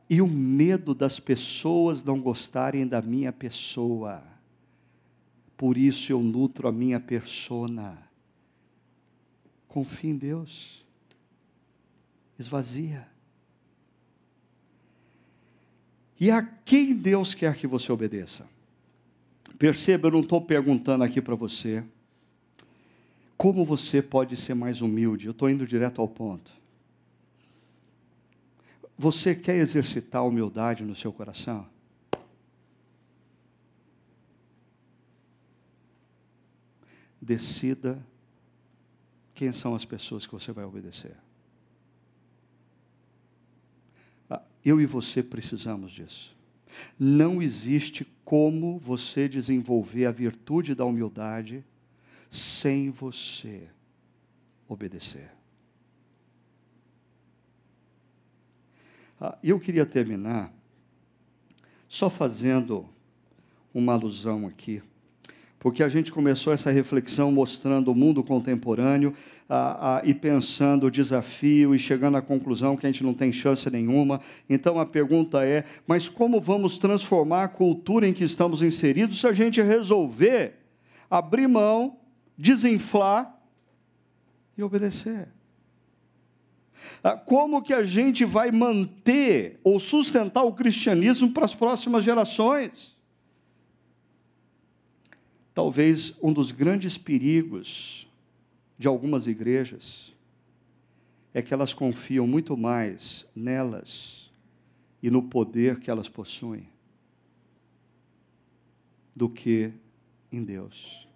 E 0.09 0.21
o 0.21 0.25
medo 0.25 0.95
das 0.95 1.19
pessoas 1.19 2.01
não 2.01 2.21
gostarem 2.21 2.87
da 2.87 3.01
minha 3.01 3.33
pessoa. 3.33 4.23
Por 5.57 5.77
isso 5.77 6.13
eu 6.13 6.23
nutro 6.23 6.65
a 6.65 6.71
minha 6.71 6.97
persona. 6.97 7.97
Confie 9.67 10.11
em 10.11 10.15
Deus. 10.15 10.85
Esvazia. 12.39 13.05
E 16.17 16.31
a 16.31 16.41
quem 16.41 16.95
Deus 16.95 17.33
quer 17.33 17.53
que 17.57 17.67
você 17.67 17.91
obedeça? 17.91 18.47
Perceba, 19.59 20.07
eu 20.07 20.11
não 20.11 20.21
estou 20.21 20.39
perguntando 20.39 21.03
aqui 21.03 21.21
para 21.21 21.35
você 21.35 21.83
como 23.37 23.63
você 23.63 24.01
pode 24.01 24.35
ser 24.35 24.55
mais 24.55 24.81
humilde? 24.81 25.27
Eu 25.27 25.31
estou 25.31 25.49
indo 25.49 25.67
direto 25.67 26.01
ao 26.01 26.07
ponto. 26.07 26.51
Você 28.97 29.35
quer 29.35 29.57
exercitar 29.57 30.25
humildade 30.25 30.83
no 30.83 30.95
seu 30.95 31.13
coração? 31.13 31.67
Decida 37.21 38.03
quem 39.35 39.53
são 39.53 39.75
as 39.75 39.85
pessoas 39.85 40.25
que 40.25 40.33
você 40.33 40.51
vai 40.51 40.65
obedecer. 40.65 41.15
Ah, 44.27 44.41
eu 44.65 44.81
e 44.81 44.85
você 44.87 45.21
precisamos 45.21 45.91
disso. 45.91 46.35
Não 46.97 47.39
existe 47.39 48.03
como 48.25 48.79
você 48.79 49.29
desenvolver 49.29 50.07
a 50.07 50.11
virtude 50.11 50.73
da 50.73 50.85
humildade 50.85 51.63
sem 52.29 52.89
você 52.89 53.63
obedecer. 54.67 55.31
Ah, 59.19 59.37
eu 59.43 59.59
queria 59.59 59.85
terminar 59.85 60.53
só 61.87 62.09
fazendo 62.09 62.87
uma 63.73 63.93
alusão 63.93 64.45
aqui, 64.45 64.81
porque 65.59 65.81
a 65.81 65.89
gente 65.89 66.11
começou 66.11 66.53
essa 66.53 66.69
reflexão 66.69 67.31
mostrando 67.31 67.91
o 67.91 67.95
mundo 67.95 68.23
contemporâneo 68.23 69.13
ah, 69.49 69.97
ah, 69.97 70.01
e 70.03 70.13
pensando 70.13 70.85
o 70.85 70.91
desafio 70.91 71.73
e 71.73 71.79
chegando 71.79 72.17
à 72.17 72.21
conclusão 72.21 72.77
que 72.77 72.85
a 72.85 72.89
gente 72.89 73.03
não 73.03 73.13
tem 73.13 73.31
chance 73.31 73.67
nenhuma. 73.71 74.21
Então 74.47 74.79
a 74.79 74.85
pergunta 74.85 75.43
é: 75.45 75.63
mas 75.87 76.07
como 76.09 76.39
vamos 76.39 76.77
transformar 76.77 77.45
a 77.45 77.47
cultura 77.47 78.07
em 78.07 78.13
que 78.13 78.23
estamos 78.23 78.61
inseridos 78.61 79.19
se 79.19 79.25
a 79.25 79.33
gente 79.33 79.61
resolver 79.61 80.53
abrir 81.09 81.47
mão 81.47 81.97
desinflar 82.37 83.35
e 84.57 84.63
obedecer. 84.63 85.29
Ah, 87.03 87.17
como 87.17 87.61
que 87.61 87.73
a 87.73 87.83
gente 87.83 88.23
vai 88.23 88.51
manter 88.51 89.59
ou 89.63 89.79
sustentar 89.79 90.43
o 90.43 90.53
cristianismo 90.53 91.31
para 91.31 91.45
as 91.45 91.55
próximas 91.55 92.03
gerações? 92.03 92.95
Talvez 95.53 96.13
um 96.21 96.31
dos 96.31 96.51
grandes 96.51 96.97
perigos 96.97 98.07
de 98.77 98.87
algumas 98.87 99.25
igrejas 99.25 100.13
é 101.33 101.41
que 101.41 101.53
elas 101.53 101.73
confiam 101.73 102.27
muito 102.27 102.55
mais 102.55 103.27
nelas 103.35 104.29
e 105.01 105.09
no 105.09 105.23
poder 105.23 105.79
que 105.79 105.89
elas 105.89 106.07
possuem 106.07 106.67
do 109.15 109.27
que 109.27 109.71
em 110.31 110.43
Deus 110.43 111.06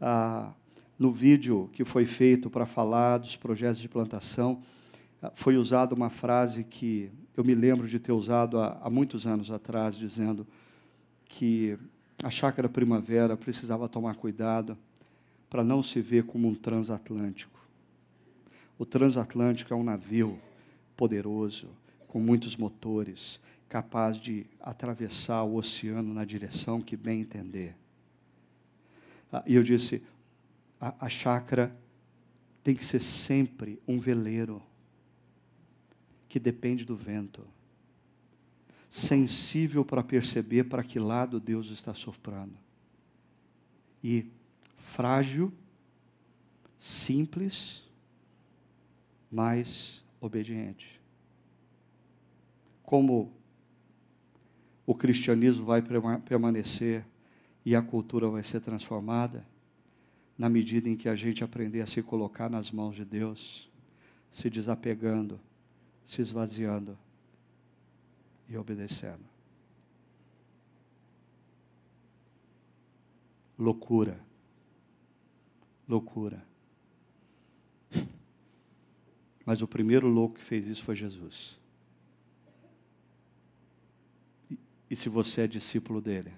ah, 0.00 0.52
no 0.98 1.12
vídeo 1.12 1.70
que 1.72 1.84
foi 1.84 2.06
feito 2.06 2.50
para 2.50 2.66
falar 2.66 3.18
dos 3.18 3.36
projetos 3.36 3.78
de 3.78 3.88
plantação, 3.88 4.62
foi 5.34 5.56
usada 5.56 5.94
uma 5.94 6.10
frase 6.10 6.64
que 6.64 7.10
eu 7.36 7.44
me 7.44 7.54
lembro 7.54 7.86
de 7.86 7.98
ter 7.98 8.12
usado 8.12 8.60
há, 8.60 8.78
há 8.82 8.90
muitos 8.90 9.26
anos 9.26 9.50
atrás, 9.50 9.94
dizendo 9.94 10.46
que 11.24 11.78
a 12.22 12.30
chácara 12.30 12.68
primavera 12.68 13.36
precisava 13.36 13.88
tomar 13.88 14.16
cuidado 14.16 14.76
para 15.48 15.62
não 15.62 15.82
se 15.82 16.00
ver 16.00 16.24
como 16.24 16.48
um 16.48 16.54
transatlântico. 16.54 17.58
O 18.78 18.84
transatlântico 18.84 19.72
é 19.72 19.76
um 19.76 19.84
navio 19.84 20.38
poderoso, 20.96 21.68
com 22.06 22.20
muitos 22.20 22.56
motores, 22.56 23.40
capaz 23.68 24.16
de 24.16 24.46
atravessar 24.60 25.42
o 25.42 25.56
oceano 25.56 26.12
na 26.12 26.24
direção 26.24 26.80
que 26.80 26.96
bem 26.96 27.20
entender. 27.20 27.76
Ah, 29.32 29.42
e 29.46 29.54
eu 29.54 29.62
disse: 29.62 30.02
a, 30.80 31.06
a 31.06 31.08
chácara 31.08 31.76
tem 32.62 32.74
que 32.74 32.84
ser 32.84 33.00
sempre 33.00 33.80
um 33.86 33.98
veleiro 33.98 34.62
que 36.28 36.38
depende 36.38 36.84
do 36.84 36.96
vento, 36.96 37.46
sensível 38.90 39.84
para 39.84 40.02
perceber 40.02 40.64
para 40.64 40.84
que 40.84 40.98
lado 40.98 41.40
Deus 41.40 41.70
está 41.70 41.94
soprando, 41.94 42.56
e 44.04 44.30
frágil, 44.76 45.52
simples, 46.78 47.82
mas 49.30 50.02
obediente. 50.20 51.00
Como 52.82 53.32
o 54.86 54.94
cristianismo 54.94 55.66
vai 55.66 55.82
permanecer 56.24 57.04
e 57.68 57.76
a 57.76 57.82
cultura 57.82 58.30
vai 58.30 58.42
ser 58.42 58.62
transformada 58.62 59.46
na 60.38 60.48
medida 60.48 60.88
em 60.88 60.96
que 60.96 61.06
a 61.06 61.14
gente 61.14 61.44
aprender 61.44 61.82
a 61.82 61.86
se 61.86 62.02
colocar 62.02 62.48
nas 62.48 62.70
mãos 62.70 62.96
de 62.96 63.04
Deus, 63.04 63.70
se 64.30 64.48
desapegando, 64.48 65.38
se 66.02 66.22
esvaziando 66.22 66.96
e 68.48 68.56
obedecendo. 68.56 69.22
Loucura. 73.58 74.18
Loucura. 75.86 76.42
Mas 79.44 79.60
o 79.60 79.68
primeiro 79.68 80.08
louco 80.08 80.36
que 80.36 80.42
fez 80.42 80.66
isso 80.66 80.82
foi 80.82 80.96
Jesus. 80.96 81.60
E, 84.50 84.58
e 84.88 84.96
se 84.96 85.10
você 85.10 85.42
é 85.42 85.46
discípulo 85.46 86.00
dele, 86.00 86.32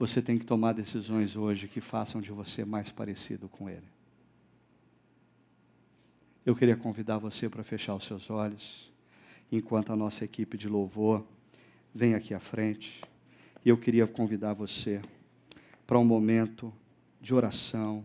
você 0.00 0.22
tem 0.22 0.38
que 0.38 0.46
tomar 0.46 0.72
decisões 0.72 1.36
hoje 1.36 1.68
que 1.68 1.78
façam 1.78 2.22
de 2.22 2.32
você 2.32 2.64
mais 2.64 2.88
parecido 2.88 3.50
com 3.50 3.68
Ele. 3.68 3.86
Eu 6.44 6.56
queria 6.56 6.74
convidar 6.74 7.18
você 7.18 7.50
para 7.50 7.62
fechar 7.62 7.94
os 7.94 8.06
seus 8.06 8.30
olhos, 8.30 8.90
enquanto 9.52 9.92
a 9.92 9.96
nossa 9.96 10.24
equipe 10.24 10.56
de 10.56 10.70
louvor 10.70 11.22
vem 11.94 12.14
aqui 12.14 12.32
à 12.32 12.40
frente. 12.40 13.02
E 13.62 13.68
eu 13.68 13.76
queria 13.76 14.06
convidar 14.06 14.54
você 14.54 15.02
para 15.86 15.98
um 15.98 16.04
momento 16.04 16.72
de 17.20 17.34
oração, 17.34 18.02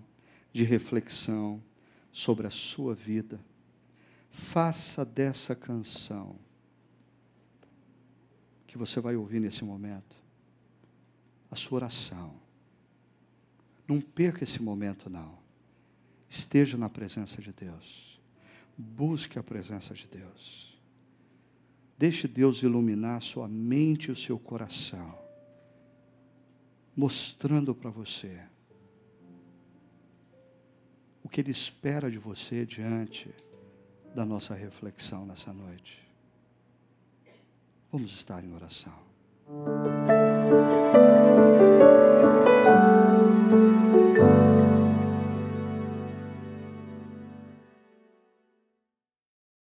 de 0.51 0.65
reflexão 0.65 1.63
sobre 2.11 2.45
a 2.45 2.51
sua 2.51 2.93
vida. 2.93 3.39
Faça 4.31 5.05
dessa 5.05 5.55
canção 5.55 6.35
que 8.67 8.77
você 8.77 8.99
vai 8.99 9.15
ouvir 9.15 9.39
nesse 9.39 9.63
momento 9.63 10.24
a 11.49 11.55
sua 11.55 11.77
oração. 11.77 12.33
Não 13.87 14.01
perca 14.01 14.43
esse 14.43 14.61
momento, 14.61 15.09
não. 15.09 15.37
Esteja 16.29 16.77
na 16.77 16.89
presença 16.89 17.41
de 17.41 17.53
Deus. 17.53 18.19
Busque 18.77 19.39
a 19.39 19.43
presença 19.43 19.93
de 19.93 20.07
Deus. 20.07 20.75
Deixe 21.97 22.27
Deus 22.27 22.61
iluminar 22.61 23.21
sua 23.21 23.47
mente 23.47 24.07
e 24.09 24.11
o 24.11 24.15
seu 24.15 24.37
coração, 24.37 25.17
mostrando 26.95 27.73
para 27.73 27.89
você 27.89 28.41
o 31.23 31.29
que 31.29 31.39
Ele 31.39 31.51
espera 31.51 32.11
de 32.11 32.17
você 32.17 32.65
diante 32.65 33.33
da 34.13 34.25
nossa 34.25 34.53
reflexão 34.53 35.25
nessa 35.25 35.53
noite. 35.53 36.05
Vamos 37.91 38.11
estar 38.11 38.43
em 38.43 38.53
oração. 38.53 38.93